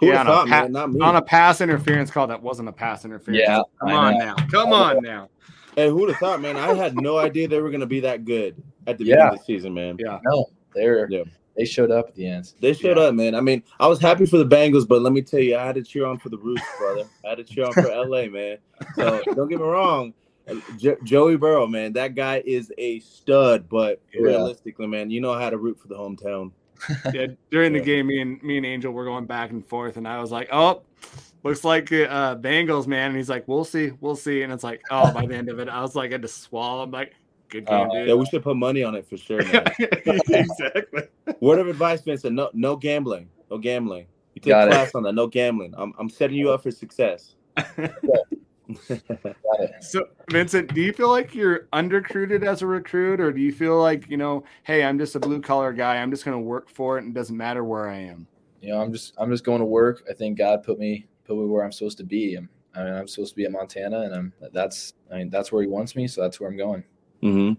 Who 0.00 0.06
Yeah, 0.08 0.14
yeah, 0.14 0.20
on 0.20 0.26
a 0.26 0.30
thought, 0.30 0.48
pa- 0.48 0.60
man? 0.68 0.72
Not. 0.72 1.08
On 1.08 1.16
a 1.16 1.22
pass 1.22 1.60
interference 1.60 2.10
call 2.10 2.26
that 2.26 2.42
wasn't 2.42 2.68
a 2.68 2.72
pass 2.72 3.04
interference. 3.04 3.40
Yeah, 3.46 3.60
Come 3.80 3.88
I 3.88 3.92
on 3.94 4.18
know. 4.18 4.24
now. 4.24 4.36
Come 4.50 4.72
on 4.72 5.02
now. 5.02 5.28
hey, 5.76 5.88
who'd 5.88 6.08
have 6.10 6.18
thought, 6.18 6.40
man? 6.40 6.56
I 6.56 6.74
had 6.74 6.96
no 7.00 7.18
idea 7.18 7.46
they 7.46 7.60
were 7.60 7.70
gonna 7.70 7.86
be 7.86 8.00
that 8.00 8.24
good 8.24 8.60
at 8.88 8.98
the 8.98 9.04
Yeah. 9.04 9.14
beginning 9.14 9.32
of 9.34 9.38
the 9.38 9.44
season, 9.44 9.74
man. 9.74 9.96
Yeah. 10.00 10.18
no, 10.24 10.46
they're 10.74 11.06
Yeah. 11.08 11.22
They 11.56 11.64
showed 11.64 11.90
up 11.90 12.08
at 12.08 12.14
the 12.14 12.26
end. 12.26 12.52
They 12.60 12.72
showed 12.72 12.96
Yeah. 12.96 13.04
up, 13.04 13.14
man. 13.14 13.34
I 13.34 13.40
mean, 13.40 13.62
I 13.78 13.86
was 13.86 14.00
happy 14.00 14.26
for 14.26 14.38
the 14.38 14.46
Bengals, 14.46 14.86
but 14.88 15.02
let 15.02 15.12
me 15.12 15.22
tell 15.22 15.40
you, 15.40 15.56
I 15.56 15.66
had 15.66 15.74
to 15.76 15.82
cheer 15.82 16.06
on 16.06 16.18
for 16.18 16.28
the 16.30 16.38
Roots, 16.38 16.62
brother. 16.78 17.04
I 17.24 17.28
had 17.30 17.38
to 17.38 17.44
cheer 17.44 17.66
on 17.66 17.72
for 17.74 17.88
LA, 17.94 18.26
man. 18.26 18.58
So 18.94 19.22
don't 19.34 19.48
get 19.48 19.58
me 19.58 19.64
wrong. 19.66 20.14
Jo- 20.76 20.96
Joey 21.04 21.36
Burrow, 21.36 21.66
man, 21.68 21.92
that 21.92 22.14
guy 22.16 22.42
is 22.44 22.72
a 22.78 22.98
stud. 23.00 23.68
But 23.68 24.00
Yeah. 24.12 24.22
realistically, 24.22 24.86
man, 24.86 25.10
you 25.10 25.20
know 25.20 25.34
how 25.34 25.50
to 25.50 25.56
root 25.58 25.78
for 25.80 25.88
the 25.88 25.94
hometown. 25.96 26.52
Yeah, 27.14 27.26
during 27.50 27.72
the 27.72 27.78
Yeah. 27.78 27.84
game, 27.84 28.06
me 28.08 28.20
and 28.20 28.42
me 28.42 28.56
and 28.56 28.66
Angel 28.66 28.92
were 28.92 29.04
going 29.04 29.26
back 29.26 29.50
and 29.50 29.64
forth, 29.64 29.96
and 29.96 30.08
I 30.08 30.20
was 30.20 30.32
like, 30.32 30.48
"Oh, 30.50 30.82
looks 31.44 31.62
like 31.62 31.92
uh, 31.92 32.34
Bengals, 32.36 32.88
man." 32.88 33.08
And 33.10 33.16
he's 33.16 33.28
like, 33.28 33.46
"We'll 33.46 33.64
see, 33.64 33.92
we'll 34.00 34.16
see." 34.16 34.42
And 34.42 34.52
it's 34.52 34.64
like, 34.64 34.80
oh, 34.90 35.12
by 35.12 35.26
the 35.26 35.34
end 35.36 35.48
of 35.48 35.60
it, 35.60 35.68
I 35.68 35.80
was 35.80 35.94
like, 35.94 36.10
I 36.10 36.14
had 36.14 36.22
to 36.22 36.28
swallow. 36.28 36.82
I'm 36.82 36.90
like, 36.90 37.12
"Good 37.52 37.68
uh, 37.68 37.78
game, 37.84 37.88
Oh, 37.90 37.94
dude." 37.94 38.08
Yeah, 38.08 38.14
we 38.14 38.26
should 38.26 38.42
put 38.42 38.56
money 38.56 38.82
on 38.82 38.94
it 38.96 39.06
for 39.06 39.16
sure, 39.16 39.44
man. 39.44 39.64
exactly. 39.78 41.02
Word 41.40 41.60
of 41.60 41.68
advice, 41.68 42.00
Vincent: 42.02 42.34
no, 42.34 42.50
no 42.52 42.74
gambling, 42.74 43.28
no 43.50 43.58
gambling. 43.58 44.06
You 44.34 44.40
take 44.40 44.50
Got 44.50 44.68
it. 44.68 44.70
class 44.72 44.94
on 44.94 45.02
that. 45.04 45.12
No 45.14 45.26
gambling. 45.26 45.74
I'm, 45.76 45.92
I'm 45.98 46.08
setting 46.08 46.36
you 46.36 46.50
up 46.50 46.62
for 46.62 46.70
success. 46.70 47.34
Got 47.56 49.00
it. 49.60 49.82
So, 49.82 50.08
Vincent, 50.30 50.72
do 50.74 50.80
you 50.80 50.92
feel 50.92 51.10
like 51.10 51.34
you're 51.34 51.68
underrecruited 51.72 52.42
as 52.44 52.62
a 52.62 52.66
recruit, 52.66 53.20
or 53.20 53.32
do 53.32 53.40
you 53.40 53.52
feel 53.52 53.78
like 53.80 54.08
you 54.08 54.16
know, 54.16 54.44
hey, 54.62 54.82
I'm 54.84 54.98
just 54.98 55.14
a 55.16 55.20
blue 55.20 55.40
collar 55.40 55.72
guy. 55.72 55.96
I'm 55.96 56.10
just 56.10 56.24
going 56.24 56.36
to 56.36 56.42
work 56.42 56.70
for 56.70 56.96
it, 56.98 57.04
and 57.04 57.14
it 57.14 57.18
doesn't 57.18 57.36
matter 57.36 57.64
where 57.64 57.88
I 57.88 57.98
am. 57.98 58.26
you 58.60 58.70
know, 58.70 58.80
I'm 58.80 58.92
just 58.92 59.14
I'm 59.18 59.30
just 59.30 59.44
going 59.44 59.58
to 59.60 59.64
work. 59.66 60.02
I 60.10 60.14
think 60.14 60.38
God 60.38 60.62
put 60.62 60.78
me 60.78 61.06
put 61.24 61.36
me 61.36 61.44
where 61.46 61.64
I'm 61.64 61.72
supposed 61.72 61.98
to 61.98 62.04
be. 62.04 62.34
I'm, 62.36 62.48
I 62.74 62.84
mean, 62.84 62.94
I'm 62.94 63.06
supposed 63.08 63.32
to 63.32 63.36
be 63.36 63.44
at 63.44 63.52
Montana, 63.52 64.00
and 64.00 64.14
I'm 64.14 64.32
that's 64.52 64.94
I 65.12 65.16
mean 65.18 65.30
that's 65.30 65.52
where 65.52 65.60
He 65.62 65.68
wants 65.68 65.94
me, 65.94 66.06
so 66.08 66.22
that's 66.22 66.40
where 66.40 66.48
I'm 66.48 66.56
going. 66.56 66.82
Hmm 67.22 67.52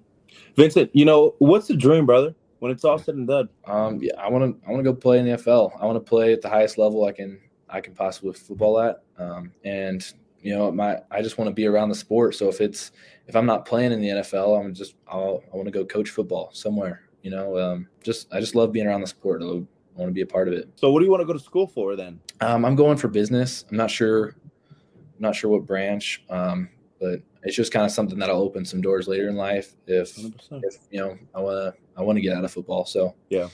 Vincent, 0.55 0.91
you 0.93 1.05
know 1.05 1.35
what's 1.39 1.67
the 1.67 1.75
dream, 1.75 2.05
brother? 2.05 2.35
When 2.59 2.71
it's 2.71 2.85
all 2.85 2.97
said 2.97 3.15
and 3.15 3.27
done. 3.27 3.49
Um, 3.65 3.99
yeah, 4.01 4.13
I 4.17 4.29
want 4.29 4.61
to 4.61 4.67
I 4.67 4.71
want 4.71 4.85
to 4.85 4.89
go 4.89 4.95
play 4.95 5.19
in 5.19 5.25
the 5.25 5.31
NFL. 5.31 5.71
I 5.81 5.85
want 5.85 5.95
to 5.95 6.09
play 6.09 6.31
at 6.31 6.41
the 6.41 6.49
highest 6.49 6.77
level 6.77 7.05
I 7.05 7.11
can 7.11 7.39
I 7.69 7.81
can 7.81 7.93
possibly 7.93 8.33
football 8.33 8.79
at. 8.79 9.03
Um, 9.17 9.51
and 9.65 10.05
you 10.41 10.55
know, 10.55 10.71
my 10.71 10.99
I 11.11 11.21
just 11.21 11.37
want 11.37 11.49
to 11.49 11.53
be 11.53 11.65
around 11.65 11.89
the 11.89 11.95
sport. 11.95 12.35
So 12.35 12.47
if 12.49 12.61
it's 12.61 12.91
if 13.27 13.35
I'm 13.35 13.45
not 13.45 13.65
playing 13.65 13.91
in 13.91 14.01
the 14.01 14.09
NFL, 14.09 14.59
I'm 14.59 14.73
just 14.73 14.95
I'll, 15.07 15.43
I 15.51 15.55
want 15.55 15.67
to 15.67 15.71
go 15.71 15.85
coach 15.85 16.09
football 16.09 16.51
somewhere. 16.53 17.01
You 17.21 17.31
know, 17.31 17.57
um, 17.57 17.87
just 18.03 18.33
I 18.33 18.39
just 18.39 18.55
love 18.55 18.71
being 18.71 18.87
around 18.87 19.01
the 19.01 19.07
sport. 19.07 19.41
I 19.41 19.45
want 19.45 20.09
to 20.09 20.11
be 20.11 20.21
a 20.21 20.27
part 20.27 20.47
of 20.47 20.53
it. 20.53 20.69
So, 20.75 20.91
what 20.91 20.99
do 20.99 21.05
you 21.05 21.11
want 21.11 21.21
to 21.21 21.25
go 21.25 21.33
to 21.33 21.39
school 21.39 21.67
for 21.67 21.95
then? 21.95 22.19
Um, 22.41 22.65
I'm 22.65 22.75
going 22.75 22.97
for 22.97 23.07
business. 23.07 23.65
I'm 23.71 23.77
not 23.77 23.89
sure, 23.89 24.35
I'm 24.95 25.19
not 25.19 25.35
sure 25.35 25.49
what 25.49 25.65
branch, 25.65 26.23
um, 26.29 26.69
but 26.99 27.21
it's 27.43 27.55
just 27.55 27.71
kind 27.71 27.85
of 27.85 27.91
something 27.91 28.17
that'll 28.19 28.41
open 28.41 28.65
some 28.65 28.81
doors 28.81 29.07
later 29.07 29.27
in 29.29 29.35
life 29.35 29.75
if, 29.87 30.15
100%. 30.15 30.61
if 30.63 30.77
you 30.91 30.99
know 30.99 31.17
I 31.35 31.39
want 31.39 31.75
to 31.75 31.81
I 31.97 32.01
want 32.01 32.17
to 32.17 32.21
get 32.21 32.35
out 32.35 32.43
of 32.43 32.51
football. 32.51 32.85
So 32.85 33.13
yeah, 33.29 33.47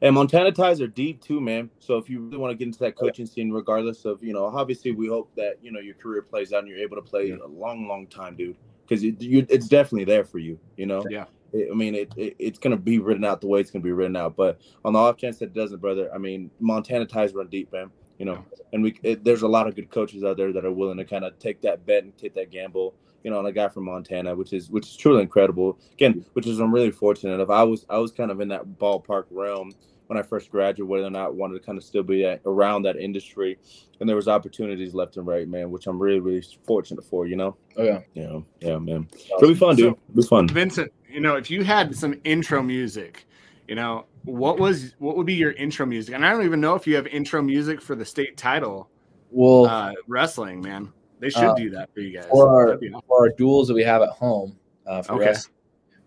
And 0.00 0.14
Montana 0.14 0.50
ties 0.52 0.80
are 0.80 0.86
deep 0.88 1.22
too, 1.22 1.40
man. 1.40 1.70
So 1.78 1.96
if 1.96 2.10
you 2.10 2.20
really 2.20 2.38
want 2.38 2.50
to 2.50 2.56
get 2.56 2.66
into 2.66 2.80
that 2.80 2.96
coaching 2.96 3.26
scene, 3.26 3.50
regardless 3.50 4.04
of 4.04 4.22
you 4.22 4.32
know, 4.32 4.44
obviously 4.46 4.90
we 4.92 5.06
hope 5.08 5.30
that 5.36 5.54
you 5.62 5.70
know 5.72 5.80
your 5.80 5.94
career 5.94 6.22
plays 6.22 6.52
out 6.52 6.60
and 6.60 6.68
you're 6.68 6.78
able 6.78 6.96
to 6.96 7.02
play 7.02 7.30
a 7.30 7.46
long, 7.46 7.86
long 7.88 8.06
time, 8.08 8.36
dude. 8.36 8.56
Because 8.86 9.04
it, 9.04 9.20
you, 9.22 9.46
it's 9.48 9.68
definitely 9.68 10.04
there 10.04 10.24
for 10.24 10.38
you. 10.38 10.58
You 10.76 10.86
know. 10.86 11.04
Yeah. 11.08 11.24
It- 11.52 11.68
I 11.70 11.74
mean, 11.74 11.94
it, 11.94 12.12
it 12.16 12.34
it's 12.38 12.58
gonna 12.58 12.76
be 12.78 12.98
written 12.98 13.24
out 13.24 13.40
the 13.40 13.46
way 13.46 13.60
it's 13.60 13.70
gonna 13.70 13.82
be 13.84 13.92
written 13.92 14.16
out. 14.16 14.36
But 14.36 14.60
on 14.84 14.94
the 14.94 14.98
off 14.98 15.18
chance 15.18 15.38
that 15.38 15.46
it 15.46 15.54
doesn't, 15.54 15.80
brother, 15.80 16.12
I 16.14 16.18
mean, 16.18 16.50
Montana 16.60 17.04
ties 17.06 17.34
run 17.34 17.48
deep, 17.48 17.70
man. 17.72 17.90
You 18.18 18.26
know, 18.26 18.44
and 18.72 18.82
we 18.82 18.98
it, 19.02 19.22
there's 19.24 19.42
a 19.42 19.48
lot 19.48 19.66
of 19.68 19.74
good 19.74 19.90
coaches 19.90 20.24
out 20.24 20.36
there 20.36 20.52
that 20.52 20.64
are 20.64 20.72
willing 20.72 20.96
to 20.98 21.04
kind 21.04 21.24
of 21.24 21.38
take 21.38 21.60
that 21.62 21.84
bet 21.86 22.04
and 22.04 22.16
take 22.16 22.34
that 22.34 22.50
gamble. 22.50 22.94
You 23.22 23.30
know, 23.30 23.38
on 23.38 23.46
a 23.46 23.52
guy 23.52 23.68
from 23.68 23.84
Montana, 23.84 24.34
which 24.34 24.52
is 24.52 24.70
which 24.70 24.88
is 24.88 24.96
truly 24.96 25.22
incredible. 25.22 25.78
Again, 25.92 26.24
which 26.32 26.46
is 26.46 26.58
I'm 26.58 26.72
really 26.72 26.90
fortunate 26.90 27.40
of. 27.40 27.50
I 27.50 27.62
was 27.62 27.86
I 27.88 27.98
was 27.98 28.12
kind 28.12 28.30
of 28.30 28.40
in 28.40 28.48
that 28.48 28.64
ballpark 28.78 29.24
realm 29.30 29.72
when 30.08 30.18
I 30.18 30.22
first 30.22 30.50
graduated, 30.50 30.88
whether 30.88 31.06
or 31.06 31.10
not 31.10 31.34
wanted 31.34 31.54
to 31.58 31.64
kind 31.64 31.78
of 31.78 31.84
still 31.84 32.02
be 32.02 32.24
at, 32.24 32.40
around 32.44 32.82
that 32.82 32.96
industry, 32.96 33.58
and 34.00 34.08
there 34.08 34.16
was 34.16 34.28
opportunities 34.28 34.92
left 34.92 35.16
and 35.16 35.26
right, 35.26 35.48
man, 35.48 35.70
which 35.70 35.86
I'm 35.86 35.98
really 35.98 36.20
really 36.20 36.44
fortunate 36.66 37.04
for. 37.04 37.26
You 37.26 37.36
know, 37.36 37.56
oh 37.76 37.82
yeah, 37.82 38.00
you 38.14 38.22
know, 38.24 38.44
yeah, 38.60 38.78
man, 38.78 39.08
really 39.40 39.54
fun, 39.54 39.76
dude. 39.76 39.92
It 39.92 39.98
was 40.14 40.28
fun. 40.28 40.48
Vincent, 40.48 40.92
you 41.08 41.20
know, 41.20 41.36
if 41.36 41.50
you 41.50 41.64
had 41.64 41.94
some 41.96 42.20
intro 42.24 42.62
music, 42.62 43.26
you 43.68 43.74
know, 43.74 44.04
what 44.24 44.58
was 44.58 44.94
what 44.98 45.16
would 45.16 45.26
be 45.26 45.34
your 45.34 45.52
intro 45.52 45.86
music? 45.86 46.14
And 46.14 46.26
I 46.26 46.30
don't 46.30 46.44
even 46.44 46.60
know 46.60 46.74
if 46.74 46.86
you 46.86 46.96
have 46.96 47.06
intro 47.06 47.40
music 47.40 47.80
for 47.80 47.94
the 47.94 48.04
state 48.04 48.36
title 48.36 48.90
well 49.30 49.66
uh, 49.66 49.92
wrestling, 50.06 50.60
man. 50.60 50.92
They 51.22 51.30
should 51.30 51.44
Uh, 51.44 51.54
do 51.54 51.70
that 51.70 51.88
for 51.94 52.00
you 52.00 52.12
guys. 52.12 52.26
for 52.28 52.48
our 52.48 52.66
That'd 52.74 52.92
awesome. 52.94 53.06
for 53.06 53.20
our 53.20 53.28
duels 53.30 53.68
that 53.68 53.74
we 53.74 53.84
have 53.84 54.02
at 54.02 54.08
home 54.10 54.58
uh, 54.88 55.02
for 55.02 55.14
Okay. 55.14 55.30
us, 55.30 55.48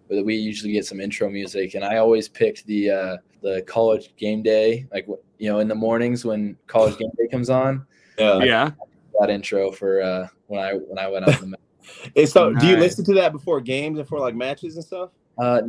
but 0.10 0.26
we 0.26 0.36
usually 0.36 0.74
get 0.74 0.86
some 0.86 1.00
intro 1.00 1.30
music, 1.30 1.74
and 1.76 1.86
I 1.86 1.98
always 1.98 2.28
picked 2.28 2.68
the 2.68 2.90
uh, 2.92 3.18
the 3.42 3.62
college 3.62 4.14
game 4.18 4.44
day, 4.44 4.86
like 4.92 5.08
you 5.38 5.50
know 5.50 5.60
in 5.60 5.70
the 5.70 5.76
mornings 5.76 6.26
when 6.26 6.58
college 6.68 6.98
game 6.98 7.10
day 7.18 7.28
comes 7.30 7.50
on. 7.50 7.88
Yeah. 8.18 8.44
yeah. 8.44 8.72
That 9.22 9.30
intro 9.30 9.72
for 9.72 10.02
uh, 10.02 10.28
when 10.48 10.60
I 10.62 10.74
when 10.74 11.00
I 11.00 11.08
went 11.08 11.26
out. 11.30 11.40
the 11.40 11.56
And 12.18 12.28
so, 12.28 12.54
do 12.54 12.68
you 12.68 12.76
listen 12.76 13.06
to 13.06 13.14
that 13.14 13.32
before 13.32 13.62
games 13.62 14.00
and 14.00 14.08
for 14.08 14.20
like 14.20 14.36
matches 14.36 14.76
and 14.76 14.84
stuff? 14.84 15.12
Uh, 15.38 15.62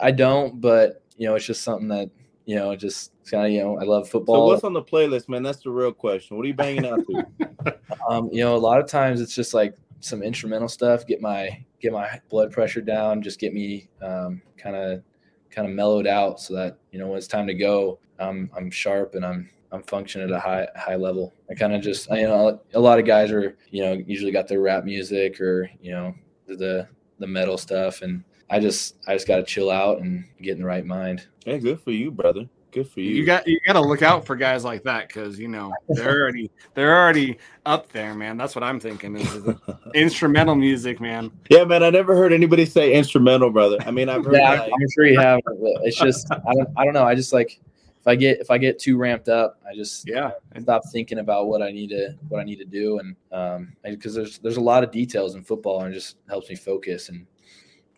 I 0.00 0.10
don't, 0.10 0.60
but 0.60 1.02
you 1.16 1.28
know, 1.28 1.36
it's 1.36 1.46
just 1.46 1.62
something 1.62 1.86
that 1.88 2.10
you 2.48 2.54
know, 2.54 2.74
just 2.74 3.12
kind 3.30 3.44
of 3.44 3.52
you 3.52 3.60
know, 3.62 3.78
I 3.78 3.84
love 3.84 4.08
football. 4.08 4.36
So, 4.36 4.44
what's 4.54 4.64
on 4.64 4.72
the 4.72 4.82
playlist, 4.82 5.28
man? 5.28 5.42
That's 5.42 5.62
the 5.62 5.70
real 5.70 5.92
question. 5.92 6.34
What 6.34 6.44
are 6.44 6.48
you 6.48 6.54
banging 6.54 6.86
out 6.86 7.00
to? 7.06 7.76
um, 8.08 8.30
you 8.32 8.42
know, 8.42 8.56
a 8.56 8.58
lot 8.58 8.80
of 8.80 8.86
times 8.86 9.20
it's 9.20 9.34
just 9.34 9.52
like 9.52 9.74
some 10.00 10.22
instrumental 10.22 10.66
stuff, 10.66 11.06
get 11.06 11.20
my 11.20 11.62
get 11.78 11.92
my 11.92 12.18
blood 12.30 12.50
pressure 12.50 12.80
down, 12.80 13.20
just 13.20 13.38
get 13.38 13.52
me 13.52 13.90
um, 14.00 14.40
kind 14.56 14.76
of 14.76 15.02
kind 15.50 15.68
of 15.68 15.74
mellowed 15.74 16.06
out, 16.06 16.40
so 16.40 16.54
that 16.54 16.78
you 16.90 16.98
know 16.98 17.08
when 17.08 17.18
it's 17.18 17.26
time 17.26 17.46
to 17.48 17.54
go, 17.54 17.98
I'm 18.18 18.50
I'm 18.56 18.70
sharp 18.70 19.14
and 19.14 19.26
I'm 19.26 19.50
I'm 19.70 19.82
functioning 19.82 20.30
at 20.30 20.34
a 20.34 20.40
high 20.40 20.68
high 20.74 20.96
level. 20.96 21.34
I 21.50 21.54
kind 21.54 21.74
of 21.74 21.82
just 21.82 22.08
you 22.08 22.22
know 22.22 22.58
a 22.72 22.80
lot 22.80 22.98
of 22.98 23.04
guys 23.04 23.30
are 23.30 23.58
you 23.70 23.82
know 23.82 23.92
usually 23.92 24.32
got 24.32 24.48
their 24.48 24.62
rap 24.62 24.86
music 24.86 25.38
or 25.38 25.70
you 25.82 25.90
know 25.90 26.14
the 26.46 26.88
the 27.18 27.26
metal 27.26 27.58
stuff, 27.58 28.00
and 28.00 28.24
I 28.48 28.58
just 28.58 28.96
I 29.06 29.12
just 29.12 29.28
got 29.28 29.36
to 29.36 29.44
chill 29.44 29.70
out 29.70 30.00
and 30.00 30.24
get 30.40 30.52
in 30.52 30.60
the 30.60 30.66
right 30.66 30.86
mind. 30.86 31.26
Hey, 31.48 31.58
good 31.58 31.80
for 31.80 31.90
you, 31.90 32.10
brother. 32.10 32.48
Good 32.70 32.88
for 32.88 33.00
you. 33.00 33.14
You 33.14 33.24
got 33.24 33.46
you 33.46 33.58
got 33.66 33.72
to 33.74 33.80
look 33.80 34.02
out 34.02 34.26
for 34.26 34.36
guys 34.36 34.64
like 34.64 34.82
that 34.82 35.08
because 35.08 35.38
you 35.38 35.48
know 35.48 35.72
they're 35.88 36.20
already 36.20 36.50
they're 36.74 36.96
already 36.96 37.38
up 37.64 37.90
there, 37.90 38.14
man. 38.14 38.36
That's 38.36 38.54
what 38.54 38.62
I'm 38.62 38.78
thinking 38.78 39.16
is 39.16 39.42
the 39.42 39.58
instrumental 39.94 40.54
music, 40.54 41.00
man. 41.00 41.30
yeah, 41.48 41.64
man. 41.64 41.82
I 41.82 41.88
never 41.88 42.14
heard 42.14 42.32
anybody 42.32 42.66
say 42.66 42.92
instrumental, 42.92 43.50
brother. 43.50 43.78
I 43.86 43.90
mean, 43.90 44.10
I've 44.10 44.24
heard 44.24 44.34
Yeah, 44.34 44.50
like, 44.50 44.72
I'm 44.72 44.90
sure 44.90 45.06
you 45.06 45.18
have. 45.18 45.40
It's 45.82 45.98
just 45.98 46.30
I 46.30 46.54
don't 46.54 46.68
I 46.76 46.84
don't 46.84 46.92
know. 46.92 47.04
I 47.04 47.14
just 47.14 47.32
like 47.32 47.58
if 48.00 48.06
I 48.06 48.14
get 48.14 48.40
if 48.40 48.50
I 48.50 48.58
get 48.58 48.78
too 48.78 48.98
ramped 48.98 49.30
up, 49.30 49.58
I 49.66 49.74
just 49.74 50.06
Yeah, 50.06 50.32
stop 50.60 50.82
thinking 50.92 51.20
about 51.20 51.48
what 51.48 51.62
I 51.62 51.70
need 51.70 51.88
to 51.88 52.14
what 52.28 52.40
I 52.40 52.44
need 52.44 52.58
to 52.58 52.66
do, 52.66 52.98
and 52.98 53.16
um, 53.32 53.72
because 53.82 54.14
there's 54.14 54.38
there's 54.40 54.58
a 54.58 54.62
lot 54.62 54.84
of 54.84 54.90
details 54.90 55.36
in 55.36 55.42
football, 55.42 55.80
and 55.80 55.94
it 55.94 55.96
just 55.96 56.18
helps 56.28 56.50
me 56.50 56.56
focus 56.56 57.08
and 57.08 57.26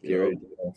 get 0.01 0.14
ready. 0.14 0.36
To 0.36 0.46
go. 0.62 0.74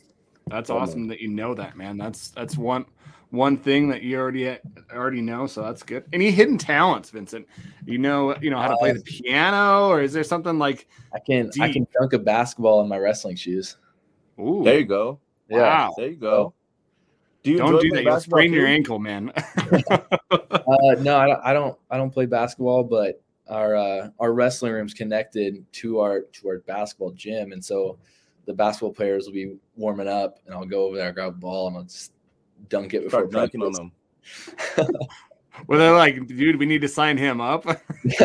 That's 0.48 0.70
Oh, 0.70 0.76
man. 0.76 0.84
awesome 0.84 1.08
that 1.08 1.20
you 1.22 1.30
know 1.30 1.54
that, 1.56 1.78
man. 1.78 1.98
That's 1.98 2.30
that's 2.30 2.58
one 2.58 2.86
one 3.32 3.58
thing 3.58 3.90
that 3.90 4.04
you 4.04 4.20
already 4.20 4.58
already 4.94 5.22
know, 5.22 5.48
so 5.48 5.64
that's 5.64 5.82
good. 5.84 6.06
Any 6.14 6.30
hidden 6.32 6.58
talents, 6.58 7.10
Vincent? 7.10 7.48
You 7.86 7.98
know, 7.98 8.36
you 8.42 8.50
know 8.50 8.60
how 8.60 8.68
to 8.68 8.78
play 8.78 8.92
Uh, 8.92 8.94
the 8.94 9.02
piano, 9.02 9.90
or 9.90 10.02
is 10.02 10.14
there 10.14 10.24
something 10.24 10.60
like? 10.60 10.88
I 11.14 11.20
can 11.20 11.50
I 11.60 11.72
can 11.72 11.88
dunk 12.00 12.14
a 12.14 12.20
basketball 12.20 12.82
in 12.82 12.88
my 12.88 12.98
wrestling 12.98 13.36
shoes. 13.36 13.78
Ooh, 14.40 14.64
there 14.64 14.80
you 14.80 14.86
go. 14.86 15.20
Yeah, 15.50 15.58
wow, 15.58 15.94
There 15.98 16.08
you 16.08 16.16
go. 16.16 16.54
Do 17.44 17.52
you 17.52 17.58
Don't 17.58 17.82
do 17.82 17.90
that. 17.92 18.04
You'll 18.04 18.14
basketball 18.14 18.40
sprain 18.40 18.54
your 18.54 18.68
ankle, 18.68 19.00
man. 19.00 19.34
Uh, 20.66 20.96
no, 21.02 21.18
I 21.18 21.28
don't, 21.28 21.42
I 21.44 21.54
don't. 21.54 21.78
I 21.92 21.98
don't 21.98 22.10
play 22.10 22.26
basketball, 22.26 22.84
but 22.84 23.22
our 23.50 23.76
uh, 23.76 24.10
our 24.20 24.34
wrestling 24.34 24.72
room's 24.72 24.94
connected 24.94 25.66
to 25.74 26.00
our 26.00 26.22
to 26.22 26.48
our 26.48 26.60
basketball 26.60 27.12
gym, 27.12 27.52
and 27.52 27.64
so 27.64 27.98
the 28.46 28.54
basketball 28.54 28.94
players 28.94 29.26
will 29.26 29.34
be 29.34 29.56
warming 29.76 30.08
up, 30.08 30.40
and 30.46 30.54
I'll 30.54 30.66
go 30.66 30.86
over 30.86 30.98
there, 30.98 31.12
grab 31.12 31.30
a 31.30 31.32
ball, 31.32 31.68
and 31.68 31.78
I'll 31.78 31.84
just 31.84 32.12
dunk 32.70 32.94
it 32.94 33.04
before 33.04 33.30
Start 33.30 33.32
dunking 33.32 33.62
on 33.62 33.74
them. 33.74 33.92
well, 35.68 35.80
they're 35.80 35.96
like, 35.96 36.28
dude, 36.28 36.58
we 36.58 36.66
need 36.66 36.82
to 36.82 36.88
sign 36.88 37.18
him 37.18 37.42
up. 37.42 37.66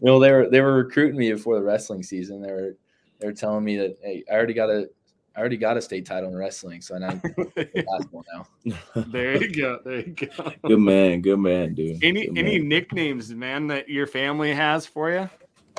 well, 0.00 0.18
they 0.18 0.32
were 0.32 0.48
they 0.48 0.60
were 0.60 0.74
recruiting 0.74 1.18
me 1.18 1.32
before 1.32 1.56
the 1.56 1.62
wrestling 1.62 2.02
season. 2.02 2.42
They 2.42 2.52
were 2.52 2.76
they 3.18 3.26
were 3.26 3.32
telling 3.32 3.64
me 3.64 3.76
that 3.78 3.96
hey, 4.02 4.24
I 4.30 4.34
already 4.34 4.54
got 4.54 4.70
a 4.70 4.88
I 5.36 5.40
already 5.40 5.58
got 5.58 5.76
a 5.76 5.82
state 5.82 6.06
title 6.06 6.30
in 6.30 6.36
wrestling, 6.36 6.80
so 6.80 6.94
I 6.94 6.98
now 6.98 7.20
play 7.54 7.68
basketball 7.74 8.24
now. 8.34 8.74
there 9.08 9.42
you 9.42 9.54
go. 9.54 9.78
There 9.84 9.98
you 9.98 10.14
go. 10.14 10.52
Good 10.66 10.80
man, 10.80 11.20
good 11.20 11.38
man, 11.38 11.74
dude. 11.74 12.02
Any 12.02 12.26
Good 12.26 12.38
any 12.38 12.58
man. 12.58 12.68
nicknames, 12.68 13.34
man, 13.34 13.66
that 13.66 13.88
your 13.88 14.06
family 14.06 14.54
has 14.54 14.86
for 14.86 15.10
you? 15.10 15.28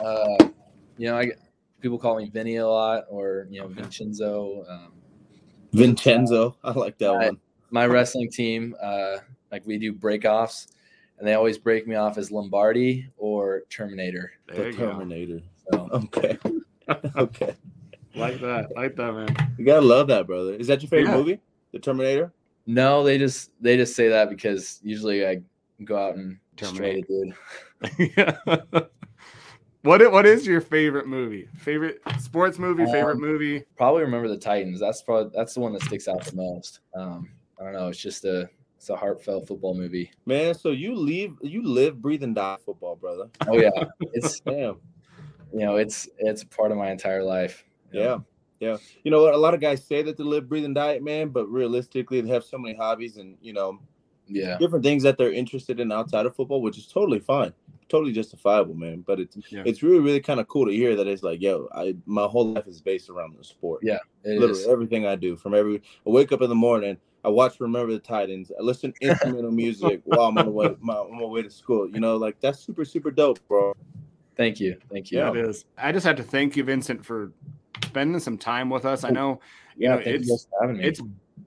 Uh, 0.03 0.49
you 0.97 1.09
know, 1.09 1.17
I 1.17 1.31
people 1.81 1.97
call 1.99 2.17
me 2.17 2.29
Vinny 2.29 2.57
a 2.57 2.67
lot, 2.67 3.05
or 3.09 3.47
you 3.49 3.61
know, 3.61 3.67
Vincenzo. 3.67 4.65
Um, 4.67 4.91
Vincenzo? 5.73 6.57
I 6.63 6.71
like 6.71 6.97
that 6.99 7.11
I- 7.11 7.25
one. 7.27 7.37
my 7.71 7.85
wrestling 7.85 8.29
team, 8.31 8.75
uh, 8.81 9.17
like 9.51 9.65
we 9.65 9.77
do 9.77 9.93
breakoffs, 9.93 10.67
and 11.19 11.27
they 11.27 11.33
always 11.33 11.57
break 11.57 11.87
me 11.87 11.95
off 11.95 12.17
as 12.17 12.31
Lombardi 12.31 13.09
or 13.17 13.63
Terminator. 13.69 14.31
There 14.47 14.65
The 14.65 14.71
you 14.71 14.77
go. 14.77 14.91
Terminator. 14.91 15.41
So 15.71 15.89
Okay. 15.91 16.37
okay. 17.17 17.55
Like 18.15 18.39
that. 18.41 18.71
Like 18.75 18.95
that, 18.95 19.13
man. 19.13 19.53
You 19.57 19.65
gotta 19.65 19.85
love 19.85 20.07
that, 20.07 20.25
brother. 20.25 20.53
Is 20.53 20.67
that 20.67 20.81
your 20.81 20.89
favorite 20.89 21.11
Yeah. 21.11 21.17
movie? 21.17 21.39
The 21.73 21.79
Terminator? 21.79 22.31
no, 22.65 23.03
they 23.03 23.17
just 23.17 23.51
they 23.61 23.77
just 23.77 23.95
say 23.95 24.09
that 24.09 24.29
because 24.29 24.79
usually 24.83 25.25
I 25.27 25.41
go 25.83 25.97
out 25.97 26.15
and 26.15 26.37
destroy 26.55 27.01
the 27.01 27.33
Terminate. 27.83 28.89
dude. 29.83 29.89
what 29.89 30.01
i- 30.01 30.07
what 30.07 30.25
is 30.25 30.45
your 30.45 30.61
favorite 30.61 31.07
movie? 31.07 31.47
Favorite 31.57 31.99
sports 32.19 32.59
movie? 32.59 32.85
Favorite 32.85 33.15
Um, 33.15 33.21
movie? 33.21 33.63
Probably 33.75 34.01
remember 34.03 34.27
the 34.27 34.37
Titans. 34.37 34.79
That's 34.79 35.01
probably 35.01 35.31
that's 35.35 35.53
the 35.53 35.59
one 35.59 35.73
that 35.73 35.81
sticks 35.83 36.07
out 36.07 36.23
the 36.25 36.35
most. 36.35 36.79
Um, 36.95 37.29
I 37.59 37.63
don't 37.63 37.73
know. 37.73 37.87
It's 37.87 37.99
just 37.99 38.25
a 38.25 38.49
it's 38.77 38.89
a 38.89 38.95
heartfelt 38.95 39.47
football 39.47 39.73
movie. 39.75 40.11
Man, 40.25 40.53
so 40.53 40.69
you 40.71 40.93
leave 40.95 41.33
you 41.41 41.63
live, 41.63 42.01
breathe, 42.01 42.23
and 42.23 42.35
die 42.35 42.57
football, 42.65 42.95
brother. 42.95 43.25
Oh 43.47 43.57
yeah, 43.57 43.69
it's 44.13 44.39
Damn. 44.45 44.77
you 45.53 45.59
know 45.65 45.77
it's 45.77 46.07
it's 46.19 46.43
part 46.43 46.71
of 46.71 46.77
my 46.77 46.91
entire 46.91 47.23
life. 47.23 47.63
you 47.91 47.99
know. 48.01 48.05
Yeah. 48.05 48.17
Yeah. 48.59 48.77
You 49.03 49.11
know 49.11 49.21
what? 49.21 49.35
A 49.35 49.37
lot 49.37 49.53
of 49.53 49.61
guys 49.61 49.85
say 49.85 50.01
that 50.01 50.17
they 50.17 50.23
live, 50.23 50.49
breathe, 50.49 50.65
and 50.65 50.73
diet, 50.73 51.03
man, 51.03 51.29
but 51.29 51.45
realistically 51.47 52.21
they 52.21 52.29
have 52.29 52.43
so 52.43 52.57
many 52.57 52.75
hobbies 52.75 53.17
and 53.17 53.37
you 53.39 53.53
know, 53.53 53.79
yeah, 54.27 54.57
different 54.57 54.83
things 54.83 55.03
that 55.03 55.15
they're 55.17 55.31
interested 55.31 55.79
in 55.79 55.91
outside 55.91 56.25
of 56.25 56.35
football, 56.35 56.61
which 56.63 56.77
is 56.77 56.87
totally 56.87 57.19
fine. 57.19 57.53
Totally 57.89 58.11
justifiable, 58.11 58.73
man. 58.73 59.03
But 59.05 59.19
it's 59.19 59.37
Yeah. 59.49 59.63
it's 59.65 59.83
really, 59.83 59.99
really 59.99 60.19
kind 60.19 60.39
of 60.39 60.47
cool 60.47 60.65
to 60.65 60.71
hear 60.71 60.95
that 60.95 61.07
it's 61.07 61.23
like, 61.23 61.41
yo, 61.41 61.69
I 61.73 61.95
my 62.05 62.25
whole 62.25 62.53
life 62.53 62.67
is 62.67 62.81
based 62.81 63.09
around 63.09 63.37
the 63.37 63.43
sport. 63.43 63.81
Yeah, 63.83 63.99
it 64.23 64.39
literally 64.39 64.61
is. 64.61 64.67
everything 64.67 65.05
I 65.05 65.15
do. 65.15 65.35
From 65.35 65.53
every 65.53 65.77
I 65.77 66.09
wake 66.09 66.31
up 66.31 66.41
in 66.41 66.49
the 66.49 66.55
morning, 66.55 66.97
I 67.23 67.29
watch 67.29 67.59
Remember 67.59 67.91
the 67.91 67.99
Titans, 67.99 68.51
I 68.57 68.61
listen 68.61 68.93
to 68.93 69.07
instrumental 69.07 69.51
music 69.51 70.01
while 70.05 70.27
I'm 70.27 70.37
on 70.37 70.45
the 70.45 70.51
way 70.51 70.75
my, 70.79 70.95
on 70.95 71.19
my 71.19 71.25
way 71.25 71.41
to 71.41 71.49
school. 71.49 71.89
You 71.89 71.99
know, 71.99 72.17
like 72.17 72.39
that's 72.39 72.59
super, 72.59 72.85
super 72.85 73.11
dope, 73.11 73.39
bro. 73.47 73.73
Thank 74.35 74.59
you, 74.59 74.77
thank 74.91 75.11
you. 75.11 75.19
Yeah, 75.19 75.31
it 75.31 75.37
is. 75.37 75.65
I 75.77 75.91
just 75.91 76.05
have 76.05 76.15
to 76.17 76.23
thank 76.23 76.55
you, 76.55 76.63
Vincent, 76.63 77.05
for 77.05 77.31
spending 77.85 78.19
some 78.19 78.37
time 78.37 78.69
with 78.69 78.85
us. 78.85 79.03
I 79.03 79.09
oh, 79.09 79.13
know, 79.13 79.29
you 79.75 79.87
Yeah, 79.89 79.95
know, 79.95 80.03
thank 80.03 80.07
it's 80.07 80.27
you 80.27 80.37
for 80.49 80.61
having 80.61 80.77
me. 80.77 80.83
it's 80.83 81.01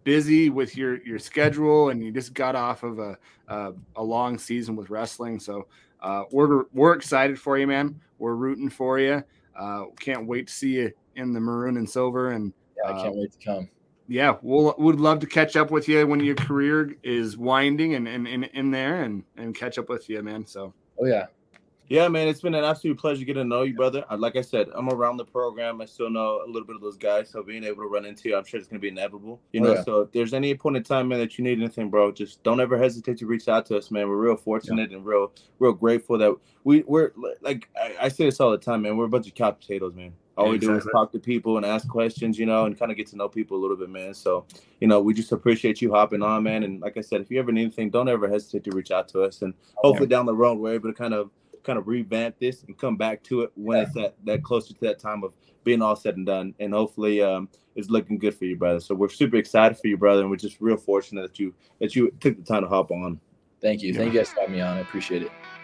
busy 0.04 0.50
with 0.50 0.76
your 0.76 1.02
your 1.02 1.18
schedule, 1.18 1.90
and 1.90 2.02
you 2.02 2.10
just 2.12 2.34
got 2.34 2.56
off 2.56 2.82
of 2.82 2.98
a 2.98 3.16
a, 3.48 3.72
a 3.96 4.02
long 4.02 4.38
season 4.38 4.76
with 4.76 4.90
wrestling. 4.90 5.38
So 5.40 5.66
uh, 6.02 6.24
we're 6.30 6.64
we're 6.72 6.94
excited 6.94 7.38
for 7.38 7.58
you, 7.58 7.66
man. 7.66 8.00
We're 8.18 8.34
rooting 8.34 8.70
for 8.70 8.98
you. 8.98 9.22
Uh, 9.58 9.84
can't 9.98 10.26
wait 10.26 10.46
to 10.46 10.52
see 10.52 10.70
you 10.70 10.92
in 11.16 11.32
the 11.32 11.40
maroon 11.40 11.76
and 11.76 11.88
silver. 11.88 12.30
And 12.30 12.52
yeah, 12.82 12.92
I 12.92 13.02
can't 13.02 13.16
wait 13.16 13.32
to 13.32 13.44
come. 13.44 13.68
yeah, 14.08 14.36
we'll 14.42 14.74
would 14.78 15.00
love 15.00 15.20
to 15.20 15.26
catch 15.26 15.56
up 15.56 15.70
with 15.70 15.88
you 15.88 16.06
when 16.06 16.20
your 16.20 16.36
career 16.36 16.94
is 17.02 17.36
winding 17.36 17.94
and 17.94 18.08
and 18.08 18.26
in, 18.26 18.44
in 18.44 18.70
there 18.70 19.02
and 19.02 19.24
and 19.36 19.54
catch 19.54 19.78
up 19.78 19.88
with 19.88 20.08
you, 20.08 20.22
man. 20.22 20.46
So 20.46 20.72
Oh 21.00 21.06
yeah, 21.06 21.26
Yeah, 21.90 22.06
man, 22.06 22.28
it's 22.28 22.40
been 22.40 22.54
an 22.54 22.62
absolute 22.62 22.96
pleasure 22.98 23.24
getting 23.24 23.42
to 23.42 23.48
know 23.48 23.62
you, 23.62 23.74
brother. 23.74 24.04
Like 24.16 24.36
I 24.36 24.42
said, 24.42 24.68
I'm 24.76 24.88
around 24.90 25.16
the 25.16 25.24
program. 25.24 25.80
I 25.80 25.86
still 25.86 26.08
know 26.08 26.40
a 26.44 26.46
little 26.46 26.64
bit 26.64 26.76
of 26.76 26.82
those 26.82 26.96
guys, 26.96 27.28
so 27.28 27.42
being 27.42 27.64
able 27.64 27.82
to 27.82 27.88
run 27.88 28.04
into 28.04 28.28
you, 28.28 28.36
I'm 28.36 28.44
sure 28.44 28.60
it's 28.60 28.68
gonna 28.68 28.78
be 28.78 28.86
inevitable. 28.86 29.40
You 29.52 29.60
Oh, 29.60 29.64
know, 29.64 29.74
yeah. 29.74 29.82
so 29.82 30.00
if 30.02 30.12
there's 30.12 30.32
any 30.32 30.54
point 30.54 30.76
in 30.76 30.84
time, 30.84 31.08
man, 31.08 31.18
that 31.18 31.36
you 31.36 31.42
need 31.42 31.58
anything, 31.58 31.90
bro, 31.90 32.12
just 32.12 32.44
don't 32.44 32.60
ever 32.60 32.78
hesitate 32.78 33.18
to 33.18 33.26
reach 33.26 33.48
out 33.48 33.66
to 33.66 33.76
us, 33.76 33.90
man. 33.90 34.08
We're 34.08 34.18
real 34.18 34.36
fortunate 34.36 34.92
and 34.92 35.04
real, 35.04 35.32
real 35.58 35.72
grateful 35.72 36.16
that 36.18 36.32
we 36.62 36.84
we're 36.86 37.10
like 37.40 37.68
I, 37.76 37.96
I 38.02 38.08
say 38.08 38.26
this 38.26 38.38
all 38.38 38.52
the 38.52 38.58
time, 38.58 38.82
man. 38.82 38.96
We're 38.96 39.06
a 39.06 39.08
bunch 39.08 39.26
of 39.26 39.34
couch 39.34 39.58
potatoes, 39.58 39.96
man. 39.96 40.12
All 40.36 40.48
we 40.48 40.58
do 40.58 40.74
is 40.76 40.86
talk 40.92 41.10
to 41.12 41.18
people 41.18 41.56
and 41.56 41.66
ask 41.66 41.88
questions, 41.88 42.38
you 42.38 42.46
know, 42.46 42.66
and 42.66 42.78
kind 42.78 42.92
of 42.92 42.96
get 42.96 43.08
to 43.08 43.16
know 43.16 43.28
people 43.28 43.58
a 43.58 43.60
little 43.60 43.76
bit, 43.76 43.90
man. 43.90 44.14
So, 44.14 44.46
you 44.80 44.86
know, 44.86 45.00
we 45.00 45.12
just 45.12 45.32
appreciate 45.32 45.82
you 45.82 45.92
hopping 45.92 46.22
on, 46.22 46.44
man. 46.44 46.62
And 46.62 46.80
like 46.80 46.96
I 46.96 47.02
said, 47.02 47.20
if 47.20 47.30
you 47.32 47.38
ever 47.40 47.50
need 47.52 47.62
anything, 47.62 47.90
don't 47.90 48.08
ever 48.08 48.26
hesitate 48.28 48.64
to 48.64 48.70
reach 48.70 48.90
out 48.92 49.08
to 49.08 49.22
us. 49.22 49.42
And 49.42 49.52
hopefully 49.74 50.06
down 50.06 50.24
the 50.24 50.34
road 50.34 50.58
we're 50.58 50.72
able 50.72 50.88
to 50.88 50.94
kind 50.96 51.12
of 51.12 51.30
kind 51.62 51.78
of 51.78 51.86
revamp 51.88 52.38
this 52.38 52.62
and 52.64 52.76
come 52.78 52.96
back 52.96 53.22
to 53.24 53.42
it 53.42 53.50
when 53.54 53.78
Yeah. 53.78 53.82
it's 53.84 53.94
that 53.94 54.14
that 54.24 54.42
closer 54.42 54.74
to 54.74 54.80
that 54.80 54.98
time 54.98 55.22
of 55.24 55.32
being 55.64 55.82
all 55.82 55.96
said 55.96 56.16
and 56.16 56.26
done. 56.26 56.54
And 56.60 56.72
hopefully 56.72 57.22
um 57.22 57.48
it's 57.76 57.90
looking 57.90 58.18
good 58.18 58.34
for 58.34 58.44
you, 58.46 58.56
brother. 58.56 58.80
So 58.80 58.94
we're 58.94 59.08
super 59.08 59.36
excited 59.36 59.78
for 59.78 59.86
you, 59.88 59.96
brother, 59.96 60.22
and 60.22 60.30
we're 60.30 60.36
just 60.36 60.60
real 60.60 60.76
fortunate 60.76 61.22
that 61.22 61.38
you 61.38 61.54
that 61.80 61.94
you 61.94 62.10
took 62.20 62.36
the 62.36 62.42
time 62.42 62.62
to 62.62 62.68
hop 62.68 62.90
on. 62.90 63.20
thank 63.60 63.82
you, 63.82 63.94
thank 63.94 64.12
you 64.12 64.18
guys 64.20 64.32
for 64.32 64.40
having 64.40 64.52
me 64.54 64.60
on. 64.60 64.76
I 64.76 64.80
appreciate 64.80 65.22
it. 65.22 65.59